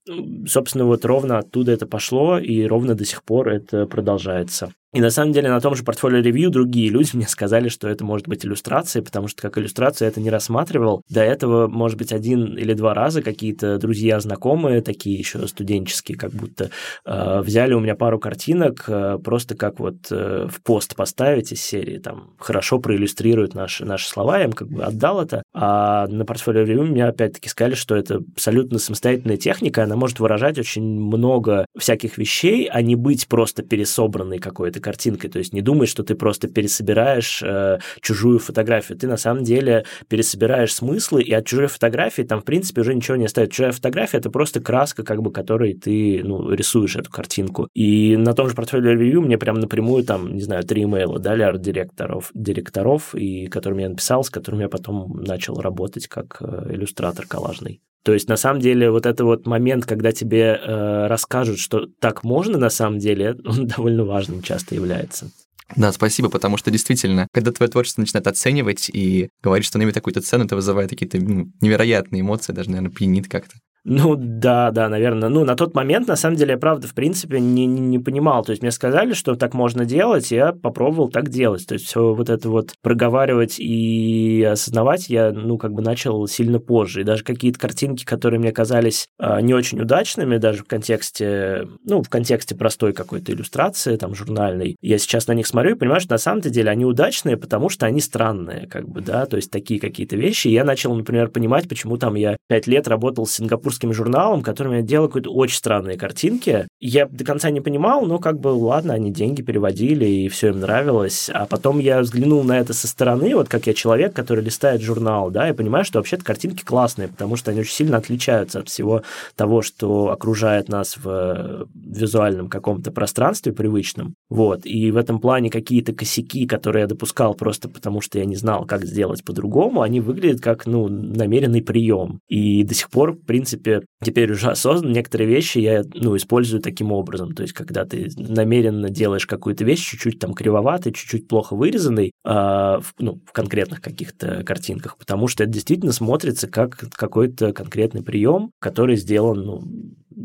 Собственно, 0.48 0.86
вот 0.86 1.06
ровно 1.06 1.40
оттуда 1.40 1.72
это 1.72 1.86
пошло, 1.86 2.38
и 2.38 2.64
ровно 2.64 2.96
до 2.96 3.06
сих 3.06 3.24
пор 3.24 3.50
это 3.50 3.86
продолжается. 3.86 4.72
И 4.98 5.00
на 5.00 5.12
самом 5.12 5.32
деле 5.32 5.52
на 5.52 5.62
том 5.62 5.76
же 5.76 5.84
портфолио 5.84 6.22
ревью 6.22 6.50
другие 6.50 6.90
люди 6.90 7.12
мне 7.14 7.28
сказали, 7.28 7.70
что 7.70 7.88
это 7.88 8.04
может 8.04 8.28
быть 8.28 8.44
иллюстрацией, 8.44 9.06
потому 9.06 9.28
что 9.28 9.44
как 9.44 9.60
иллюстрацию 9.60 10.08
я 10.08 10.10
это 10.10 10.20
не 10.20 10.32
рассматривал. 10.32 11.04
До 11.08 11.22
этого, 11.22 11.68
может 11.68 12.00
быть, 12.00 12.12
один 12.12 12.58
или 12.58 12.74
два 12.74 12.96
раза 12.96 13.22
какие-то 13.22 13.78
друзья, 13.78 14.20
знакомые, 14.20 14.82
такие 14.82 15.16
еще 15.16 15.46
студенческие, 15.48 16.18
как 16.18 16.32
будто 16.32 16.72
э, 17.06 17.42
взяли 17.42 17.76
у 17.76 17.80
меня 17.80 17.94
пару 17.94 18.18
картинок 18.18 18.86
э, 18.88 19.20
просто 19.24 19.56
как 19.56 19.80
вот 19.80 19.98
э, 20.10 20.48
в 20.50 20.64
пост 20.64 20.96
поставить 20.96 21.52
из 21.52 21.62
серии, 21.62 22.00
там, 22.00 22.32
хорошо 22.40 22.80
проиллюстрируют 22.80 23.54
наши, 23.54 23.86
наши 23.86 24.10
слова, 24.10 24.40
я 24.40 24.46
им 24.46 24.54
как 24.54 24.68
бы 24.68 24.82
отдал 24.82 25.22
это. 25.22 25.44
А 25.60 26.06
на 26.08 26.24
портфолио 26.24 26.62
ревью 26.62 26.86
мне 26.86 27.04
опять-таки 27.04 27.50
сказали, 27.50 27.74
что 27.74 27.96
это 27.96 28.18
абсолютно 28.18 28.78
самостоятельная 28.78 29.38
техника, 29.38 29.84
она 29.84 29.96
может 29.96 30.20
выражать 30.20 30.60
очень 30.60 30.84
много 30.84 31.66
всяких 31.76 32.20
вещей, 32.20 32.70
а 32.72 32.84
не 32.84 32.96
быть 32.96 33.28
просто 33.28 33.64
пересобранной 33.64 34.38
какой-то 34.38 34.80
картинкой. 34.80 35.32
То 35.32 35.40
есть 35.40 35.54
не 35.54 35.64
думай, 35.64 35.88
что 35.88 36.04
ты 36.04 36.14
просто 36.14 36.48
пересобираешь 36.48 37.42
э, 37.42 37.80
чужую 38.02 38.38
фотографию. 38.38 39.00
Ты 39.00 39.08
на 39.08 39.18
самом 39.18 39.44
деле 39.44 39.86
пересобираешь 40.08 40.76
смыслы, 40.76 41.24
и 41.24 41.34
от 41.34 41.48
чужой 41.48 41.66
фотографии 41.66 42.22
там, 42.22 42.42
в 42.42 42.46
принципе, 42.46 42.82
уже 42.82 42.94
ничего 42.94 43.18
не 43.18 43.26
остается. 43.26 43.56
Чужая 43.56 43.72
фотография— 43.72 44.18
это 44.20 44.30
просто 44.30 44.60
краска, 44.60 45.02
как 45.02 45.24
бы, 45.24 45.32
которой 45.32 45.74
ты 45.74 46.22
ну, 46.24 46.52
рисуешь 46.52 46.96
эту 46.98 47.10
картинку. 47.10 47.68
И 47.74 48.16
на 48.16 48.34
том 48.34 48.48
же 48.48 48.54
портфолио 48.54 48.92
ревью 48.92 49.24
мне 49.24 49.40
прям 49.40 49.60
напрямую 49.60 50.04
там, 50.04 50.36
не 50.36 50.42
знаю, 50.42 50.64
три 50.66 50.84
имейла 50.84 51.18
дали 51.18 51.42
арт-директоров, 51.42 52.30
директоров, 52.36 53.16
и 53.16 53.48
которым 53.48 53.80
я 53.80 53.90
написал, 53.90 54.24
с 54.24 54.30
которыми 54.30 54.62
я 54.62 54.70
потом 54.70 55.20
начал 55.24 55.47
работать 55.56 56.08
как 56.08 56.38
э, 56.42 56.68
иллюстратор 56.70 57.26
коллажный. 57.26 57.82
То 58.04 58.14
есть, 58.14 58.30
на 58.30 58.38
самом 58.38 58.62
деле, 58.62 58.90
вот 58.90 59.06
это 59.06 59.26
вот 59.26 59.46
момент, 59.46 59.86
когда 59.86 60.12
тебе 60.12 60.60
э, 60.62 61.08
расскажут, 61.08 61.60
что 61.60 61.88
так 62.00 62.24
можно 62.24 62.58
на 62.58 62.70
самом 62.70 63.00
деле, 63.00 63.36
он 63.46 63.68
довольно 63.68 64.06
важным 64.06 64.42
часто 64.42 64.76
является. 64.76 65.30
Да, 65.76 65.92
спасибо, 65.92 66.30
потому 66.30 66.56
что 66.56 66.72
действительно, 66.72 67.28
когда 67.34 67.52
твое 67.52 67.70
творчество 67.70 68.02
начинает 68.02 68.26
оценивать 68.28 68.90
и 68.90 69.30
говорить, 69.44 69.66
что 69.66 69.78
оно 69.78 69.84
имеет 69.84 69.96
какую-то 69.96 70.22
цену, 70.22 70.46
это 70.46 70.56
вызывает 70.56 70.90
какие-то 70.90 71.20
ну, 71.20 71.52
невероятные 71.60 72.22
эмоции, 72.22 72.54
даже, 72.54 72.70
наверное, 72.70 72.92
пьянит 72.92 73.28
как-то. 73.28 73.56
Ну 73.90 74.18
да, 74.18 74.72
да, 74.72 74.90
наверное. 74.90 75.30
Ну, 75.30 75.46
на 75.46 75.56
тот 75.56 75.74
момент, 75.74 76.10
на 76.10 76.18
самом 76.18 76.36
деле, 76.36 76.52
я 76.52 76.58
правда, 76.58 76.90
в 76.90 76.94
принципе, 76.94 77.40
не, 77.40 77.66
не, 77.66 78.00
понимал. 78.00 78.44
То 78.44 78.52
есть 78.52 78.62
мне 78.62 78.72
сказали, 78.72 79.14
что 79.14 79.36
так 79.36 79.54
можно 79.54 79.86
делать, 79.86 80.30
я 80.30 80.52
попробовал 80.52 81.08
так 81.08 81.30
делать. 81.30 81.66
То 81.66 81.76
есть 81.76 81.86
все 81.86 82.14
вот 82.14 82.30
это 82.30 82.50
вот 82.50 82.74
проговаривать 82.82 83.62
и 83.62 84.44
осознавать 84.44 85.08
я, 85.08 85.32
ну, 85.32 85.58
как 85.58 85.72
бы 85.72 85.82
начал 85.82 86.28
сильно 86.28 86.60
позже. 86.60 87.02
И 87.02 87.04
даже 87.06 87.24
какие-то 87.24 87.60
картинки, 87.60 88.04
которые 88.04 88.42
мне 88.42 88.52
казались 88.52 89.08
а, 89.18 89.40
не 89.40 89.54
очень 89.54 89.80
удачными, 89.80 90.36
даже 90.36 90.64
в 90.64 90.68
контексте, 90.68 91.70
ну, 91.86 92.04
в 92.04 92.10
контексте 92.10 92.56
простой 92.56 92.92
какой-то 92.92 93.32
иллюстрации, 93.32 93.96
там, 93.96 94.14
журнальной, 94.16 94.76
я 94.82 94.98
сейчас 94.98 95.28
на 95.28 95.32
них 95.32 95.48
смотрю 95.48 95.76
и 95.76 95.80
понимаю, 95.80 96.02
что 96.02 96.12
на 96.12 96.18
самом-то 96.18 96.50
деле 96.50 96.70
они 96.72 96.84
удачные, 96.84 97.38
потому 97.38 97.70
что 97.70 97.86
они 97.86 98.02
странные, 98.02 98.68
как 98.68 98.86
бы, 98.86 99.00
да, 99.00 99.26
то 99.28 99.38
есть 99.38 99.50
такие 99.50 99.80
какие-то 99.80 100.18
вещи. 100.18 100.50
И 100.50 100.52
я 100.52 100.66
начал, 100.66 100.94
например, 100.94 101.30
понимать, 101.30 101.70
почему 101.70 101.96
там 101.96 102.16
я 102.16 102.36
пять 102.50 102.68
лет 102.68 102.90
работал 102.90 103.26
с 103.26 103.32
сингапурским 103.32 103.77
русским 103.78 103.94
журналом, 103.94 104.42
которыми 104.42 104.78
я 104.78 104.82
делал 104.82 105.08
какие-то 105.08 105.30
очень 105.30 105.56
странные 105.56 105.98
картинки. 105.98 106.68
Я 106.80 107.06
до 107.06 107.24
конца 107.24 107.52
не 107.52 107.62
понимал, 107.62 108.06
но 108.06 108.18
как 108.18 108.40
бы 108.40 108.48
ладно, 108.48 108.94
они 108.94 109.12
деньги 109.12 109.44
переводили, 109.44 110.06
и 110.06 110.30
все 110.30 110.50
им 110.50 110.62
нравилось. 110.62 111.30
А 111.32 111.46
потом 111.46 111.78
я 111.78 112.00
взглянул 112.00 112.44
на 112.44 112.60
это 112.60 112.74
со 112.74 112.88
стороны, 112.88 113.36
вот 113.36 113.50
как 113.50 113.68
я 113.68 113.76
человек, 113.76 114.14
который 114.14 114.44
листает 114.44 114.82
журнал, 114.82 115.30
да, 115.30 115.50
и 115.50 115.54
понимаю, 115.54 115.86
что 115.86 116.00
вообще-то 116.00 116.26
картинки 116.26 116.64
классные, 116.64 117.08
потому 117.08 117.36
что 117.36 117.52
они 117.52 117.60
очень 117.60 117.74
сильно 117.74 117.98
отличаются 117.98 118.60
от 118.60 118.70
всего 118.70 119.04
того, 119.36 119.62
что 119.62 120.10
окружает 120.10 120.70
нас 120.70 120.98
в 120.98 121.68
визуальном 121.76 122.50
каком-то 122.50 122.92
пространстве 122.92 123.54
привычном. 123.54 124.16
Вот. 124.30 124.66
И 124.66 124.90
в 124.90 124.98
этом 124.98 125.20
плане 125.20 125.52
какие-то 125.52 125.94
косяки, 125.94 126.48
которые 126.48 126.82
я 126.82 126.88
допускал 126.88 127.36
просто 127.36 127.70
потому, 127.70 128.02
что 128.02 128.18
я 128.18 128.26
не 128.26 128.36
знал, 128.36 128.66
как 128.66 128.86
сделать 128.86 129.24
по-другому, 129.24 129.82
они 129.82 130.00
выглядят 130.00 130.42
как, 130.42 130.66
ну, 130.66 130.88
намеренный 130.88 131.62
прием. 131.62 132.20
И 132.28 132.64
до 132.64 132.74
сих 132.74 132.90
пор, 132.90 133.12
в 133.12 133.26
принципе, 133.26 133.57
принципе, 133.58 133.86
теперь 134.04 134.32
уже 134.32 134.50
осознанно 134.50 134.94
некоторые 134.94 135.30
вещи 135.30 135.60
я, 135.60 135.84
ну, 135.94 136.16
использую 136.16 136.62
таким 136.62 136.92
образом. 136.92 137.34
То 137.34 137.44
есть, 137.44 137.54
когда 137.54 137.86
ты 137.86 138.10
намеренно 138.18 138.90
делаешь 138.90 139.26
какую-то 139.26 139.64
вещь 139.64 139.86
чуть-чуть 139.90 140.20
там 140.20 140.34
кривоватой, 140.34 140.94
чуть-чуть 140.94 141.28
плохо 141.28 141.56
вырезанной, 141.56 142.08
э, 142.08 142.30
в, 142.30 142.94
ну, 143.00 143.20
в 143.26 143.32
конкретных 143.32 143.82
каких-то 143.82 144.44
картинках, 144.44 144.98
потому 144.98 145.28
что 145.28 145.44
это 145.44 145.52
действительно 145.52 145.92
смотрится 145.92 146.48
как 146.48 146.78
какой-то 146.92 147.54
конкретный 147.54 148.04
прием, 148.04 148.52
который 148.60 148.96
сделан, 148.96 149.42
ну, 149.42 149.64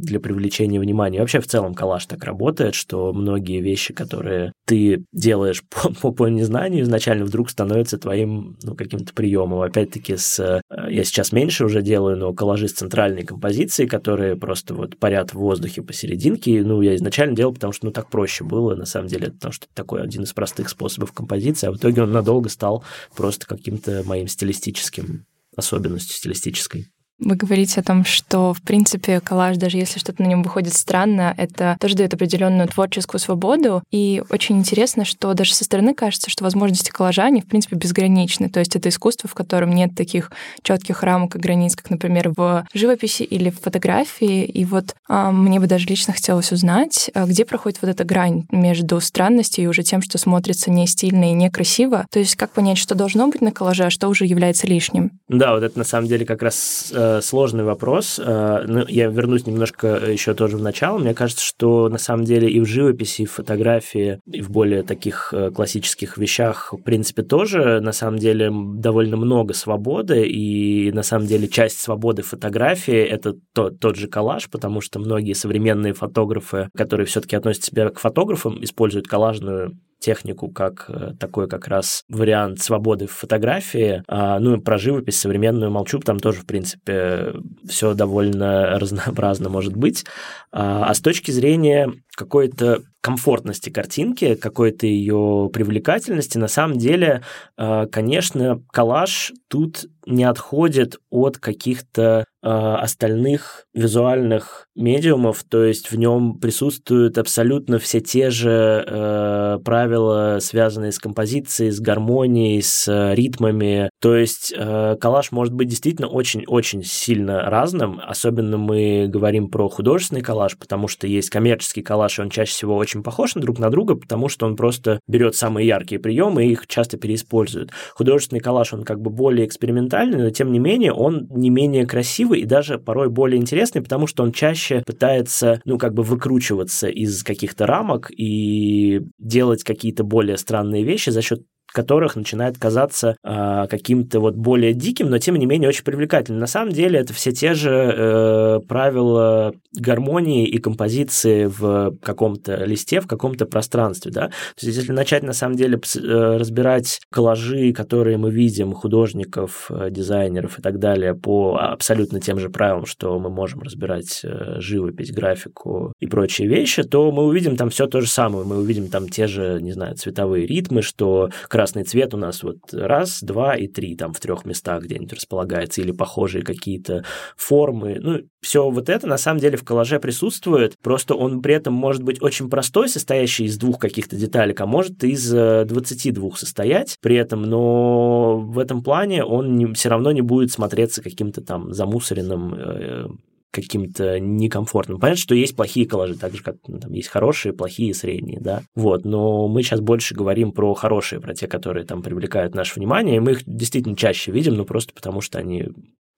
для 0.02 0.20
привлечения 0.20 0.80
внимания. 0.80 1.20
вообще 1.20 1.40
в 1.40 1.46
целом 1.46 1.74
коллаж 1.74 2.06
так 2.06 2.24
работает, 2.24 2.74
что 2.74 3.12
многие 3.12 3.60
вещи, 3.60 3.94
которые 3.94 4.52
ты 4.66 5.04
делаешь 5.12 5.62
по, 5.70 5.92
по, 5.92 6.12
по 6.12 6.28
незнанию, 6.28 6.82
изначально 6.82 7.24
вдруг 7.24 7.50
становятся 7.50 7.98
твоим 7.98 8.56
ну, 8.62 8.74
каким-то 8.74 9.14
приемом. 9.14 9.60
Опять-таки, 9.60 10.16
с, 10.16 10.38
э, 10.40 10.60
я 10.90 11.04
сейчас 11.04 11.32
меньше 11.32 11.64
уже 11.64 11.82
делаю, 11.82 12.16
но 12.16 12.32
коллажи 12.34 12.68
с 12.68 12.72
центральной 12.72 13.22
композицией, 13.22 13.88
которые 13.88 14.36
просто 14.36 14.74
вот 14.74 14.98
парят 14.98 15.30
в 15.30 15.38
воздухе 15.38 15.82
посерединке, 15.82 16.62
ну, 16.62 16.82
я 16.82 16.96
изначально 16.96 17.36
делал, 17.36 17.54
потому 17.54 17.72
что 17.72 17.86
ну, 17.86 17.92
так 17.92 18.10
проще 18.10 18.44
было, 18.44 18.74
на 18.74 18.86
самом 18.86 19.08
деле, 19.08 19.30
потому 19.30 19.52
что 19.52 19.66
это 19.66 19.74
такой 19.74 20.02
один 20.02 20.24
из 20.24 20.32
простых 20.32 20.68
способов 20.68 21.12
композиции, 21.12 21.68
а 21.68 21.72
в 21.72 21.76
итоге 21.76 22.02
он 22.02 22.10
надолго 22.10 22.48
стал 22.48 22.84
просто 23.16 23.46
каким-то 23.46 24.02
моим 24.04 24.26
стилистическим 24.26 25.26
особенностью 25.56 26.16
стилистической. 26.16 26.91
Вы 27.24 27.36
говорите 27.36 27.80
о 27.80 27.84
том, 27.84 28.04
что, 28.04 28.52
в 28.52 28.62
принципе, 28.62 29.20
коллаж, 29.20 29.56
даже 29.56 29.76
если 29.76 29.98
что-то 29.98 30.22
на 30.22 30.26
нем 30.26 30.42
выходит 30.42 30.74
странно, 30.74 31.34
это 31.36 31.76
тоже 31.80 31.94
дает 31.94 32.14
определенную 32.14 32.68
творческую 32.68 33.20
свободу. 33.20 33.82
И 33.90 34.22
очень 34.28 34.58
интересно, 34.58 35.04
что 35.04 35.32
даже 35.34 35.54
со 35.54 35.64
стороны 35.64 35.94
кажется, 35.94 36.30
что 36.30 36.44
возможности 36.44 36.90
коллажа, 36.90 37.22
они, 37.22 37.40
в 37.40 37.46
принципе, 37.46 37.76
безграничны. 37.76 38.48
То 38.48 38.60
есть 38.60 38.74
это 38.74 38.88
искусство, 38.88 39.28
в 39.28 39.34
котором 39.34 39.70
нет 39.70 39.94
таких 39.94 40.32
четких 40.62 41.02
рамок 41.02 41.36
и 41.36 41.38
границ, 41.38 41.76
как, 41.76 41.90
например, 41.90 42.32
в 42.36 42.66
живописи 42.74 43.22
или 43.22 43.50
в 43.50 43.60
фотографии. 43.60 44.44
И 44.44 44.64
вот 44.64 44.94
а, 45.08 45.30
мне 45.30 45.60
бы 45.60 45.66
даже 45.66 45.86
лично 45.86 46.12
хотелось 46.12 46.50
узнать, 46.50 47.10
а, 47.14 47.26
где 47.26 47.44
проходит 47.44 47.78
вот 47.82 47.88
эта 47.88 48.04
грань 48.04 48.46
между 48.50 49.00
странностью 49.00 49.64
и 49.64 49.66
уже 49.68 49.82
тем, 49.82 50.02
что 50.02 50.18
смотрится 50.18 50.70
не 50.70 50.86
стильно 50.86 51.30
и 51.30 51.34
некрасиво. 51.34 52.06
То 52.10 52.18
есть 52.18 52.34
как 52.36 52.50
понять, 52.50 52.78
что 52.78 52.94
должно 52.94 53.28
быть 53.28 53.40
на 53.40 53.52
коллаже, 53.52 53.84
а 53.84 53.90
что 53.90 54.08
уже 54.08 54.24
является 54.24 54.66
лишним? 54.66 55.12
Да, 55.28 55.54
вот 55.54 55.62
это 55.62 55.78
на 55.78 55.84
самом 55.84 56.08
деле 56.08 56.26
как 56.26 56.42
раз 56.42 56.92
э, 56.94 57.11
сложный 57.20 57.64
вопрос. 57.64 58.18
Э, 58.18 58.64
ну, 58.66 58.84
я 58.88 59.08
вернусь 59.08 59.46
немножко 59.46 59.88
еще 59.88 60.34
тоже 60.34 60.56
в 60.56 60.62
начало. 60.62 60.98
Мне 60.98 61.14
кажется, 61.14 61.44
что 61.44 61.88
на 61.88 61.98
самом 61.98 62.24
деле 62.24 62.48
и 62.48 62.60
в 62.60 62.64
живописи, 62.64 63.22
и 63.22 63.26
в 63.26 63.32
фотографии, 63.32 64.20
и 64.26 64.40
в 64.40 64.50
более 64.50 64.82
таких 64.82 65.32
э, 65.32 65.50
классических 65.50 66.16
вещах, 66.16 66.72
в 66.72 66.82
принципе, 66.82 67.22
тоже 67.22 67.80
на 67.80 67.92
самом 67.92 68.18
деле 68.18 68.50
довольно 68.52 69.16
много 69.16 69.54
свободы, 69.54 70.26
и 70.26 70.90
на 70.92 71.02
самом 71.02 71.26
деле 71.26 71.48
часть 71.48 71.80
свободы 71.80 72.22
фотографии– 72.22 73.02
это 73.02 73.34
тот, 73.52 73.78
тот 73.80 73.96
же 73.96 74.08
коллаж, 74.08 74.48
потому 74.48 74.80
что 74.80 74.98
многие 74.98 75.34
современные 75.34 75.92
фотографы, 75.92 76.68
которые 76.76 77.06
все-таки 77.06 77.36
относят 77.36 77.64
себя 77.64 77.90
к 77.90 77.98
фотографам, 77.98 78.62
используют 78.62 79.06
коллажную 79.08 79.78
технику 80.02 80.50
как 80.50 80.86
э, 80.88 81.12
такой 81.18 81.48
как 81.48 81.68
раз 81.68 82.02
вариант 82.08 82.60
свободы 82.60 83.06
в 83.06 83.12
фотографии. 83.12 84.02
А, 84.08 84.38
ну 84.38 84.56
и 84.56 84.60
про 84.60 84.78
живопись 84.78 85.18
современную 85.18 85.70
молчу, 85.70 85.98
там 86.00 86.18
тоже, 86.18 86.40
в 86.40 86.46
принципе, 86.46 87.32
все 87.66 87.94
довольно 87.94 88.78
разнообразно 88.78 89.48
может 89.48 89.76
быть. 89.76 90.04
А, 90.50 90.86
а 90.86 90.94
с 90.94 91.00
точки 91.00 91.30
зрения 91.30 91.90
какой-то 92.16 92.82
комфортности 93.00 93.70
картинки, 93.70 94.34
какой-то 94.34 94.86
ее 94.86 95.50
привлекательности, 95.52 96.38
на 96.38 96.48
самом 96.48 96.78
деле, 96.78 97.22
а, 97.56 97.86
конечно, 97.86 98.62
коллаж 98.72 99.32
тут 99.48 99.86
не 100.06 100.24
отходит 100.24 100.96
от 101.10 101.38
каких-то 101.38 102.24
э, 102.42 102.48
остальных 102.48 103.66
визуальных 103.74 104.66
медиумов, 104.74 105.44
то 105.44 105.64
есть 105.64 105.90
в 105.90 105.96
нем 105.96 106.38
присутствуют 106.38 107.18
абсолютно 107.18 107.78
все 107.78 108.00
те 108.00 108.30
же 108.30 108.84
э, 108.86 109.58
правила, 109.64 110.38
связанные 110.40 110.92
с 110.92 110.98
композицией, 110.98 111.70
с 111.70 111.80
гармонией, 111.80 112.62
с 112.62 112.88
э, 112.88 113.14
ритмами. 113.14 113.90
То 114.00 114.16
есть 114.16 114.52
э, 114.56 114.96
коллаж 115.00 115.30
может 115.30 115.54
быть 115.54 115.68
действительно 115.68 116.08
очень-очень 116.08 116.82
сильно 116.84 117.42
разным, 117.50 118.00
особенно 118.02 118.56
мы 118.56 119.06
говорим 119.08 119.48
про 119.48 119.68
художественный 119.68 120.22
коллаж, 120.22 120.56
потому 120.58 120.88
что 120.88 121.06
есть 121.06 121.30
коммерческий 121.30 121.82
коллаж, 121.82 122.18
и 122.18 122.22
он 122.22 122.30
чаще 122.30 122.52
всего 122.52 122.76
очень 122.76 123.02
похож 123.02 123.32
друг 123.34 123.58
на 123.58 123.70
друга, 123.70 123.94
потому 123.94 124.28
что 124.28 124.46
он 124.46 124.56
просто 124.56 125.00
берет 125.06 125.36
самые 125.36 125.66
яркие 125.66 126.00
приемы 126.00 126.46
и 126.46 126.52
их 126.52 126.66
часто 126.66 126.96
переиспользует. 126.96 127.70
Художественный 127.94 128.40
коллаж, 128.40 128.72
он 128.72 128.84
как 128.84 129.00
бы 129.00 129.10
более 129.10 129.46
экспериментальный, 129.46 129.91
но 129.92 130.30
тем 130.30 130.52
не 130.52 130.58
менее 130.58 130.92
он 130.92 131.26
не 131.30 131.50
менее 131.50 131.86
красивый 131.86 132.40
и 132.40 132.46
даже 132.46 132.78
порой 132.78 133.08
более 133.08 133.40
интересный, 133.40 133.82
потому 133.82 134.06
что 134.06 134.22
он 134.22 134.32
чаще 134.32 134.82
пытается, 134.86 135.60
ну, 135.64 135.78
как 135.78 135.94
бы 135.94 136.02
выкручиваться 136.02 136.88
из 136.88 137.22
каких-то 137.22 137.66
рамок 137.66 138.10
и 138.10 139.02
делать 139.18 139.64
какие-то 139.64 140.04
более 140.04 140.36
странные 140.36 140.84
вещи 140.84 141.10
за 141.10 141.22
счет 141.22 141.42
которых 141.72 142.16
начинает 142.16 142.58
казаться 142.58 143.16
э, 143.22 143.66
каким-то 143.68 144.20
вот 144.20 144.34
более 144.34 144.74
диким, 144.74 145.10
но 145.10 145.18
тем 145.18 145.36
не 145.36 145.46
менее 145.46 145.68
очень 145.68 145.84
привлекательным. 145.84 146.40
На 146.40 146.46
самом 146.46 146.72
деле 146.72 147.00
это 147.00 147.12
все 147.12 147.32
те 147.32 147.54
же 147.54 147.70
э, 147.70 148.60
правила 148.68 149.52
гармонии 149.74 150.46
и 150.46 150.58
композиции 150.58 151.46
в 151.46 151.96
каком-то 152.02 152.64
листе, 152.64 153.00
в 153.00 153.06
каком-то 153.06 153.46
пространстве, 153.46 154.12
да. 154.12 154.28
То 154.28 154.66
есть 154.66 154.78
если 154.78 154.92
начать 154.92 155.22
на 155.22 155.32
самом 155.32 155.56
деле 155.56 155.78
э, 155.78 156.36
разбирать 156.36 157.00
коллажи, 157.10 157.72
которые 157.72 158.18
мы 158.18 158.30
видим 158.30 158.72
художников, 158.72 159.70
э, 159.70 159.88
дизайнеров 159.90 160.58
и 160.58 160.62
так 160.62 160.78
далее 160.78 161.14
по 161.14 161.58
абсолютно 161.58 162.20
тем 162.20 162.38
же 162.38 162.50
правилам, 162.50 162.86
что 162.86 163.18
мы 163.18 163.30
можем 163.30 163.62
разбирать 163.62 164.20
э, 164.24 164.56
живопись, 164.58 165.12
графику 165.12 165.92
и 166.00 166.06
прочие 166.06 166.48
вещи, 166.48 166.82
то 166.82 167.10
мы 167.10 167.24
увидим 167.24 167.56
там 167.56 167.70
все 167.70 167.86
то 167.86 168.00
же 168.00 168.08
самое. 168.08 168.44
Мы 168.44 168.58
увидим 168.58 168.88
там 168.88 169.08
те 169.08 169.26
же, 169.26 169.58
не 169.62 169.72
знаю, 169.72 169.96
цветовые 169.96 170.46
ритмы, 170.46 170.82
что 170.82 171.30
красный 171.48 171.61
цвет 171.66 172.14
у 172.14 172.16
нас 172.16 172.42
вот 172.42 172.58
раз, 172.72 173.22
два 173.22 173.54
и 173.54 173.66
три 173.66 173.96
там 173.96 174.12
в 174.12 174.20
трех 174.20 174.44
местах 174.44 174.84
где-нибудь 174.84 175.12
располагается, 175.12 175.80
или 175.80 175.92
похожие 175.92 176.44
какие-то 176.44 177.04
формы. 177.36 177.98
Ну, 178.00 178.20
все 178.40 178.68
вот 178.70 178.88
это 178.88 179.06
на 179.06 179.18
самом 179.18 179.40
деле 179.40 179.56
в 179.56 179.64
коллаже 179.64 180.00
присутствует, 180.00 180.76
просто 180.82 181.14
он 181.14 181.42
при 181.42 181.54
этом 181.54 181.74
может 181.74 182.02
быть 182.02 182.22
очень 182.22 182.50
простой, 182.50 182.88
состоящий 182.88 183.44
из 183.44 183.56
двух 183.58 183.78
каких-то 183.78 184.16
деталек, 184.16 184.60
а 184.60 184.66
может 184.66 185.04
из 185.04 185.30
22 185.30 186.28
э, 186.28 186.30
состоять 186.36 186.96
при 187.00 187.16
этом, 187.16 187.42
но 187.42 188.38
в 188.38 188.58
этом 188.58 188.82
плане 188.82 189.24
он 189.24 189.56
не, 189.56 189.72
все 189.74 189.88
равно 189.88 190.12
не 190.12 190.22
будет 190.22 190.50
смотреться 190.50 191.02
каким-то 191.02 191.40
там 191.40 191.72
замусоренным 191.72 192.54
э, 192.54 193.06
каким-то 193.52 194.18
некомфортным. 194.18 194.98
Понятно, 194.98 195.20
что 195.20 195.34
есть 195.34 195.54
плохие 195.54 195.86
коллажи, 195.86 196.16
так 196.16 196.34
же, 196.34 196.42
как 196.42 196.56
ну, 196.66 196.80
там 196.80 196.92
есть 196.92 197.08
хорошие, 197.08 197.52
плохие, 197.52 197.94
средние, 197.94 198.40
да. 198.40 198.62
Вот, 198.74 199.04
но 199.04 199.46
мы 199.46 199.62
сейчас 199.62 199.80
больше 199.80 200.14
говорим 200.14 200.52
про 200.52 200.74
хорошие, 200.74 201.20
про 201.20 201.34
те, 201.34 201.46
которые 201.46 201.84
там 201.84 202.02
привлекают 202.02 202.54
наше 202.54 202.80
внимание, 202.80 203.16
и 203.16 203.20
мы 203.20 203.32
их 203.32 203.42
действительно 203.46 203.96
чаще 203.96 204.32
видим, 204.32 204.54
ну 204.54 204.64
просто 204.64 204.94
потому 204.94 205.20
что 205.20 205.38
они 205.38 205.68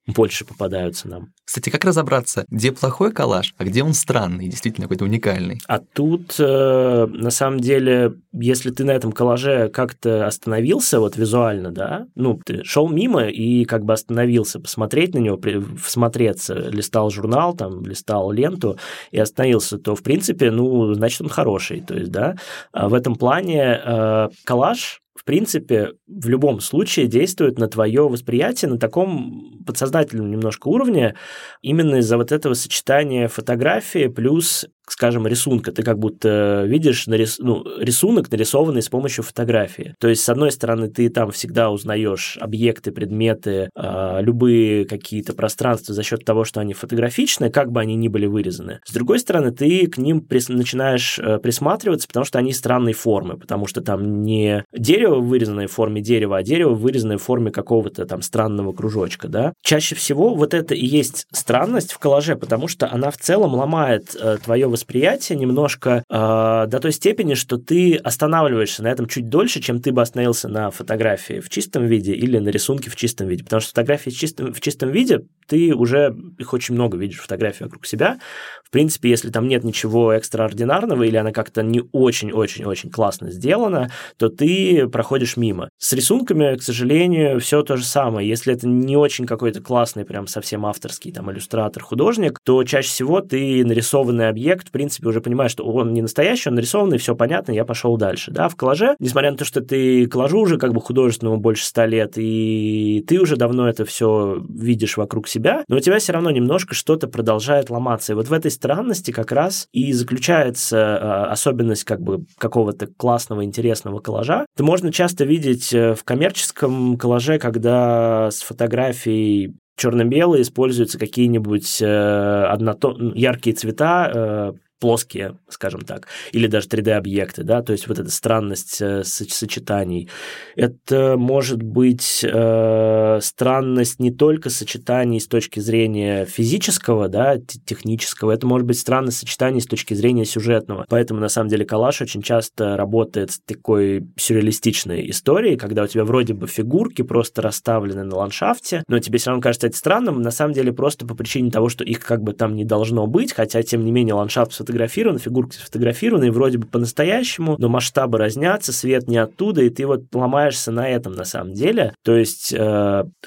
больше 0.07 0.45
попадаются 0.45 1.07
нам. 1.07 1.29
Кстати, 1.45 1.69
как 1.69 1.83
разобраться, 1.83 2.45
где 2.49 2.71
плохой 2.71 3.11
коллаж, 3.11 3.53
а 3.57 3.63
где 3.63 3.83
он 3.83 3.93
странный, 3.93 4.47
действительно 4.47 4.85
какой-то 4.85 5.05
уникальный? 5.05 5.59
А 5.67 5.79
тут, 5.79 6.35
э, 6.39 7.07
на 7.09 7.31
самом 7.31 7.59
деле, 7.59 8.13
если 8.33 8.71
ты 8.71 8.83
на 8.83 8.91
этом 8.91 9.11
коллаже 9.11 9.69
как-то 9.69 10.27
остановился 10.27 10.99
вот 10.99 11.17
визуально, 11.17 11.71
да, 11.71 12.07
ну, 12.15 12.39
ты 12.45 12.63
шел 12.63 12.87
мимо 12.87 13.27
и 13.27 13.65
как 13.65 13.83
бы 13.83 13.93
остановился, 13.93 14.59
посмотреть 14.59 15.15
на 15.15 15.19
него, 15.19 15.39
всмотреться, 15.81 16.53
листал 16.53 17.09
журнал, 17.09 17.55
там, 17.55 17.83
листал 17.85 18.31
ленту 18.31 18.77
и 19.11 19.19
остановился, 19.19 19.77
то, 19.77 19.95
в 19.95 20.03
принципе, 20.03 20.51
ну, 20.51 20.93
значит, 20.93 21.21
он 21.21 21.29
хороший, 21.29 21.81
то 21.81 21.95
есть, 21.95 22.11
да, 22.11 22.35
а 22.71 22.89
в 22.89 22.93
этом 22.93 23.15
плане 23.15 23.81
э, 23.83 24.29
коллаж 24.43 25.01
в 25.15 25.23
принципе, 25.23 25.93
в 26.07 26.27
любом 26.27 26.59
случае 26.59 27.07
действует 27.07 27.57
на 27.57 27.67
твое 27.67 28.07
восприятие 28.07 28.69
на 28.69 28.77
таком 28.77 29.63
подсознательном 29.65 30.29
немножко 30.29 30.67
уровне, 30.67 31.15
именно 31.61 31.95
из-за 31.95 32.17
вот 32.17 32.31
этого 32.31 32.53
сочетания 32.53 33.27
фотографии 33.27 34.07
плюс 34.07 34.67
скажем, 34.87 35.27
рисунка. 35.27 35.71
Ты 35.71 35.83
как 35.83 35.99
будто 35.99 36.63
видишь 36.65 37.07
нарис... 37.07 37.37
ну, 37.39 37.63
рисунок, 37.79 38.31
нарисованный 38.31 38.81
с 38.81 38.89
помощью 38.89 39.23
фотографии. 39.23 39.95
То 39.99 40.07
есть, 40.07 40.23
с 40.23 40.29
одной 40.29 40.51
стороны, 40.51 40.89
ты 40.89 41.09
там 41.09 41.31
всегда 41.31 41.71
узнаешь 41.71 42.37
объекты, 42.39 42.91
предметы, 42.91 43.69
э, 43.75 44.17
любые 44.21 44.85
какие-то 44.85 45.33
пространства 45.33 45.93
за 45.93 46.03
счет 46.03 46.25
того, 46.25 46.43
что 46.43 46.59
они 46.59 46.73
фотографичны, 46.73 47.49
как 47.49 47.71
бы 47.71 47.81
они 47.81 47.95
ни 47.95 48.07
были 48.07 48.25
вырезаны. 48.25 48.79
С 48.85 48.93
другой 48.93 49.19
стороны, 49.19 49.51
ты 49.51 49.87
к 49.87 49.97
ним 49.97 50.21
прис... 50.21 50.49
начинаешь 50.49 51.19
э, 51.19 51.39
присматриваться, 51.39 52.07
потому 52.07 52.25
что 52.25 52.39
они 52.39 52.53
странной 52.53 52.93
формы, 52.93 53.37
потому 53.37 53.67
что 53.67 53.81
там 53.81 54.21
не 54.21 54.63
дерево, 54.73 55.19
вырезанное 55.19 55.67
в 55.67 55.71
форме 55.71 56.01
дерева, 56.01 56.37
а 56.37 56.43
дерево, 56.43 56.73
вырезанное 56.73 57.17
в 57.17 57.23
форме 57.23 57.51
какого-то 57.51 58.05
там 58.05 58.21
странного 58.21 58.73
кружочка, 58.73 59.27
да. 59.27 59.53
Чаще 59.63 59.95
всего 59.95 60.35
вот 60.35 60.53
это 60.53 60.75
и 60.75 60.85
есть 60.85 61.25
странность 61.31 61.91
в 61.91 61.99
коллаже, 61.99 62.35
потому 62.35 62.67
что 62.67 62.91
она 62.91 63.11
в 63.11 63.17
целом 63.17 63.55
ломает 63.55 64.15
э, 64.19 64.37
твое 64.43 64.67
восприятие 64.75 65.37
немножко 65.37 66.03
э, 66.09 66.67
до 66.67 66.79
той 66.79 66.91
степени, 66.91 67.33
что 67.33 67.57
ты 67.57 67.95
останавливаешься 67.95 68.83
на 68.83 68.87
этом 68.87 69.07
чуть 69.07 69.29
дольше, 69.29 69.61
чем 69.61 69.81
ты 69.81 69.91
бы 69.91 70.01
остановился 70.01 70.49
на 70.49 70.69
фотографии 70.69 71.39
в 71.39 71.49
чистом 71.49 71.85
виде 71.85 72.13
или 72.13 72.37
на 72.37 72.49
рисунке 72.49 72.89
в 72.89 72.95
чистом 72.95 73.27
виде. 73.27 73.43
Потому 73.43 73.61
что 73.61 73.69
фотографии 73.69 74.09
в 74.09 74.17
чистом, 74.17 74.53
в 74.53 74.61
чистом 74.61 74.91
виде, 74.91 75.21
ты 75.47 75.73
уже 75.73 76.15
их 76.37 76.53
очень 76.53 76.75
много 76.75 76.97
видишь, 76.97 77.19
фотографий 77.19 77.63
вокруг 77.63 77.85
себя. 77.85 78.19
В 78.63 78.71
принципе, 78.71 79.09
если 79.09 79.29
там 79.29 79.47
нет 79.47 79.63
ничего 79.63 80.11
экстраординарного 80.11 81.03
или 81.03 81.15
она 81.15 81.31
как-то 81.31 81.63
не 81.63 81.83
очень-очень-очень 81.91 82.89
классно 82.89 83.31
сделана, 83.31 83.91
то 84.17 84.29
ты 84.29 84.87
проходишь 84.87 85.37
мимо. 85.37 85.69
С 85.77 85.93
рисунками, 85.93 86.57
к 86.57 86.63
сожалению, 86.63 87.39
все 87.39 87.61
то 87.63 87.77
же 87.77 87.85
самое. 87.85 88.27
Если 88.27 88.53
это 88.53 88.67
не 88.67 88.97
очень 88.97 89.25
какой-то 89.25 89.61
классный, 89.61 90.05
прям 90.05 90.27
совсем 90.27 90.65
авторский 90.65 91.11
там 91.11 91.31
иллюстратор, 91.31 91.83
художник, 91.83 92.39
то 92.43 92.63
чаще 92.63 92.89
всего 92.89 93.21
ты 93.21 93.63
нарисованный 93.63 94.29
объект 94.29 94.64
в 94.67 94.71
принципе, 94.71 95.07
уже 95.07 95.21
понимаешь, 95.21 95.51
что 95.51 95.65
он 95.65 95.93
не 95.93 96.01
настоящий, 96.01 96.49
он 96.49 96.55
нарисованный, 96.55 96.97
все 96.97 97.15
понятно, 97.15 97.51
я 97.51 97.65
пошел 97.65 97.97
дальше. 97.97 98.31
Да, 98.31 98.49
в 98.49 98.55
коллаже, 98.55 98.95
несмотря 98.99 99.31
на 99.31 99.37
то, 99.37 99.45
что 99.45 99.61
ты 99.61 100.07
коллажу 100.07 100.39
уже 100.39 100.57
как 100.57 100.73
бы 100.73 100.81
художественному 100.81 101.39
больше 101.39 101.65
ста 101.65 101.85
лет, 101.85 102.13
и 102.17 103.03
ты 103.07 103.19
уже 103.19 103.35
давно 103.35 103.67
это 103.67 103.85
все 103.85 104.43
видишь 104.49 104.97
вокруг 104.97 105.27
себя, 105.27 105.63
но 105.67 105.77
у 105.77 105.79
тебя 105.79 105.99
все 105.99 106.13
равно 106.13 106.31
немножко 106.31 106.73
что-то 106.73 107.07
продолжает 107.07 107.69
ломаться. 107.69 108.13
И 108.13 108.15
вот 108.15 108.27
в 108.27 108.33
этой 108.33 108.51
странности 108.51 109.11
как 109.11 109.31
раз 109.31 109.67
и 109.71 109.93
заключается 109.93 110.77
э, 110.77 111.31
особенность 111.31 111.83
как 111.83 112.01
бы 112.01 112.25
какого-то 112.37 112.87
классного, 112.87 113.43
интересного 113.43 113.99
коллажа. 113.99 114.45
Это 114.55 114.63
можно 114.63 114.91
часто 114.91 115.25
видеть 115.25 115.73
э, 115.73 115.93
в 115.93 116.03
коммерческом 116.03 116.97
коллаже, 116.97 117.39
когда 117.39 118.29
с 118.31 118.41
фотографией 118.41 119.55
черно-белые 119.75 120.41
используются 120.41 120.97
какие-нибудь 120.97 121.81
э, 121.81 122.45
однотон... 122.45 123.13
яркие 123.13 123.55
цвета, 123.55 124.11
э, 124.13 124.53
плоские, 124.79 125.37
скажем 125.49 125.81
так, 125.81 126.07
или 126.31 126.47
даже 126.47 126.67
3D-объекты, 126.67 127.43
да, 127.43 127.61
то 127.61 127.71
есть 127.71 127.87
вот 127.87 127.99
эта 127.99 128.11
странность 128.11 128.81
э, 128.81 129.03
сочетаний. 129.03 130.09
Это 130.55 131.15
может 131.17 131.61
быть 131.61 132.23
э, 132.23 133.19
странность 133.21 133.99
не 133.99 134.11
только 134.11 134.49
сочетаний 134.49 135.19
с 135.19 135.27
точки 135.27 135.59
зрения 135.59 136.25
физического, 136.25 137.07
да, 137.07 137.37
технического, 137.37 138.31
это 138.31 138.45
может 138.47 138.67
быть 138.67 138.79
странность 138.79 139.19
сочетаний 139.19 139.61
с 139.61 139.65
точки 139.65 139.93
зрения 139.93 140.25
сюжетного. 140.25 140.85
Поэтому, 140.89 141.19
на 141.19 141.29
самом 141.29 141.49
деле, 141.49 141.65
коллаж 141.65 142.01
очень 142.01 142.21
часто 142.21 142.75
работает 142.75 143.31
с 143.31 143.39
такой 143.39 144.07
сюрреалистичной 144.17 145.09
историей, 145.09 145.55
когда 145.55 145.83
у 145.83 145.87
тебя 145.87 146.03
вроде 146.03 146.33
бы 146.33 146.47
фигурки 146.47 147.01
просто 147.01 147.41
расставлены 147.41 148.03
на 148.03 148.15
ландшафте, 148.17 148.83
но 148.87 148.99
тебе 148.99 149.19
все 149.19 149.29
равно 149.29 149.41
кажется 149.41 149.67
это 149.67 149.77
странным, 149.77 150.21
на 150.21 150.31
самом 150.31 150.53
деле 150.53 150.73
просто 150.73 151.05
по 151.05 151.15
причине 151.15 151.51
того, 151.51 151.69
что 151.69 151.83
их 151.83 151.99
как 151.99 152.21
бы 152.21 152.33
там 152.33 152.55
не 152.55 152.65
должно 152.65 153.07
быть, 153.07 153.33
хотя, 153.33 153.63
тем 153.63 153.85
не 153.85 153.91
менее, 153.91 154.15
ландшафт 154.15 154.51
сфотографированы, 154.65 155.19
фигурки 155.19 155.55
сфотографированы, 155.55 156.25
и 156.25 156.29
вроде 156.29 156.57
бы 156.57 156.67
по-настоящему, 156.67 157.55
но 157.59 157.69
масштабы 157.69 158.17
разнятся, 158.17 158.73
свет 158.73 159.07
не 159.07 159.17
оттуда, 159.17 159.61
и 159.61 159.69
ты 159.69 159.85
вот 159.85 160.03
ломаешься 160.13 160.71
на 160.71 160.89
этом 160.89 161.13
на 161.13 161.23
самом 161.23 161.53
деле. 161.53 161.93
То 162.03 162.15
есть 162.15 162.51
э, 162.51 162.57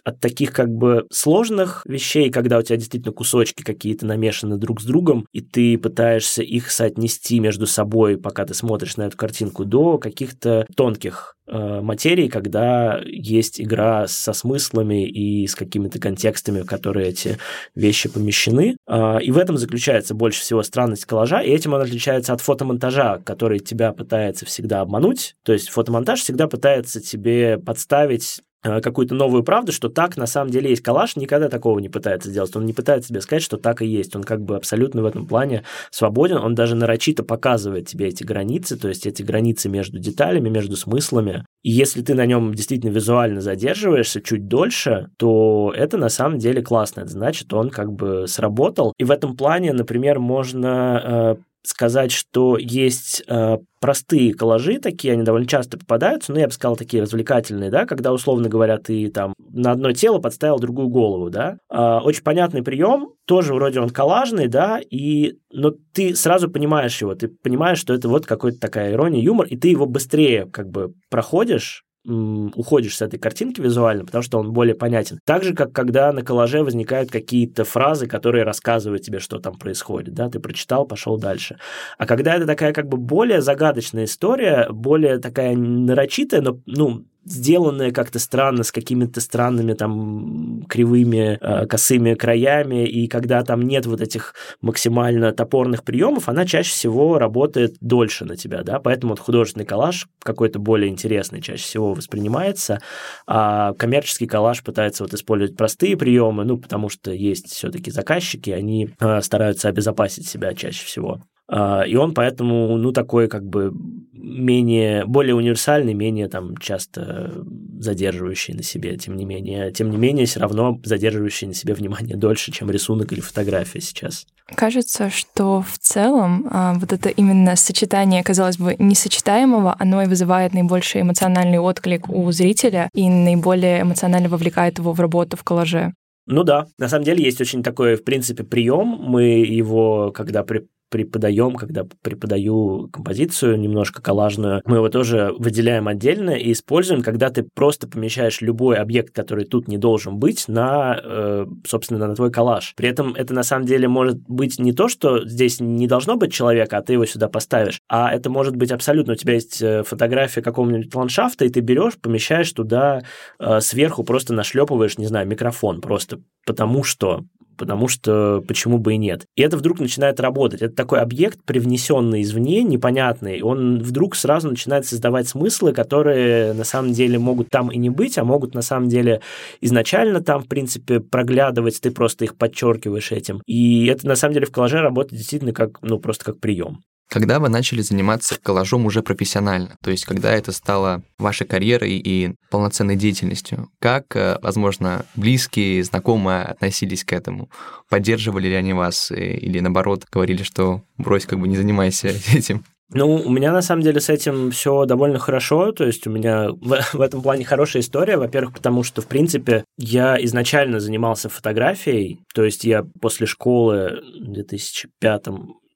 от 0.04 0.20
таких 0.20 0.52
как 0.52 0.68
бы 0.68 1.06
сложных 1.12 1.82
вещей, 1.86 2.30
когда 2.30 2.58
у 2.58 2.62
тебя 2.62 2.76
действительно 2.76 3.12
кусочки 3.12 3.62
какие-то 3.62 4.06
намешаны 4.06 4.56
друг 4.56 4.80
с 4.80 4.84
другом, 4.84 5.26
и 5.32 5.40
ты 5.40 5.78
пытаешься 5.78 6.42
их 6.42 6.70
соотнести 6.70 7.38
между 7.40 7.66
собой, 7.66 8.18
пока 8.18 8.44
ты 8.44 8.54
смотришь 8.54 8.96
на 8.96 9.02
эту 9.02 9.16
картинку, 9.16 9.64
до 9.64 9.98
каких-то 9.98 10.66
тонких 10.76 11.37
материи, 11.50 12.28
когда 12.28 13.00
есть 13.04 13.60
игра 13.60 14.06
со 14.06 14.32
смыслами 14.32 15.08
и 15.08 15.46
с 15.46 15.54
какими-то 15.54 15.98
контекстами, 15.98 16.62
в 16.62 16.66
которые 16.66 17.08
эти 17.08 17.38
вещи 17.74 18.08
помещены. 18.08 18.76
А, 18.86 19.18
и 19.18 19.30
в 19.30 19.38
этом 19.38 19.56
заключается 19.58 20.14
больше 20.14 20.40
всего 20.40 20.62
странность 20.62 21.04
коллажа, 21.04 21.40
и 21.40 21.50
этим 21.50 21.74
он 21.74 21.82
отличается 21.82 22.32
от 22.32 22.40
фотомонтажа, 22.40 23.20
который 23.24 23.58
тебя 23.58 23.92
пытается 23.92 24.46
всегда 24.46 24.80
обмануть. 24.80 25.34
То 25.44 25.52
есть 25.52 25.68
фотомонтаж 25.68 26.20
всегда 26.20 26.46
пытается 26.46 27.00
тебе 27.00 27.58
подставить 27.58 28.38
э, 28.38 28.42
какую-то 28.62 29.14
новую 29.14 29.42
правду, 29.42 29.72
что 29.72 29.88
так 29.88 30.16
на 30.16 30.26
самом 30.26 30.50
деле 30.50 30.70
есть. 30.70 30.82
Калаш 30.82 31.16
никогда 31.16 31.48
такого 31.48 31.78
не 31.78 31.88
пытается 31.88 32.30
сделать. 32.30 32.54
Он 32.56 32.66
не 32.66 32.72
пытается 32.72 33.10
тебе 33.10 33.20
сказать, 33.20 33.42
что 33.42 33.56
так 33.56 33.82
и 33.82 33.86
есть. 33.86 34.16
Он 34.16 34.24
как 34.24 34.42
бы 34.42 34.56
абсолютно 34.56 35.02
в 35.02 35.06
этом 35.06 35.26
плане 35.26 35.64
свободен. 35.90 36.38
Он 36.38 36.54
даже 36.54 36.74
нарочито 36.74 37.22
показывает 37.22 37.88
тебе 37.88 38.08
эти 38.08 38.24
границы, 38.24 38.76
то 38.76 38.88
есть 38.88 39.06
эти 39.06 39.22
границы 39.22 39.68
между 39.68 39.98
деталями, 39.98 40.48
между 40.48 40.76
смыслами. 40.76 41.44
И 41.62 41.70
если 41.70 42.02
ты 42.02 42.14
на 42.14 42.26
нем 42.26 42.54
действительно 42.54 42.90
визуально 42.90 43.40
задерживаешься 43.40 44.20
чуть 44.20 44.48
дольше, 44.48 45.10
то 45.18 45.72
это 45.76 45.96
на 45.96 46.08
самом 46.08 46.38
деле 46.38 46.62
классно. 46.62 47.02
Это 47.02 47.10
значит, 47.10 47.52
он 47.52 47.70
как 47.70 47.92
бы 47.92 48.26
сработал. 48.26 48.92
И 48.98 49.04
в 49.04 49.10
этом 49.10 49.36
плане, 49.36 49.72
например, 49.72 50.18
можно 50.18 51.36
э, 51.38 51.42
сказать, 51.68 52.12
что 52.12 52.56
есть 52.58 53.22
э, 53.28 53.58
простые 53.80 54.34
коллажи 54.34 54.78
такие, 54.78 55.12
они 55.12 55.22
довольно 55.22 55.46
часто 55.46 55.78
попадаются, 55.78 56.32
но 56.32 56.40
я 56.40 56.46
бы 56.46 56.52
сказал 56.52 56.76
такие 56.76 57.02
развлекательные, 57.02 57.70
да, 57.70 57.86
когда, 57.86 58.12
условно 58.12 58.48
говоря, 58.48 58.78
ты 58.78 59.10
там 59.10 59.34
на 59.50 59.72
одно 59.72 59.92
тело 59.92 60.18
подставил 60.18 60.58
другую 60.58 60.88
голову, 60.88 61.30
да. 61.30 61.58
Э, 61.70 61.98
очень 62.02 62.22
понятный 62.22 62.62
прием, 62.62 63.10
тоже 63.26 63.54
вроде 63.54 63.80
он 63.80 63.90
коллажный, 63.90 64.48
да, 64.48 64.80
и, 64.80 65.34
но 65.52 65.72
ты 65.92 66.14
сразу 66.14 66.50
понимаешь 66.50 67.00
его, 67.00 67.14
ты 67.14 67.28
понимаешь, 67.28 67.78
что 67.78 67.94
это 67.94 68.08
вот 68.08 68.26
какой-то 68.26 68.58
такая 68.58 68.92
ирония, 68.92 69.22
юмор, 69.22 69.46
и 69.46 69.56
ты 69.56 69.68
его 69.68 69.86
быстрее 69.86 70.46
как 70.46 70.70
бы 70.70 70.94
проходишь, 71.10 71.84
уходишь 72.04 72.96
с 72.96 73.02
этой 73.02 73.18
картинки 73.18 73.60
визуально, 73.60 74.04
потому 74.04 74.22
что 74.22 74.38
он 74.38 74.52
более 74.52 74.74
понятен. 74.74 75.18
Так 75.24 75.44
же, 75.44 75.54
как 75.54 75.72
когда 75.72 76.12
на 76.12 76.22
коллаже 76.22 76.62
возникают 76.62 77.10
какие-то 77.10 77.64
фразы, 77.64 78.06
которые 78.06 78.44
рассказывают 78.44 79.02
тебе, 79.02 79.18
что 79.18 79.38
там 79.38 79.58
происходит, 79.58 80.14
да, 80.14 80.30
ты 80.30 80.40
прочитал, 80.40 80.86
пошел 80.86 81.18
дальше. 81.18 81.58
А 81.98 82.06
когда 82.06 82.36
это 82.36 82.46
такая 82.46 82.72
как 82.72 82.88
бы 82.88 82.96
более 82.96 83.42
загадочная 83.42 84.04
история, 84.04 84.68
более 84.70 85.18
такая 85.18 85.56
нарочитая, 85.56 86.40
но, 86.40 86.60
ну, 86.66 87.04
сделанная 87.30 87.90
как-то 87.92 88.18
странно, 88.18 88.62
с 88.62 88.72
какими-то 88.72 89.20
странными 89.20 89.74
там 89.74 90.64
кривыми 90.68 91.38
э, 91.40 91.66
косыми 91.66 92.14
краями, 92.14 92.86
и 92.86 93.08
когда 93.08 93.42
там 93.42 93.62
нет 93.62 93.86
вот 93.86 94.00
этих 94.00 94.34
максимально 94.60 95.32
топорных 95.32 95.84
приемов, 95.84 96.28
она 96.28 96.46
чаще 96.46 96.70
всего 96.70 97.18
работает 97.18 97.76
дольше 97.80 98.24
на 98.24 98.36
тебя, 98.36 98.62
да, 98.62 98.78
поэтому 98.78 99.12
вот 99.12 99.20
художественный 99.20 99.66
коллаж 99.66 100.08
какой-то 100.22 100.58
более 100.58 100.90
интересный 100.90 101.40
чаще 101.40 101.62
всего 101.62 101.94
воспринимается, 101.94 102.80
а 103.26 103.72
коммерческий 103.74 104.26
коллаж 104.26 104.62
пытается 104.62 105.04
вот 105.04 105.14
использовать 105.14 105.56
простые 105.56 105.96
приемы, 105.96 106.44
ну, 106.44 106.58
потому 106.58 106.88
что 106.88 107.12
есть 107.12 107.48
все-таки 107.48 107.90
заказчики, 107.90 108.50
они 108.50 108.90
э, 109.00 109.20
стараются 109.22 109.68
обезопасить 109.68 110.26
себя 110.26 110.54
чаще 110.54 110.84
всего. 110.84 111.22
А, 111.48 111.82
и 111.82 111.96
он 111.96 112.12
поэтому, 112.12 112.76
ну, 112.76 112.92
такой 112.92 113.28
как 113.28 113.44
бы 113.44 113.72
менее, 114.12 115.06
более 115.06 115.34
универсальный, 115.34 115.94
менее 115.94 116.28
там 116.28 116.56
часто 116.58 117.44
задерживающий 117.78 118.54
на 118.54 118.62
себе, 118.62 118.96
тем 118.96 119.16
не 119.16 119.24
менее, 119.24 119.72
тем 119.72 119.90
не 119.90 119.96
менее, 119.96 120.26
все 120.26 120.40
равно 120.40 120.78
задерживающий 120.84 121.46
на 121.46 121.54
себе 121.54 121.72
внимание 121.74 122.16
дольше, 122.18 122.52
чем 122.52 122.70
рисунок 122.70 123.12
или 123.12 123.20
фотография 123.20 123.80
сейчас. 123.80 124.26
Кажется, 124.54 125.10
что 125.10 125.62
в 125.62 125.78
целом 125.78 126.46
а, 126.50 126.74
вот 126.74 126.92
это 126.92 127.08
именно 127.08 127.56
сочетание, 127.56 128.22
казалось 128.22 128.58
бы, 128.58 128.76
несочетаемого, 128.78 129.74
оно 129.78 130.02
и 130.02 130.06
вызывает 130.06 130.52
наибольший 130.52 131.00
эмоциональный 131.00 131.58
отклик 131.58 132.08
у 132.08 132.30
зрителя 132.30 132.90
и 132.94 133.08
наиболее 133.08 133.82
эмоционально 133.82 134.28
вовлекает 134.28 134.78
его 134.78 134.92
в 134.92 135.00
работу 135.00 135.36
в 135.36 135.44
коллаже. 135.44 135.94
Ну 136.26 136.44
да, 136.44 136.66
на 136.78 136.90
самом 136.90 137.04
деле 137.04 137.24
есть 137.24 137.40
очень 137.40 137.62
такой, 137.62 137.96
в 137.96 138.04
принципе, 138.04 138.44
прием. 138.44 138.98
Мы 139.00 139.22
его, 139.44 140.12
когда 140.12 140.42
при 140.42 140.66
преподаем, 140.90 141.54
когда 141.54 141.84
преподаю 142.02 142.88
композицию 142.92 143.58
немножко 143.58 144.02
коллажную, 144.02 144.62
мы 144.64 144.76
его 144.76 144.88
тоже 144.88 145.32
выделяем 145.38 145.88
отдельно 145.88 146.30
и 146.30 146.52
используем, 146.52 147.02
когда 147.02 147.30
ты 147.30 147.42
просто 147.42 147.88
помещаешь 147.88 148.40
любой 148.40 148.76
объект, 148.76 149.14
который 149.14 149.44
тут 149.44 149.68
не 149.68 149.78
должен 149.78 150.18
быть, 150.18 150.48
на, 150.48 150.98
э, 151.02 151.46
собственно, 151.66 152.06
на 152.06 152.14
твой 152.14 152.30
коллаж. 152.30 152.74
При 152.76 152.88
этом 152.88 153.14
это 153.14 153.34
на 153.34 153.42
самом 153.42 153.66
деле 153.66 153.88
может 153.88 154.18
быть 154.28 154.58
не 154.58 154.72
то, 154.72 154.88
что 154.88 155.26
здесь 155.26 155.60
не 155.60 155.86
должно 155.86 156.16
быть 156.16 156.32
человека, 156.32 156.78
а 156.78 156.82
ты 156.82 156.94
его 156.94 157.06
сюда 157.06 157.28
поставишь, 157.28 157.80
а 157.88 158.12
это 158.12 158.30
может 158.30 158.56
быть 158.56 158.72
абсолютно, 158.72 159.12
у 159.12 159.16
тебя 159.16 159.34
есть 159.34 159.60
э, 159.62 159.82
фотография 159.82 160.42
какого-нибудь 160.42 160.94
ландшафта, 160.94 161.44
и 161.44 161.48
ты 161.48 161.60
берешь, 161.60 161.98
помещаешь 162.00 162.52
туда 162.52 163.02
э, 163.38 163.60
сверху, 163.60 164.04
просто 164.04 164.34
нашлепываешь, 164.34 164.98
не 164.98 165.06
знаю, 165.06 165.26
микрофон, 165.26 165.80
просто 165.80 166.20
потому 166.46 166.82
что 166.82 167.24
потому 167.58 167.88
что 167.88 168.42
почему 168.46 168.78
бы 168.78 168.94
и 168.94 168.96
нет. 168.96 169.26
И 169.36 169.42
это 169.42 169.56
вдруг 169.56 169.80
начинает 169.80 170.20
работать. 170.20 170.62
Это 170.62 170.74
такой 170.74 171.00
объект, 171.00 171.40
привнесенный 171.44 172.22
извне, 172.22 172.62
непонятный. 172.62 173.42
Он 173.42 173.80
вдруг 173.80 174.16
сразу 174.16 174.48
начинает 174.48 174.86
создавать 174.86 175.28
смыслы, 175.28 175.72
которые 175.72 176.54
на 176.54 176.64
самом 176.64 176.92
деле 176.92 177.18
могут 177.18 177.50
там 177.50 177.70
и 177.70 177.76
не 177.76 177.90
быть, 177.90 178.16
а 178.16 178.24
могут 178.24 178.54
на 178.54 178.62
самом 178.62 178.88
деле 178.88 179.20
изначально 179.60 180.20
там, 180.20 180.42
в 180.42 180.48
принципе, 180.48 181.00
проглядывать, 181.00 181.80
ты 181.80 181.90
просто 181.90 182.24
их 182.24 182.36
подчеркиваешь 182.36 183.12
этим. 183.12 183.42
И 183.46 183.86
это 183.86 184.06
на 184.06 184.16
самом 184.16 184.34
деле 184.34 184.46
в 184.46 184.52
коллаже 184.52 184.80
работает 184.80 185.18
действительно 185.18 185.52
как, 185.52 185.82
ну, 185.82 185.98
просто 185.98 186.24
как 186.24 186.40
прием. 186.40 186.80
Когда 187.08 187.38
вы 187.38 187.48
начали 187.48 187.80
заниматься 187.80 188.38
коллажом 188.40 188.84
уже 188.84 189.02
профессионально, 189.02 189.76
то 189.82 189.90
есть 189.90 190.04
когда 190.04 190.32
это 190.32 190.52
стало 190.52 191.02
вашей 191.18 191.46
карьерой 191.46 191.92
и 191.92 192.34
полноценной 192.50 192.96
деятельностью, 192.96 193.70
как, 193.80 194.14
э, 194.14 194.38
возможно, 194.42 195.06
близкие, 195.16 195.82
знакомые 195.84 196.42
относились 196.42 197.04
к 197.04 197.12
этому? 197.14 197.48
Поддерживали 197.88 198.48
ли 198.48 198.54
они 198.54 198.74
вас 198.74 199.10
э, 199.10 199.36
или, 199.36 199.60
наоборот, 199.60 200.04
говорили, 200.12 200.42
что 200.42 200.82
брось, 200.98 201.24
как 201.24 201.40
бы 201.40 201.48
не 201.48 201.56
занимайся 201.56 202.08
этим? 202.32 202.64
Ну, 202.90 203.16
у 203.16 203.30
меня 203.30 203.52
на 203.52 203.60
самом 203.60 203.82
деле 203.82 204.00
с 204.00 204.08
этим 204.08 204.50
все 204.50 204.86
довольно 204.86 205.18
хорошо, 205.18 205.72
то 205.72 205.84
есть 205.84 206.06
у 206.06 206.10
меня 206.10 206.50
в, 206.50 206.80
в 206.94 207.00
этом 207.00 207.22
плане 207.22 207.44
хорошая 207.44 207.82
история, 207.82 208.16
во-первых, 208.16 208.54
потому 208.54 208.82
что, 208.82 209.02
в 209.02 209.06
принципе, 209.06 209.64
я 209.76 210.22
изначально 210.24 210.80
занимался 210.80 211.28
фотографией, 211.28 212.20
то 212.34 212.44
есть 212.44 212.64
я 212.64 212.84
после 213.00 213.26
школы 213.26 214.00
в 214.20 214.32
2005 214.32 215.26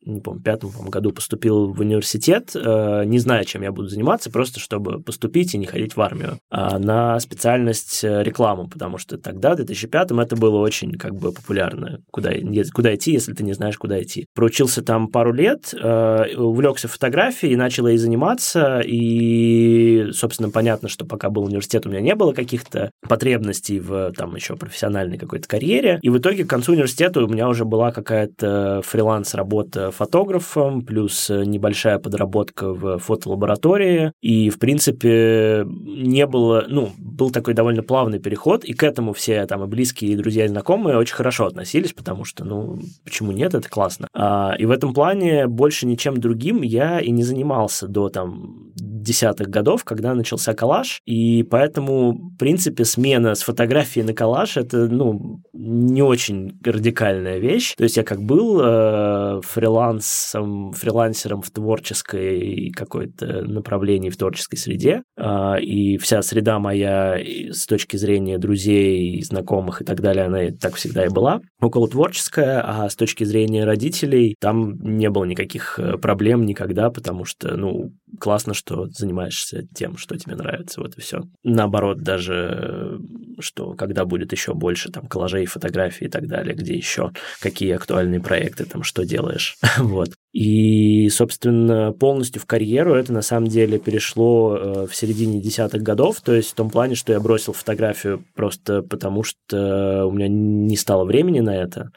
не 0.05 0.21
помню, 0.21 0.43
пятом 0.43 0.71
по 0.73 0.83
году 0.91 1.13
поступил 1.13 1.73
в 1.73 1.81
университет, 1.81 2.53
э, 2.55 3.05
не 3.05 3.19
зная, 3.19 3.45
чем 3.45 3.63
я 3.63 3.73
буду 3.73 3.89
заниматься, 3.89 4.31
просто 4.31 4.61
чтобы 4.61 5.01
поступить 5.01 5.55
и 5.55 5.59
не 5.59 5.67
ходить 5.67 5.97
в 5.97 6.01
армию, 6.01 6.39
а 6.51 6.79
на 6.79 7.19
специальность 7.21 8.03
э, 8.03 8.23
рекламу, 8.23 8.69
потому 8.69 8.99
что 8.99 9.19
тогда, 9.19 9.53
в 9.53 9.57
2005 9.57 10.13
это 10.13 10.37
было 10.37 10.59
очень 10.59 10.93
как 10.93 11.15
бы 11.15 11.33
популярно, 11.33 12.01
куда, 12.11 12.33
куда 12.73 12.95
идти, 12.95 13.13
если 13.13 13.33
ты 13.33 13.45
не 13.45 13.53
знаешь, 13.53 13.79
куда 13.79 14.03
идти. 14.03 14.27
Проучился 14.35 14.83
там 14.83 15.09
пару 15.09 15.33
лет, 15.33 15.73
э, 15.73 16.37
увлекся 16.37 16.89
фотографией, 16.89 17.57
начал 17.57 17.87
ей 17.87 17.99
заниматься, 17.99 18.81
и, 18.85 20.09
собственно, 20.13 20.51
понятно, 20.51 20.89
что 20.89 21.07
пока 21.07 21.31
был 21.31 21.45
университет, 21.45 21.87
у 21.87 21.91
меня 21.91 22.01
не 22.01 22.15
было 22.15 22.33
каких-то 22.33 22.91
потребностей 23.09 23.79
в 23.79 24.13
там 24.13 24.35
еще 24.35 24.57
профессиональной 24.57 25.19
какой-то 25.19 25.49
карьере, 25.49 25.99
и 26.03 26.11
в 26.11 26.19
итоге 26.19 26.45
к 26.45 26.51
концу 26.51 26.73
университета 26.73 27.23
у 27.23 27.29
меня 27.29 27.49
уже 27.49 27.65
была 27.65 27.93
какая-то 27.93 28.83
фриланс-работа 28.85 29.92
фотографом, 29.93 30.83
плюс 30.83 31.31
э, 31.31 31.45
небольшая 31.45 31.99
подработка 31.99 32.73
в 32.73 32.99
фотолаборатории. 32.99 34.13
И, 34.21 34.51
в 34.51 34.59
принципе, 34.59 35.65
не 35.67 36.27
было, 36.27 36.65
ну, 36.69 36.91
был 36.99 37.31
такой 37.31 37.55
довольно 37.55 37.83
плавный 37.83 38.19
переход, 38.19 38.65
и 38.65 38.73
к 38.73 38.83
этому 38.83 39.13
все 39.13 39.47
там 39.47 39.63
и 39.65 39.67
близкие, 39.67 40.13
и 40.13 40.17
друзья, 40.17 40.45
и 40.45 40.49
знакомые 40.49 40.97
очень 40.97 41.15
хорошо 41.15 41.47
относились, 41.47 41.93
потому 41.93 42.25
что, 42.25 42.45
ну, 42.45 42.81
почему 43.05 43.33
нет, 43.33 43.55
это 43.55 43.69
классно. 43.69 44.09
А, 44.13 44.55
и 44.59 44.67
в 44.67 44.71
этом 44.71 44.95
плане 44.95 45.47
больше 45.47 45.87
ничем 45.87 46.19
другим 46.19 46.63
я 46.63 47.01
и 47.01 47.11
не 47.11 47.23
занимался 47.23 47.87
до 47.87 48.09
там 48.09 48.73
десятых 49.03 49.49
годов, 49.49 49.85
когда 49.85 50.15
начался 50.15 50.55
коллаж, 50.55 51.01
и 51.07 51.43
поэтому, 51.43 52.13
в 52.13 52.37
принципе, 52.39 52.85
смена 52.85 53.35
с 53.35 53.43
фотографии 53.43 54.01
на 54.01 54.15
коллаж 54.15 54.57
это, 54.57 54.89
ну, 54.89 55.41
не 55.53 56.03
очень 56.03 56.59
радикальная 56.65 57.39
вещь. 57.39 57.75
То 57.77 57.85
есть 57.85 57.97
я 57.97 58.05
как 58.05 58.23
был 58.23 58.61
э, 58.63 59.41
фрилансом, 59.43 60.73
фрилансером 60.73 61.43
в 61.43 61.51
творческой 61.51 62.73
какой-то 62.75 63.43
направлении, 63.43 64.11
в 64.11 64.17
творческой 64.17 64.57
среде, 64.57 65.03
э, 65.17 65.61
и 65.61 65.99
вся 65.99 66.23
среда 66.23 66.59
моя 66.59 67.19
с 67.51 67.67
точки 67.67 67.97
зрения 67.97 68.39
друзей, 68.39 69.23
знакомых 69.23 69.83
и 69.83 69.85
так 69.85 70.01
далее, 70.01 70.25
она 70.25 70.39
так 70.61 70.77
всегда 70.77 71.05
и 71.07 71.09
была, 71.09 71.41
около 71.61 71.89
творческая, 71.89 72.61
а 72.61 72.89
с 72.89 72.97
точки 72.97 73.25
зрения 73.25 73.65
родителей 73.65 74.37
там 74.41 74.75
не 74.81 75.11
было 75.11 75.25
никаких 75.25 75.79
э, 75.79 75.99
проблем 75.99 76.45
никогда, 76.45 76.91
потому 76.91 77.25
что, 77.25 77.57
ну, 77.57 77.93
классно, 78.19 78.55
что 78.55 78.87
занимаешься 78.89 79.67
тем, 79.75 79.97
что 79.97 80.17
тебе 80.17 80.37
нравится, 80.37 80.81
вот 80.81 80.97
и 80.97 81.01
все. 81.01 81.23
Наоборот, 81.43 82.03
даже 82.03 83.01
что 83.39 83.75
когда 83.75 84.05
будет 84.05 84.33
еще 84.33 84.55
больше 84.55 84.91
там 84.91 85.07
коллажей, 85.07 85.47
фотографий 85.47 86.07
и 86.07 86.09
так 86.09 86.27
далее, 86.27 86.55
где 86.55 86.75
еще 86.75 87.13
какие 87.41 87.73
актуальные 87.73 88.21
проекты, 88.21 88.65
там 88.65 88.83
что 88.83 89.05
делаешь, 89.05 89.57
вот. 89.79 90.11
И, 90.33 91.11
собственно, 91.11 91.93
полностью 91.93 92.41
в 92.41 92.47
карьеру 92.47 92.95
это 92.95 93.13
на 93.13 93.23
самом 93.23 93.49
деле 93.49 93.79
перешло 93.79 94.57
э, 94.57 94.87
в 94.87 94.95
середине 94.95 95.43
десятых 95.43 95.83
годов, 95.83 96.21
то 96.23 96.35
есть 96.35 96.51
в 96.51 96.55
том 96.55 96.71
плане, 96.71 96.95
что 96.95 97.13
я 97.13 97.21
бросил 97.21 97.53
фотографию 97.53 98.25
просто 98.35 98.83
потому, 98.83 99.25
что 99.25 100.07
у 100.07 100.13
меня 100.13 100.29
не 100.29 100.77
стало 100.77 101.05
времени 101.05 101.41
на 101.41 101.55
это, 101.55 101.91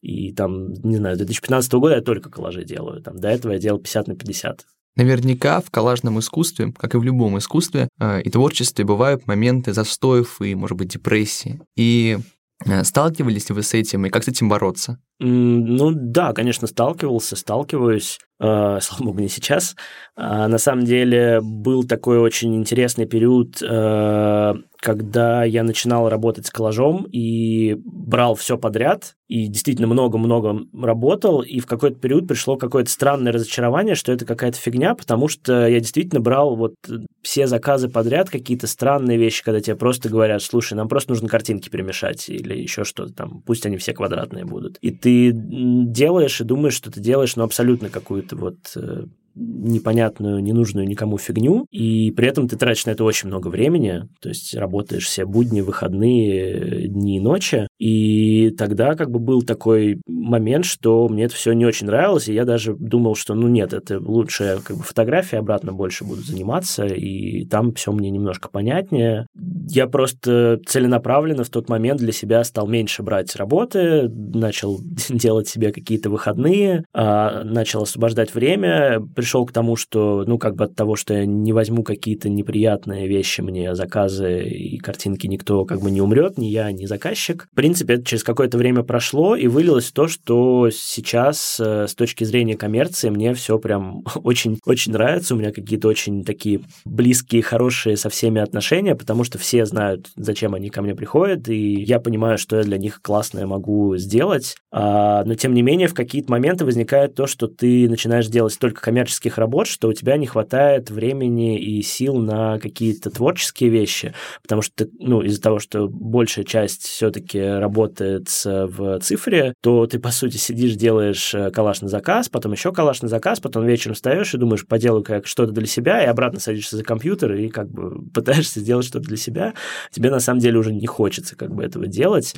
и 0.00 0.32
там, 0.32 0.72
не 0.72 0.96
знаю, 0.96 1.16
2015 1.16 1.72
года 1.74 1.96
я 1.96 2.00
только 2.00 2.30
коллажи 2.30 2.64
делаю, 2.64 3.02
там 3.02 3.18
до 3.18 3.28
этого 3.28 3.52
я 3.52 3.58
делал 3.58 3.78
50 3.78 4.08
на 4.08 4.16
50, 4.16 4.64
Наверняка 4.96 5.60
в 5.60 5.70
коллажном 5.70 6.18
искусстве, 6.18 6.72
как 6.76 6.94
и 6.94 6.98
в 6.98 7.02
любом 7.02 7.38
искусстве 7.38 7.88
э, 7.98 8.22
и 8.22 8.30
творчестве, 8.30 8.84
бывают 8.84 9.26
моменты 9.26 9.72
застоев 9.72 10.40
и, 10.42 10.54
может 10.54 10.76
быть, 10.76 10.88
депрессии. 10.88 11.60
И 11.76 12.18
э, 12.66 12.84
сталкивались 12.84 13.48
ли 13.48 13.54
вы 13.54 13.62
с 13.62 13.72
этим, 13.72 14.04
и 14.04 14.10
как 14.10 14.24
с 14.24 14.28
этим 14.28 14.48
бороться? 14.48 14.98
Ну 15.24 15.92
да, 15.94 16.32
конечно, 16.32 16.66
сталкивался, 16.66 17.36
сталкиваюсь. 17.36 18.18
Э, 18.40 18.78
слава 18.82 19.04
богу, 19.04 19.20
не 19.20 19.28
сейчас. 19.28 19.76
А 20.16 20.48
на 20.48 20.58
самом 20.58 20.84
деле 20.84 21.40
был 21.40 21.84
такой 21.84 22.18
очень 22.18 22.56
интересный 22.56 23.06
период, 23.06 23.62
э, 23.62 24.54
когда 24.80 25.44
я 25.44 25.62
начинал 25.62 26.08
работать 26.08 26.46
с 26.46 26.50
коллажом 26.50 27.06
и 27.12 27.76
брал 27.84 28.34
все 28.34 28.58
подряд, 28.58 29.14
и 29.28 29.46
действительно 29.46 29.86
много-много 29.86 30.66
работал, 30.74 31.40
и 31.40 31.60
в 31.60 31.66
какой-то 31.66 31.98
период 32.00 32.26
пришло 32.26 32.56
какое-то 32.56 32.90
странное 32.90 33.32
разочарование, 33.32 33.94
что 33.94 34.12
это 34.12 34.26
какая-то 34.26 34.58
фигня, 34.58 34.94
потому 34.94 35.28
что 35.28 35.66
я 35.68 35.78
действительно 35.78 36.20
брал 36.20 36.56
вот 36.56 36.74
все 37.22 37.46
заказы 37.46 37.88
подряд, 37.88 38.28
какие-то 38.28 38.66
странные 38.66 39.16
вещи, 39.16 39.44
когда 39.44 39.60
тебе 39.60 39.76
просто 39.76 40.10
говорят, 40.10 40.42
слушай, 40.42 40.74
нам 40.74 40.88
просто 40.88 41.12
нужно 41.12 41.28
картинки 41.28 41.70
перемешать 41.70 42.28
или 42.28 42.54
еще 42.54 42.84
что-то 42.84 43.14
там, 43.14 43.40
пусть 43.46 43.64
они 43.64 43.76
все 43.76 43.94
квадратные 43.94 44.44
будут. 44.44 44.76
И 44.82 44.90
ты 44.90 45.11
делаешь 45.32 46.40
и 46.40 46.44
думаешь, 46.44 46.74
что 46.74 46.90
ты 46.90 47.00
делаешь, 47.00 47.36
ну, 47.36 47.44
абсолютно 47.44 47.88
какую-то 47.88 48.36
вот 48.36 48.72
э, 48.76 49.04
непонятную, 49.34 50.40
ненужную 50.40 50.86
никому 50.86 51.18
фигню, 51.18 51.66
и 51.70 52.10
при 52.12 52.28
этом 52.28 52.48
ты 52.48 52.56
тратишь 52.56 52.86
на 52.86 52.90
это 52.90 53.04
очень 53.04 53.28
много 53.28 53.48
времени, 53.48 54.02
то 54.20 54.28
есть 54.28 54.54
работаешь 54.54 55.06
все 55.06 55.24
будни, 55.24 55.60
выходные, 55.60 56.88
дни 56.88 57.16
и 57.16 57.20
ночи, 57.20 57.66
и 57.78 58.50
тогда 58.56 58.94
как 58.94 59.10
бы 59.10 59.18
был 59.18 59.42
такой 59.42 60.00
момент, 60.06 60.64
что 60.64 61.08
мне 61.08 61.24
это 61.24 61.34
все 61.34 61.52
не 61.52 61.66
очень 61.66 61.86
нравилось, 61.86 62.28
и 62.28 62.34
я 62.34 62.44
даже 62.44 62.74
думал, 62.74 63.14
что 63.14 63.34
ну 63.34 63.48
нет, 63.48 63.72
это 63.72 63.98
лучше 63.98 64.60
как 64.64 64.76
бы 64.76 64.82
фотографии 64.82 65.36
обратно 65.36 65.72
больше 65.72 66.04
буду 66.04 66.22
заниматься, 66.22 66.86
и 66.86 67.44
там 67.46 67.72
все 67.74 67.92
мне 67.92 68.10
немножко 68.10 68.48
понятнее. 68.48 69.26
Я 69.68 69.86
просто 69.86 70.60
целенаправленно 70.66 71.44
в 71.44 71.50
тот 71.50 71.68
момент 71.68 72.00
для 72.00 72.12
себя 72.12 72.44
стал 72.44 72.66
меньше 72.66 73.02
брать 73.02 73.34
работы, 73.36 74.08
начал 74.08 74.80
делать 75.08 75.48
себе 75.48 75.72
какие-то 75.72 76.10
выходные, 76.10 76.84
а, 76.92 77.42
начал 77.44 77.82
освобождать 77.82 78.34
время, 78.34 79.00
пришел 79.22 79.46
к 79.46 79.52
тому, 79.52 79.76
что, 79.76 80.24
ну, 80.26 80.36
как 80.36 80.56
бы 80.56 80.64
от 80.64 80.74
того, 80.74 80.96
что 80.96 81.14
я 81.14 81.24
не 81.26 81.52
возьму 81.52 81.84
какие-то 81.84 82.28
неприятные 82.28 83.06
вещи 83.06 83.40
мне, 83.40 83.72
заказы 83.76 84.42
и 84.42 84.78
картинки, 84.78 85.28
никто 85.28 85.64
как 85.64 85.80
бы 85.80 85.92
не 85.92 86.00
умрет, 86.00 86.38
ни 86.38 86.46
я, 86.46 86.72
ни 86.72 86.86
заказчик. 86.86 87.46
В 87.52 87.54
принципе, 87.54 87.94
это 87.94 88.04
через 88.04 88.24
какое-то 88.24 88.58
время 88.58 88.82
прошло 88.82 89.36
и 89.36 89.46
вылилось 89.46 89.92
то, 89.92 90.08
что 90.08 90.70
сейчас 90.72 91.60
э, 91.60 91.86
с 91.86 91.94
точки 91.94 92.24
зрения 92.24 92.56
коммерции 92.56 93.10
мне 93.10 93.32
все 93.34 93.60
прям 93.60 94.02
очень-очень 94.24 94.90
нравится. 94.90 95.36
У 95.36 95.38
меня 95.38 95.52
какие-то 95.52 95.86
очень 95.86 96.24
такие 96.24 96.62
близкие, 96.84 97.42
хорошие 97.42 97.96
со 97.96 98.10
всеми 98.10 98.40
отношения, 98.40 98.96
потому 98.96 99.22
что 99.22 99.38
все 99.38 99.64
знают, 99.66 100.10
зачем 100.16 100.54
они 100.54 100.68
ко 100.68 100.82
мне 100.82 100.96
приходят, 100.96 101.48
и 101.48 101.80
я 101.80 102.00
понимаю, 102.00 102.38
что 102.38 102.56
я 102.56 102.64
для 102.64 102.76
них 102.76 103.00
классное 103.02 103.46
могу 103.46 103.96
сделать. 103.98 104.56
А, 104.72 105.22
но, 105.24 105.36
тем 105.36 105.54
не 105.54 105.62
менее, 105.62 105.86
в 105.86 105.94
какие-то 105.94 106.28
моменты 106.32 106.64
возникает 106.64 107.14
то, 107.14 107.28
что 107.28 107.46
ты 107.46 107.88
начинаешь 107.88 108.26
делать 108.26 108.58
только 108.58 108.80
коммерческие 108.80 109.11
творческих 109.12 109.38
работ, 109.38 109.66
что 109.66 109.88
у 109.88 109.92
тебя 109.92 110.16
не 110.16 110.26
хватает 110.26 110.90
времени 110.90 111.58
и 111.58 111.82
сил 111.82 112.16
на 112.16 112.58
какие-то 112.58 113.10
творческие 113.10 113.70
вещи, 113.70 114.14
потому 114.42 114.62
что, 114.62 114.88
ну, 114.98 115.20
из-за 115.22 115.40
того, 115.42 115.58
что 115.58 115.88
большая 115.88 116.44
часть 116.44 116.84
все-таки 116.84 117.40
работает 117.40 118.28
в 118.44 119.00
цифре, 119.00 119.54
то 119.60 119.86
ты, 119.86 119.98
по 119.98 120.10
сути, 120.10 120.38
сидишь, 120.38 120.74
делаешь 120.74 121.34
э, 121.34 121.50
калаш 121.50 121.82
на 121.82 121.88
заказ, 121.88 122.28
потом 122.28 122.52
еще 122.52 122.72
калаш 122.72 123.02
на 123.02 123.08
заказ, 123.08 123.40
потом 123.40 123.66
вечером 123.66 123.94
встаешь 123.94 124.32
и 124.34 124.38
думаешь, 124.38 124.66
поделаю 124.66 125.04
как 125.04 125.26
что-то 125.26 125.52
для 125.52 125.66
себя, 125.66 126.02
и 126.02 126.06
обратно 126.06 126.40
садишься 126.40 126.76
за 126.76 126.84
компьютер 126.84 127.34
и 127.34 127.48
как 127.48 127.70
бы 127.70 128.08
пытаешься 128.14 128.60
сделать 128.60 128.86
что-то 128.86 129.06
для 129.06 129.16
себя. 129.18 129.54
Тебе 129.90 130.10
на 130.10 130.20
самом 130.20 130.40
деле 130.40 130.58
уже 130.58 130.72
не 130.72 130.86
хочется 130.86 131.36
как 131.36 131.54
бы 131.54 131.62
этого 131.62 131.86
делать. 131.86 132.34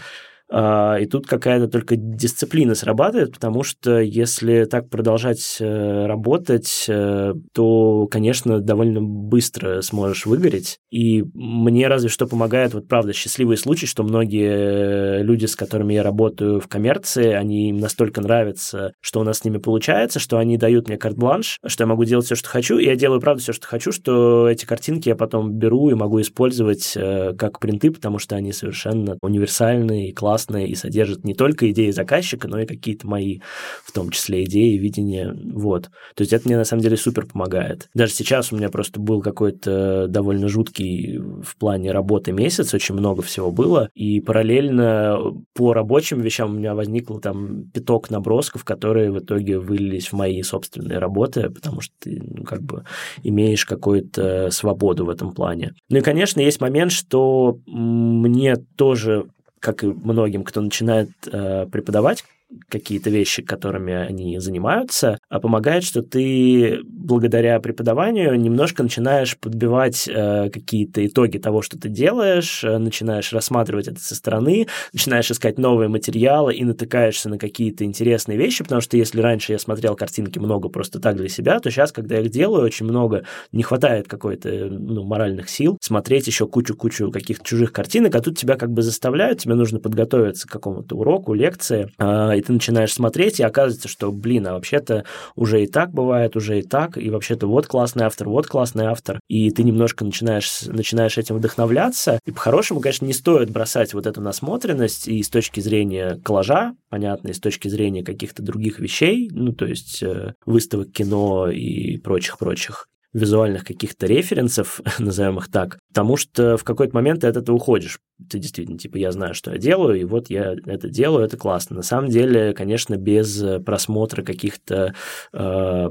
А, 0.51 0.99
и 1.01 1.07
тут 1.07 1.27
какая-то 1.27 1.69
только 1.69 1.97
дисциплина 1.97 2.75
срабатывает, 2.75 3.33
потому 3.33 3.63
что 3.63 3.99
если 4.01 4.65
так 4.65 4.91
продолжать 4.91 5.57
э, 5.59 6.07
работать, 6.07 6.85
э, 6.89 7.33
то, 7.53 8.07
конечно, 8.11 8.61
довольно 8.61 9.01
быстро 9.03 9.81
сможешь 9.81 10.27
выгореть. 10.27 10.79
И 10.91 11.25
мне 11.35 11.89
разве 11.89 12.09
что 12.09 12.27
помогает, 12.27 12.75
вот 12.75 12.89
правда, 12.89 13.13
счастливый 13.13 13.57
случай, 13.57 13.87
что 13.87 14.03
многие 14.03 15.23
люди, 15.23 15.47
с 15.47 15.57
которыми 15.57 15.95
я 15.95 16.03
работаю 16.03 16.61
в 16.61 16.69
коммерции, 16.69 17.33
они 17.33 17.71
им 17.71 17.79
настолько 17.79 18.21
нравятся, 18.21 18.93
что 19.01 19.21
у 19.21 19.25
нас 19.25 19.39
с 19.39 19.45
ними 19.45 19.59
получается, 19.59 20.21
что 20.21 20.39
они 20.39 20.57
дают 20.57 20.89
мне 20.89 20.99
карт-бланш, 20.99 21.59
что 21.67 21.85
я 21.85 21.89
могу 21.89 22.05
делать 22.05 22.27
все, 22.27 22.35
что 22.35 22.49
хочу, 22.49 22.79
и 22.79 22.85
я 22.85 22.97
делаю, 22.97 23.21
правда, 23.21 23.43
все, 23.43 23.53
что 23.53 23.67
хочу, 23.67 23.93
что 23.93 24.49
эти 24.49 24.67
картинки 24.67 25.09
я 25.09 25.17
потом 25.17 25.53
беру 25.53 25.91
и 25.91 25.95
могу 25.95 26.21
использовать 26.21 26.93
э, 26.97 27.33
как 27.37 27.59
принты, 27.59 27.91
потому 27.91 28.19
что 28.19 28.37
они 28.37 28.53
совершенно 28.53 29.17
универсальные 29.23 30.11
и 30.11 30.13
классные 30.13 30.44
классное 30.45 30.67
и 30.67 30.75
содержит 30.75 31.25
не 31.25 31.35
только 31.35 31.71
идеи 31.71 31.91
заказчика, 31.91 32.49
но 32.49 32.61
и 32.61 32.67
какие-то 32.67 33.07
мои, 33.07 33.41
в 33.85 33.93
том 33.93 34.11
числе, 34.11 34.45
идеи, 34.45 34.77
видения. 34.77 35.35
Вот. 35.53 35.85
То 36.15 36.23
есть 36.23 36.33
это 36.33 36.49
мне 36.49 36.57
на 36.57 36.65
самом 36.65 36.83
деле 36.83 36.97
супер 36.97 37.27
помогает. 37.27 37.89
Даже 37.95 38.13
сейчас 38.13 38.53
у 38.53 38.57
меня 38.57 38.69
просто 38.69 39.01
был 39.01 39.21
какой-то 39.21 40.07
довольно 40.09 40.49
жуткий 40.49 41.19
в 41.19 41.57
плане 41.57 41.93
работы 41.93 42.33
месяц, 42.33 42.75
очень 42.75 42.95
много 42.95 43.23
всего 43.23 43.51
было, 43.51 43.89
и 43.95 44.21
параллельно 44.21 45.19
по 45.55 45.73
рабочим 45.73 46.21
вещам 46.21 46.55
у 46.55 46.59
меня 46.59 46.75
возникло 46.75 47.21
там 47.21 47.65
пяток 47.73 48.11
набросков, 48.11 48.65
которые 48.65 49.11
в 49.11 49.19
итоге 49.19 49.59
вылились 49.59 50.09
в 50.09 50.13
мои 50.15 50.43
собственные 50.43 50.99
работы, 50.99 51.51
потому 51.51 51.81
что 51.81 51.95
ты 52.01 52.21
ну, 52.23 52.45
как 52.45 52.63
бы 52.63 52.85
имеешь 53.23 53.65
какую-то 53.65 54.51
свободу 54.51 55.07
в 55.07 55.11
этом 55.11 55.33
плане. 55.33 55.73
Ну 55.89 55.99
и, 55.99 56.01
конечно, 56.01 56.41
есть 56.41 56.61
момент, 56.61 56.93
что 56.93 57.59
мне 57.67 58.57
тоже 58.77 59.27
как 59.65 59.83
и 59.83 59.87
многим, 59.87 60.45
кто 60.45 60.61
начинает 60.61 61.11
э, 61.27 61.67
преподавать 61.73 62.25
какие-то 62.69 63.11
вещи, 63.11 63.43
которыми 63.43 63.95
они 63.95 64.39
занимаются, 64.39 65.19
а 65.29 65.41
помогает, 65.41 65.85
что 65.85 66.03
ты 66.03 66.81
благодаря 66.85 67.61
преподаванию 67.61 68.39
немножко 68.39 68.83
начинаешь 68.83 69.37
подбивать 69.39 70.09
э, 70.09 70.51
какие-то 70.51 71.05
итоги 71.07 71.39
того, 71.39 71.63
что 71.63 71.79
ты 71.79 71.89
делаешь, 71.89 72.65
э, 72.65 72.79
начинаешь 72.79 73.33
рассматривать 73.33 73.89
это 73.89 74.01
со 74.01 74.15
стороны, 74.15 74.67
начинаешь 74.93 75.31
искать 75.31 75.59
новые 75.59 75.89
материалы 75.89 76.55
и 76.55 76.65
натыкаешься 76.65 77.29
на 77.29 77.39
какие-то 77.39 77.85
интересные 77.85 78.39
вещи, 78.39 78.63
потому 78.63 78.81
что 78.81 78.97
если 78.97 79.21
раньше 79.21 79.53
я 79.53 79.59
смотрел 79.59 79.97
картинки 79.97 80.39
много 80.39 80.69
просто 80.69 81.01
так 81.01 81.17
для 81.17 81.29
себя, 81.29 81.61
то 81.61 81.71
сейчас, 81.71 81.93
когда 81.93 82.17
я 82.17 82.23
их 82.23 82.31
делаю, 82.31 82.65
очень 82.65 82.87
много 82.87 83.25
не 83.53 83.63
хватает 83.63 84.09
какой-то 84.09 84.49
ну, 84.71 85.05
моральных 85.05 85.49
сил 85.49 85.79
смотреть 85.81 86.27
еще 86.27 86.47
кучу-кучу 86.47 87.11
каких-то 87.11 87.45
чужих 87.45 87.73
картинок, 87.73 88.15
а 88.15 88.21
тут 88.21 88.39
тебя 88.39 88.57
как 88.57 88.71
бы 88.71 88.83
заставляют, 88.83 89.41
тебе 89.41 89.55
нужно 89.55 89.81
подготовиться 89.81 90.49
к 90.49 90.51
какому-то 90.51 90.97
уроку, 90.97 91.35
лекции, 91.35 91.91
э, 91.99 92.39
и 92.39 92.43
ты 92.45 92.53
начинаешь 92.53 92.93
смотреть, 92.93 93.41
и 93.41 93.43
оказывается, 93.45 93.89
что, 93.89 94.13
блин, 94.13 94.47
а 94.47 94.53
вообще-то 94.55 95.05
уже 95.35 95.65
и 95.65 95.67
так 95.67 95.93
бывает, 95.93 96.37
уже 96.37 96.61
и 96.61 96.63
так, 96.63 96.97
и 96.97 97.11
вообще-то 97.11 97.47
вот 97.47 97.67
классный 97.67 98.05
автор, 98.05 98.29
вот 98.29 98.47
классный 98.47 98.87
автор, 98.87 99.21
и 99.29 99.51
ты 99.51 99.63
немножко 99.63 100.05
начинаешь, 100.05 100.63
начинаешь 100.63 101.19
этим 101.19 101.37
вдохновляться, 101.37 102.19
и 102.25 102.31
по-хорошему, 102.31 102.81
конечно, 102.81 103.07
не 103.07 103.13
стоит 103.13 103.51
бросать 103.51 103.95
вот 103.95 104.07
эту 104.07 104.21
насмотренность 104.21 105.09
и 105.09 105.23
с 105.23 105.29
точки 105.29 105.61
зрения 105.61 106.21
коллажа, 106.25 106.75
понятно, 106.89 107.29
и 107.29 107.33
с 107.33 107.41
точки 107.41 107.69
зрения 107.69 108.05
каких-то 108.05 108.43
других 108.43 108.79
вещей, 108.79 109.29
ну, 109.33 109.53
то 109.53 109.67
есть 109.67 110.03
э, 110.03 110.35
выставок 110.47 110.93
кино 110.93 111.51
и 111.51 111.97
прочих-прочих, 111.99 112.89
визуальных 113.15 113.65
каких-то 113.65 114.07
референсов, 114.07 114.81
назовем 114.99 115.39
их 115.39 115.51
так, 115.51 115.79
потому 115.89 116.17
что 116.17 116.57
в 116.57 116.65
какой-то 116.65 116.95
момент 116.95 117.23
ты 117.23 117.29
от 117.29 117.37
этого 117.37 117.57
уходишь. 117.57 117.99
Ты 118.29 118.39
действительно, 118.39 118.79
типа, 118.79 118.97
я 118.99 119.11
знаю, 119.13 119.35
что 119.35 119.53
я 119.53 119.59
делаю, 119.59 119.99
и 119.99 120.05
вот 120.05 120.29
я 120.29 120.55
это 120.67 120.89
делаю, 120.89 121.25
это 121.25 121.37
классно. 121.37 121.77
На 121.77 121.83
самом 121.83 122.11
деле, 122.11 122.53
конечно, 122.53 122.97
без 122.97 123.43
просмотра 123.65 124.23
каких-то 124.23 124.95
э, 125.33 125.89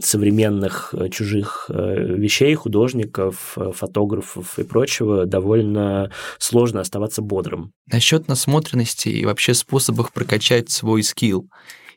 современных 0.00 0.94
э, 0.96 1.08
чужих 1.08 1.66
э, 1.68 2.14
вещей, 2.16 2.54
художников, 2.54 3.56
э, 3.56 3.72
фотографов 3.74 4.58
и 4.58 4.64
прочего 4.64 5.26
довольно 5.26 6.10
сложно 6.38 6.80
оставаться 6.80 7.22
бодрым. 7.22 7.72
Насчет 7.90 8.28
насмотренности 8.28 9.08
и 9.08 9.24
вообще 9.24 9.54
способов 9.54 10.12
прокачать 10.12 10.70
свой 10.70 11.02
скилл. 11.02 11.48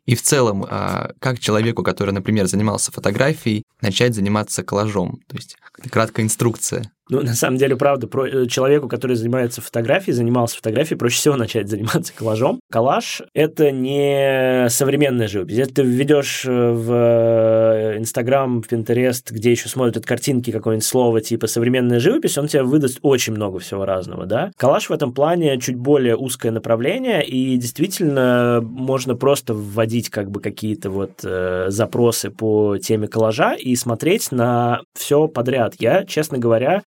И 0.10 0.16
в 0.16 0.24
целом, 0.24 0.66
а, 0.68 1.12
как 1.20 1.38
человеку, 1.38 1.84
который, 1.84 2.10
например, 2.16 2.48
занимался 2.48 2.92
фотографией, 2.92 3.62
начать 3.80 4.16
заниматься 4.16 4.64
коллажом? 4.64 5.22
То 5.28 5.36
есть 5.36 5.56
краткая 5.92 6.26
инструкция. 6.26 6.92
Ну, 7.10 7.22
на 7.22 7.34
самом 7.34 7.58
деле, 7.58 7.76
правда, 7.76 8.08
про... 8.08 8.28
Э, 8.28 8.46
человеку, 8.48 8.88
который 8.88 9.16
занимается 9.16 9.62
фотографией, 9.62 10.14
занимался 10.14 10.58
фотографией, 10.58 10.98
проще 10.98 11.18
всего 11.18 11.36
начать 11.38 11.68
заниматься 11.68 12.14
коллажом. 12.16 12.60
Коллаж— 12.72 13.22
это 13.34 13.72
не 13.72 14.68
современная 14.70 15.28
живопись. 15.28 15.58
Если 15.58 15.74
ты 15.74 15.82
введешь 15.84 16.46
э, 16.46 16.72
в 16.72 16.92
э, 16.94 17.98
Инстаграм, 17.98 18.62
в 18.62 18.68
Пинтерест, 18.68 19.32
где 19.32 19.52
еще 19.52 19.70
смотрят 19.70 20.06
картинки, 20.06 20.52
какое-нибудь 20.52 20.86
слово 20.86 21.22
типа 21.22 21.48
современная 21.48 22.00
живопись, 22.00 22.38
он 22.38 22.48
тебе 22.48 22.64
выдаст 22.64 23.00
очень 23.02 23.34
много 23.34 23.60
всего 23.60 23.86
разного, 23.86 24.26
да. 24.26 24.52
Коллаж 24.58 24.90
в 24.90 24.94
этом 24.94 25.14
плане 25.14 25.60
чуть 25.60 25.76
более 25.76 26.16
узкое 26.16 26.52
направление, 26.52 27.26
и 27.26 27.58
действительно 27.58 28.62
можно 28.62 29.16
просто 29.16 29.54
вводить 29.54 30.10
как 30.10 30.30
бы 30.30 30.42
какие-то 30.42 30.92
вот 30.92 31.22
э, 31.24 31.66
запросы 31.70 32.30
по 32.30 32.78
теме 32.78 33.08
коллажа 33.08 33.54
и 33.54 33.76
смотреть 33.76 34.32
на 34.32 34.82
все 34.94 35.28
подряд. 35.28 35.74
Я, 35.80 36.06
честно 36.06 36.38
говоря, 36.38 36.84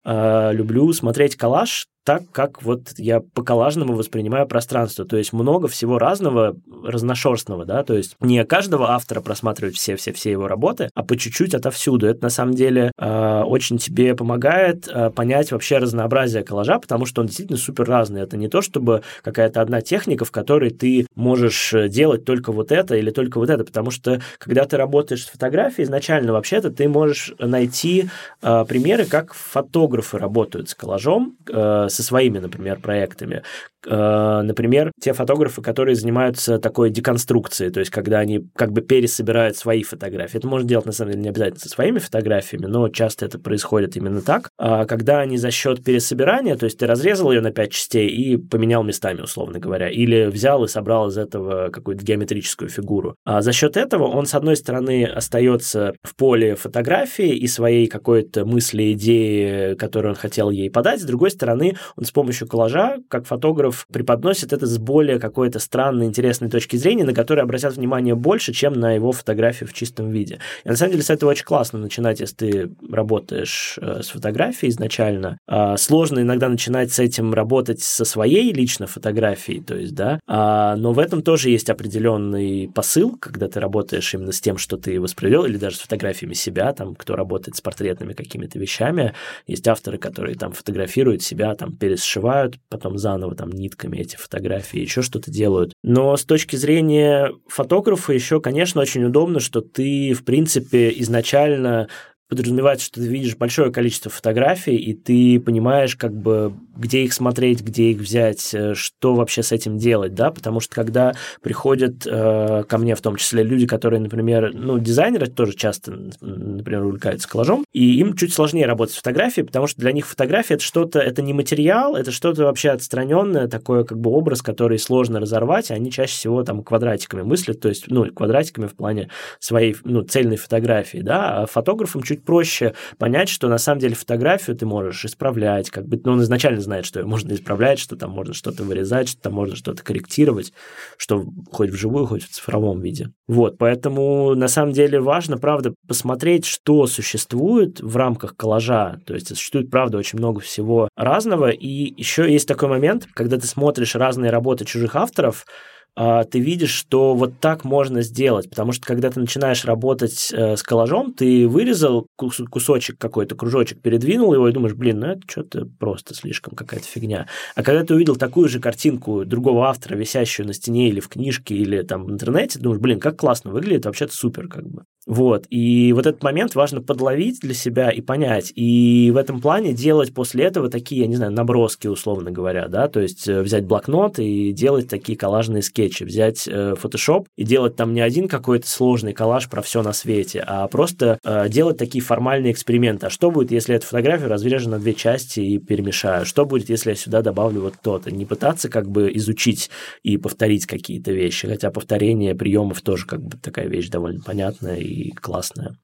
люблю 0.52 0.92
смотреть 0.92 1.36
коллаж 1.36 1.88
так, 2.04 2.22
как 2.32 2.62
вот 2.62 2.92
я 2.96 3.20
по-коллажному 3.20 3.94
воспринимаю 3.94 4.46
пространство. 4.46 5.04
То 5.04 5.16
есть 5.16 5.32
много 5.32 5.68
всего 5.68 5.98
разного, 5.98 6.56
разношерстного, 6.84 7.64
да, 7.64 7.84
то 7.84 7.94
есть 7.94 8.16
не 8.20 8.44
каждого 8.44 8.90
автора 8.90 9.20
просматривать 9.20 9.76
все-все-все 9.76 10.30
его 10.30 10.48
работы, 10.48 10.90
а 10.94 11.02
по 11.02 11.16
чуть-чуть 11.16 11.54
отовсюду. 11.54 12.06
Это 12.06 12.24
на 12.24 12.30
самом 12.30 12.54
деле 12.54 12.90
э, 12.98 13.42
очень 13.42 13.78
тебе 13.78 14.14
помогает 14.14 14.88
э, 14.88 15.10
понять 15.10 15.52
вообще 15.52 15.78
разнообразие 15.78 16.42
коллажа, 16.42 16.78
потому 16.78 17.06
что 17.06 17.20
он 17.20 17.28
действительно 17.28 17.58
супер 17.58 17.84
разный. 17.84 18.22
Это 18.22 18.36
не 18.36 18.48
то, 18.48 18.62
чтобы 18.62 19.02
какая-то 19.22 19.60
одна 19.60 19.80
техника, 19.80 20.24
в 20.24 20.32
которой 20.32 20.70
ты 20.70 21.06
можешь 21.14 21.72
э, 21.72 21.88
делать 21.88 22.24
только 22.24 22.52
вот 22.52 22.72
это 22.72 22.96
или 22.96 23.10
только 23.10 23.38
вот 23.38 23.50
это, 23.50 23.64
потому 23.64 23.90
что 23.90 24.20
когда 24.38 24.64
ты 24.64 24.76
работаешь 24.76 25.24
с 25.24 25.28
фотографией, 25.28 25.84
изначально 25.84 26.32
вообще-то 26.32 26.70
ты 26.70 26.88
можешь 26.88 27.32
найти 27.38 28.08
э, 28.42 28.64
примеры, 28.68 29.04
как 29.04 29.34
фотографы 29.34 30.18
работают 30.18 30.68
с 30.68 30.74
коллажом, 30.74 31.36
э, 31.48 31.88
со 31.92 32.02
своими, 32.02 32.38
например, 32.38 32.80
проектами. 32.80 33.42
Э, 33.86 34.42
например, 34.42 34.92
те 35.00 35.12
фотографы, 35.12 35.62
которые 35.62 35.94
занимаются 35.94 36.58
такой 36.58 36.90
деконструкцией, 36.90 37.70
то 37.70 37.80
есть 37.80 37.90
когда 37.90 38.18
они 38.18 38.46
как 38.56 38.72
бы 38.72 38.80
пересобирают 38.80 39.56
свои 39.56 39.82
фотографии. 39.82 40.38
Это 40.38 40.46
можно 40.46 40.68
делать, 40.68 40.86
на 40.86 40.92
самом 40.92 41.12
деле, 41.12 41.22
не 41.22 41.28
обязательно 41.30 41.60
со 41.60 41.68
своими 41.68 41.98
фотографиями, 41.98 42.66
но 42.66 42.88
часто 42.88 43.26
это 43.26 43.38
происходит 43.38 43.96
именно 43.96 44.22
так. 44.22 44.48
А 44.58 44.84
когда 44.84 45.20
они 45.20 45.36
за 45.36 45.50
счет 45.50 45.84
пересобирания, 45.84 46.56
то 46.56 46.64
есть 46.64 46.78
ты 46.78 46.86
разрезал 46.86 47.32
ее 47.32 47.40
на 47.40 47.50
пять 47.50 47.72
частей 47.72 48.08
и 48.08 48.36
поменял 48.36 48.82
местами, 48.82 49.20
условно 49.20 49.58
говоря, 49.58 49.88
или 49.88 50.26
взял 50.26 50.64
и 50.64 50.68
собрал 50.68 51.08
из 51.08 51.18
этого 51.18 51.70
какую-то 51.70 52.04
геометрическую 52.04 52.68
фигуру. 52.68 53.16
А 53.24 53.42
за 53.42 53.52
счет 53.52 53.76
этого 53.76 54.04
он, 54.04 54.26
с 54.26 54.34
одной 54.34 54.56
стороны, 54.56 55.04
остается 55.04 55.94
в 56.02 56.16
поле 56.16 56.54
фотографии 56.54 57.34
и 57.36 57.46
своей 57.46 57.86
какой-то 57.86 58.44
мысли, 58.44 58.92
идеи, 58.92 59.74
которую 59.74 60.12
он 60.12 60.16
хотел 60.16 60.50
ей 60.50 60.70
подать, 60.70 61.00
с 61.00 61.04
другой 61.04 61.30
стороны, 61.30 61.76
он 61.96 62.04
с 62.04 62.10
помощью 62.10 62.48
коллажа, 62.48 62.98
как 63.08 63.26
фотограф, 63.26 63.86
преподносит 63.92 64.52
это 64.52 64.66
с 64.66 64.78
более 64.78 65.18
какой-то 65.18 65.58
странной, 65.58 66.06
интересной 66.06 66.48
точки 66.48 66.76
зрения, 66.76 67.04
на 67.04 67.14
которой 67.14 67.40
обратят 67.40 67.76
внимание 67.76 68.14
больше, 68.14 68.52
чем 68.52 68.74
на 68.74 68.92
его 68.92 69.12
фотографию 69.12 69.68
в 69.68 69.72
чистом 69.72 70.10
виде. 70.10 70.38
И 70.64 70.68
на 70.68 70.76
самом 70.76 70.92
деле 70.92 71.02
с 71.02 71.10
этого 71.10 71.30
очень 71.30 71.44
классно 71.44 71.78
начинать, 71.78 72.20
если 72.20 72.34
ты 72.34 72.70
работаешь 72.90 73.78
э, 73.80 74.02
с 74.02 74.08
фотографией 74.08 74.70
изначально. 74.70 75.38
А, 75.46 75.76
сложно 75.76 76.20
иногда 76.20 76.48
начинать 76.48 76.92
с 76.92 76.98
этим 76.98 77.34
работать 77.34 77.80
со 77.80 78.04
своей 78.04 78.52
лично 78.52 78.86
фотографией, 78.86 79.60
то 79.60 79.74
есть, 79.74 79.94
да, 79.94 80.20
а, 80.26 80.76
но 80.76 80.92
в 80.92 80.98
этом 80.98 81.22
тоже 81.22 81.50
есть 81.50 81.70
определенный 81.70 82.70
посыл, 82.74 83.16
когда 83.20 83.48
ты 83.48 83.60
работаешь 83.60 84.14
именно 84.14 84.32
с 84.32 84.40
тем, 84.40 84.58
что 84.58 84.76
ты 84.76 85.00
воспроизвел, 85.00 85.44
или 85.44 85.56
даже 85.56 85.76
с 85.76 85.80
фотографиями 85.80 86.34
себя, 86.34 86.72
там, 86.72 86.94
кто 86.94 87.16
работает 87.16 87.56
с 87.56 87.60
портретными 87.60 88.12
какими-то 88.12 88.58
вещами. 88.58 89.14
Есть 89.46 89.66
авторы, 89.68 89.98
которые 89.98 90.36
там 90.36 90.52
фотографируют 90.52 91.22
себя, 91.22 91.54
там, 91.54 91.71
пересшивают, 91.78 92.58
потом 92.68 92.98
заново 92.98 93.34
там 93.34 93.50
нитками 93.50 93.98
эти 93.98 94.16
фотографии, 94.16 94.80
еще 94.80 95.02
что-то 95.02 95.30
делают. 95.30 95.72
Но 95.82 96.16
с 96.16 96.24
точки 96.24 96.56
зрения 96.56 97.32
фотографа 97.48 98.12
еще, 98.12 98.40
конечно, 98.40 98.80
очень 98.80 99.04
удобно, 99.04 99.40
что 99.40 99.60
ты, 99.60 100.12
в 100.12 100.24
принципе, 100.24 100.92
изначально 101.00 101.88
подразумевается, 102.32 102.86
что 102.86 103.02
ты 103.02 103.06
видишь 103.06 103.36
большое 103.36 103.70
количество 103.70 104.10
фотографий, 104.10 104.76
и 104.76 104.94
ты 104.94 105.38
понимаешь, 105.38 105.96
как 105.96 106.14
бы, 106.14 106.54
где 106.74 107.04
их 107.04 107.12
смотреть, 107.12 107.60
где 107.60 107.90
их 107.90 107.98
взять, 107.98 108.54
э, 108.54 108.72
что 108.72 109.14
вообще 109.14 109.42
с 109.42 109.52
этим 109.52 109.76
делать, 109.76 110.14
да, 110.14 110.30
потому 110.30 110.60
что 110.60 110.74
когда 110.74 111.12
приходят 111.42 112.06
э, 112.06 112.64
ко 112.66 112.78
мне, 112.78 112.94
в 112.94 113.02
том 113.02 113.16
числе, 113.16 113.42
люди, 113.42 113.66
которые, 113.66 114.00
например, 114.00 114.52
ну, 114.54 114.78
дизайнеры 114.78 115.26
тоже 115.26 115.52
часто, 115.52 115.92
например, 116.22 116.86
увлекаются 116.86 117.28
коллажом, 117.28 117.66
и 117.74 117.98
им 117.98 118.16
чуть 118.16 118.32
сложнее 118.32 118.64
работать 118.64 118.94
с 118.94 118.98
фотографией, 118.98 119.44
потому 119.44 119.66
что 119.66 119.82
для 119.82 119.92
них 119.92 120.06
фотография 120.06 120.54
это 120.54 120.64
что-то, 120.64 121.00
это 121.00 121.20
не 121.20 121.34
материал, 121.34 121.96
это 121.96 122.12
что-то 122.12 122.44
вообще 122.44 122.70
отстраненное, 122.70 123.46
такое 123.46 123.84
как 123.84 123.98
бы 123.98 124.10
образ, 124.10 124.40
который 124.40 124.78
сложно 124.78 125.20
разорвать, 125.20 125.70
и 125.70 125.74
они 125.74 125.90
чаще 125.90 126.14
всего 126.14 126.44
там 126.44 126.62
квадратиками 126.62 127.20
мыслят, 127.20 127.60
то 127.60 127.68
есть, 127.68 127.88
ну, 127.88 128.06
квадратиками 128.06 128.68
в 128.68 128.74
плане 128.74 129.10
своей, 129.38 129.76
ну, 129.84 130.00
цельной 130.00 130.38
фотографии, 130.38 131.02
да, 131.02 131.42
а 131.42 131.46
фотографам 131.46 132.02
чуть 132.02 132.21
проще 132.24 132.74
понять, 132.98 133.28
что 133.28 133.48
на 133.48 133.58
самом 133.58 133.80
деле 133.80 133.94
фотографию 133.94 134.56
ты 134.56 134.66
можешь 134.66 135.04
исправлять, 135.04 135.70
как 135.70 135.86
бы, 135.86 136.00
ну, 136.04 136.12
он 136.12 136.22
изначально 136.22 136.60
знает, 136.60 136.86
что 136.86 137.00
ее 137.00 137.06
можно 137.06 137.32
исправлять, 137.32 137.78
что 137.78 137.96
там 137.96 138.10
можно 138.10 138.34
что-то 138.34 138.64
вырезать, 138.64 139.08
что 139.08 139.22
там 139.22 139.34
можно 139.34 139.56
что-то 139.56 139.82
корректировать, 139.82 140.52
что 140.96 141.24
хоть 141.50 141.70
вживую, 141.70 142.06
хоть 142.06 142.24
в 142.24 142.30
цифровом 142.30 142.80
виде. 142.80 143.10
Вот, 143.28 143.58
поэтому 143.58 144.34
на 144.34 144.48
самом 144.48 144.72
деле 144.72 145.00
важно, 145.00 145.38
правда, 145.38 145.74
посмотреть, 145.86 146.44
что 146.44 146.86
существует 146.86 147.80
в 147.80 147.96
рамках 147.96 148.36
коллажа, 148.36 149.00
то 149.06 149.14
есть 149.14 149.28
существует, 149.28 149.70
правда, 149.70 149.98
очень 149.98 150.18
много 150.18 150.40
всего 150.40 150.88
разного, 150.96 151.50
и 151.50 151.68
еще 151.68 152.30
есть 152.30 152.48
такой 152.48 152.68
момент, 152.68 153.06
когда 153.14 153.38
ты 153.38 153.46
смотришь 153.46 153.94
разные 153.94 154.30
работы 154.30 154.64
чужих 154.64 154.96
авторов, 154.96 155.46
ты 155.94 156.40
видишь, 156.40 156.70
что 156.70 157.14
вот 157.14 157.38
так 157.38 157.64
можно 157.64 158.02
сделать, 158.02 158.48
потому 158.48 158.72
что 158.72 158.86
когда 158.86 159.10
ты 159.10 159.20
начинаешь 159.20 159.64
работать 159.64 160.32
э, 160.32 160.56
с 160.56 160.62
коллажом, 160.62 161.12
ты 161.12 161.46
вырезал 161.46 162.06
кусочек 162.16 162.98
какой-то, 162.98 163.34
кружочек, 163.34 163.80
передвинул 163.82 164.32
его 164.32 164.48
и 164.48 164.52
думаешь, 164.52 164.74
блин, 164.74 165.00
ну 165.00 165.06
это 165.08 165.20
что-то 165.28 165.66
просто 165.78 166.14
слишком 166.14 166.54
какая-то 166.54 166.86
фигня. 166.86 167.28
А 167.54 167.62
когда 167.62 167.84
ты 167.84 167.94
увидел 167.94 168.16
такую 168.16 168.48
же 168.48 168.58
картинку 168.58 169.24
другого 169.24 169.68
автора, 169.68 169.96
висящую 169.96 170.46
на 170.46 170.54
стене 170.54 170.88
или 170.88 171.00
в 171.00 171.08
книжке, 171.08 171.54
или 171.54 171.82
там 171.82 172.04
в 172.04 172.10
интернете, 172.10 172.58
думаешь, 172.58 172.80
блин, 172.80 172.98
как 172.98 173.16
классно 173.18 173.50
выглядит, 173.50 173.84
вообще-то 173.84 174.14
супер 174.14 174.48
как 174.48 174.68
бы. 174.68 174.84
Вот, 175.06 175.46
и 175.50 175.92
вот 175.92 176.06
этот 176.06 176.22
момент 176.22 176.54
важно 176.54 176.80
подловить 176.80 177.40
для 177.40 177.54
себя 177.54 177.90
и 177.90 178.00
понять, 178.00 178.52
и 178.54 179.10
в 179.12 179.16
этом 179.16 179.40
плане 179.40 179.72
делать 179.72 180.14
после 180.14 180.44
этого 180.44 180.70
такие, 180.70 181.00
я 181.00 181.06
не 181.08 181.16
знаю, 181.16 181.32
наброски, 181.32 181.88
условно 181.88 182.30
говоря, 182.30 182.68
да, 182.68 182.86
то 182.86 183.00
есть 183.00 183.26
э, 183.26 183.42
взять 183.42 183.64
блокнот 183.64 184.20
и 184.20 184.52
делать 184.52 184.88
такие 184.88 185.18
коллажные 185.18 185.62
скетчи, 185.62 186.04
взять 186.04 186.46
э, 186.46 186.74
Photoshop 186.80 187.26
и 187.36 187.42
делать 187.42 187.74
там 187.74 187.94
не 187.94 188.00
один 188.00 188.28
какой-то 188.28 188.68
сложный 188.68 189.12
коллаж 189.12 189.48
про 189.48 189.60
все 189.60 189.82
на 189.82 189.92
свете, 189.92 190.44
а 190.46 190.68
просто 190.68 191.18
э, 191.24 191.48
делать 191.48 191.78
такие 191.78 192.02
формальные 192.02 192.52
эксперименты. 192.52 193.06
А 193.06 193.10
что 193.10 193.32
будет, 193.32 193.50
если 193.50 193.74
эту 193.74 193.86
фотографию 193.86 194.28
разрежу 194.28 194.70
на 194.70 194.78
две 194.78 194.94
части 194.94 195.40
и 195.40 195.58
перемешаю? 195.58 196.24
Что 196.24 196.44
будет, 196.44 196.70
если 196.70 196.90
я 196.90 196.96
сюда 196.96 197.22
добавлю 197.22 197.62
вот 197.62 197.74
то-то? 197.82 198.12
Не 198.12 198.24
пытаться 198.24 198.68
как 198.68 198.88
бы 198.88 199.10
изучить 199.14 199.68
и 200.04 200.16
повторить 200.16 200.66
какие-то 200.66 201.10
вещи, 201.10 201.48
хотя 201.48 201.72
повторение 201.72 202.36
приемов 202.36 202.82
тоже 202.82 203.04
как 203.04 203.20
бы 203.20 203.36
такая 203.36 203.66
вещь 203.66 203.88
довольно 203.88 204.20
понятная 204.20 204.76
и 204.76 204.91
и 204.92 205.10
классная. 205.12 205.76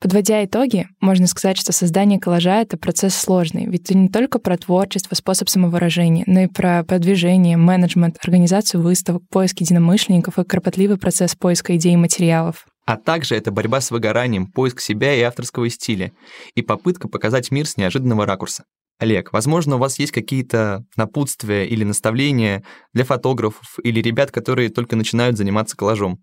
Подводя 0.00 0.44
итоги, 0.44 0.86
можно 1.00 1.26
сказать, 1.26 1.58
что 1.58 1.72
создание 1.72 2.20
коллажа— 2.20 2.60
это 2.62 2.76
процесс 2.76 3.16
сложный, 3.16 3.66
ведь 3.66 3.90
это 3.90 3.98
не 3.98 4.08
только 4.08 4.38
про 4.38 4.56
творчество, 4.56 5.16
способ 5.16 5.48
самовыражения, 5.48 6.22
но 6.28 6.42
и 6.42 6.46
про 6.46 6.84
продвижение, 6.84 7.56
менеджмент, 7.56 8.16
организацию 8.22 8.80
выставок, 8.80 9.24
поиск 9.28 9.60
единомышленников 9.60 10.38
и 10.38 10.44
кропотливый 10.44 10.98
процесс 10.98 11.34
поиска 11.34 11.76
идей 11.76 11.94
и 11.94 11.96
материалов. 11.96 12.64
А 12.86 12.96
также 12.96 13.34
это 13.34 13.50
борьба 13.50 13.80
с 13.80 13.90
выгоранием, 13.90 14.46
поиск 14.46 14.80
себя 14.80 15.14
и 15.14 15.20
авторского 15.20 15.68
стиля, 15.68 16.12
и 16.54 16.62
попытка 16.62 17.08
показать 17.08 17.50
мир 17.50 17.66
с 17.66 17.76
неожиданного 17.76 18.24
ракурса. 18.24 18.64
Олег, 19.00 19.32
возможно, 19.32 19.76
у 19.76 19.78
вас 19.78 19.98
есть 19.98 20.12
какие-то 20.12 20.84
напутствия 20.96 21.66
или 21.66 21.84
наставления 21.84 22.64
для 22.92 23.04
фотографов 23.04 23.78
или 23.82 24.00
ребят, 24.00 24.30
которые 24.30 24.70
только 24.70 24.96
начинают 24.96 25.36
заниматься 25.36 25.76
коллажом? 25.76 26.20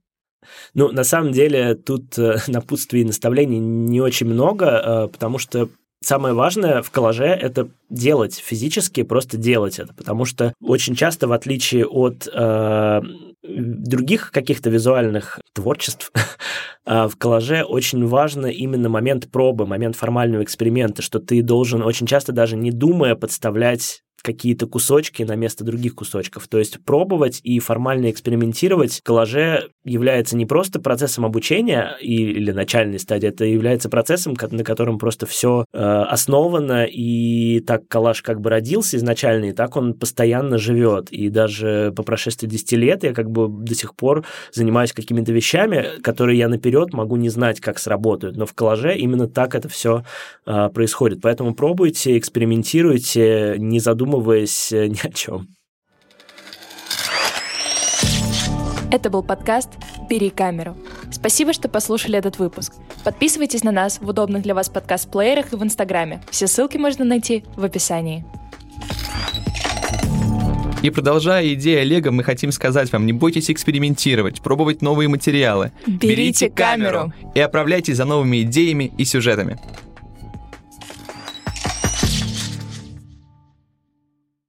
Ну, 0.74 0.92
на 0.92 1.04
самом 1.04 1.32
деле, 1.32 1.76
тут 1.76 2.18
э, 2.18 2.38
напутствий 2.48 3.02
и 3.02 3.06
наставлений 3.06 3.60
не 3.60 4.02
очень 4.02 4.28
много, 4.28 4.66
э, 4.66 5.08
потому 5.12 5.38
что 5.38 5.70
самое 6.02 6.34
важное 6.34 6.82
в 6.82 6.92
коллаже– 6.92 7.26
это 7.42 7.70
делать 7.90 8.36
физически, 8.36 9.04
просто 9.04 9.38
делать 9.38 9.80
это, 9.80 9.94
потому 9.94 10.26
что 10.26 10.54
очень 10.62 10.96
часто, 10.96 11.28
в 11.28 11.32
отличие 11.32 11.86
от 11.86 12.28
э, 12.32 13.02
других 13.44 14.32
каких-то 14.32 14.70
визуальных 14.70 15.40
творчеств, 15.54 16.12
э, 16.86 17.08
в 17.08 17.16
коллаже 17.18 17.64
очень 17.64 18.06
важно 18.06 18.48
именно 18.48 18.90
момент 18.90 19.30
пробы, 19.32 19.66
момент 19.66 19.96
формального 19.96 20.44
эксперимента, 20.44 21.02
что 21.02 21.20
ты 21.20 21.42
должен 21.42 21.82
очень 21.82 22.08
часто 22.08 22.32
даже 22.32 22.56
не 22.56 22.72
думая 22.72 23.16
подставлять 23.16 24.02
какие-то 24.22 24.68
кусочки 24.68 25.24
на 25.24 25.36
место 25.36 25.64
других 25.64 25.96
кусочков. 25.96 26.48
То 26.48 26.58
есть 26.58 26.84
пробовать 26.84 27.40
и 27.44 27.60
формально 27.60 28.10
экспериментировать 28.10 29.00
в 29.00 29.04
коллаже 29.04 29.70
является 29.84 30.36
не 30.36 30.46
просто 30.46 30.80
процессом 30.80 31.26
обучения 31.26 31.96
или 32.02 32.52
начальной 32.52 33.00
стадии, 33.00 33.30
это 33.30 33.46
является 33.46 33.90
процессом, 33.90 34.36
на 34.52 34.64
котором 34.64 34.98
просто 34.98 35.26
все 35.26 35.66
э, 35.74 35.80
основано, 35.80 36.86
и 36.86 37.60
так 37.60 37.88
коллаж 37.88 38.22
как 38.22 38.42
бы 38.42 38.50
родился 38.50 38.98
изначально, 38.98 39.46
и 39.46 39.52
так 39.52 39.76
он 39.76 39.94
постоянно 39.94 40.58
живет. 40.58 41.12
И 41.12 41.30
даже 41.30 41.94
по 41.96 42.04
прошествии 42.04 42.48
10 42.48 42.72
лет 42.74 43.04
я 43.04 43.14
как 43.14 43.30
бы 43.30 43.48
до 43.48 43.76
сих 43.76 43.96
пор 43.96 44.26
занимаюсь 44.52 44.94
какими-то 44.94 45.32
вещами, 45.32 46.02
которые 46.02 46.40
я 46.40 46.48
наперед 46.48 46.94
могу 46.94 47.16
не 47.16 47.30
знать, 47.30 47.60
как 47.60 47.80
сработают. 47.80 48.38
Но 48.38 48.46
в 48.46 48.54
коллаже 48.54 48.96
именно 48.98 49.28
так 49.28 49.56
это 49.56 49.70
все 49.70 50.04
э, 50.46 50.70
происходит. 50.74 51.22
Поэтому 51.22 51.54
пробуйте, 51.54 52.18
экспериментируйте, 52.18 53.56
не 53.58 53.80
задумываясь 54.06 54.72
э, 54.72 54.88
ни 54.88 55.00
о 55.06 55.12
чем. 55.12 55.48
Это 58.92 59.10
был 59.10 59.24
подкаст 59.24 59.70
«Бери 60.10 60.30
камеру». 60.30 60.78
Спасибо, 61.12 61.54
что 61.54 61.68
послушали 61.68 62.18
этот 62.18 62.38
выпуск. 62.40 62.74
Подписывайтесь 63.04 63.64
на 63.64 63.72
нас 63.72 64.00
в 64.00 64.08
удобных 64.08 64.44
для 64.44 64.54
вас 64.54 64.70
подкаст-плеерах 64.70 65.54
и 65.54 65.56
в 65.56 65.64
Инстаграме. 65.64 66.22
Все 66.30 66.48
ссылки 66.48 66.78
можно 66.78 67.04
найти 67.04 67.44
в 67.56 67.64
описании. 67.64 68.26
И 70.84 70.92
продолжая 70.92 71.54
идею 71.56 71.82
Олега, 71.82 72.12
мы 72.12 72.24
хотим 72.24 72.52
сказать 72.52 72.92
вам, 72.94 73.08
не 73.08 73.14
бойтесь 73.14 73.50
экспериментировать, 73.50 74.42
пробовать 74.42 74.84
новые 74.84 75.10
материалы. 75.10 75.72
Берите 75.88 76.52
камеру. 76.52 77.12
и 77.34 77.40
отправляйтесь 77.40 77.98
за 77.98 78.06
новыми 78.06 78.44
идеями 78.44 78.94
и 78.96 79.04
сюжетами. 79.04 79.58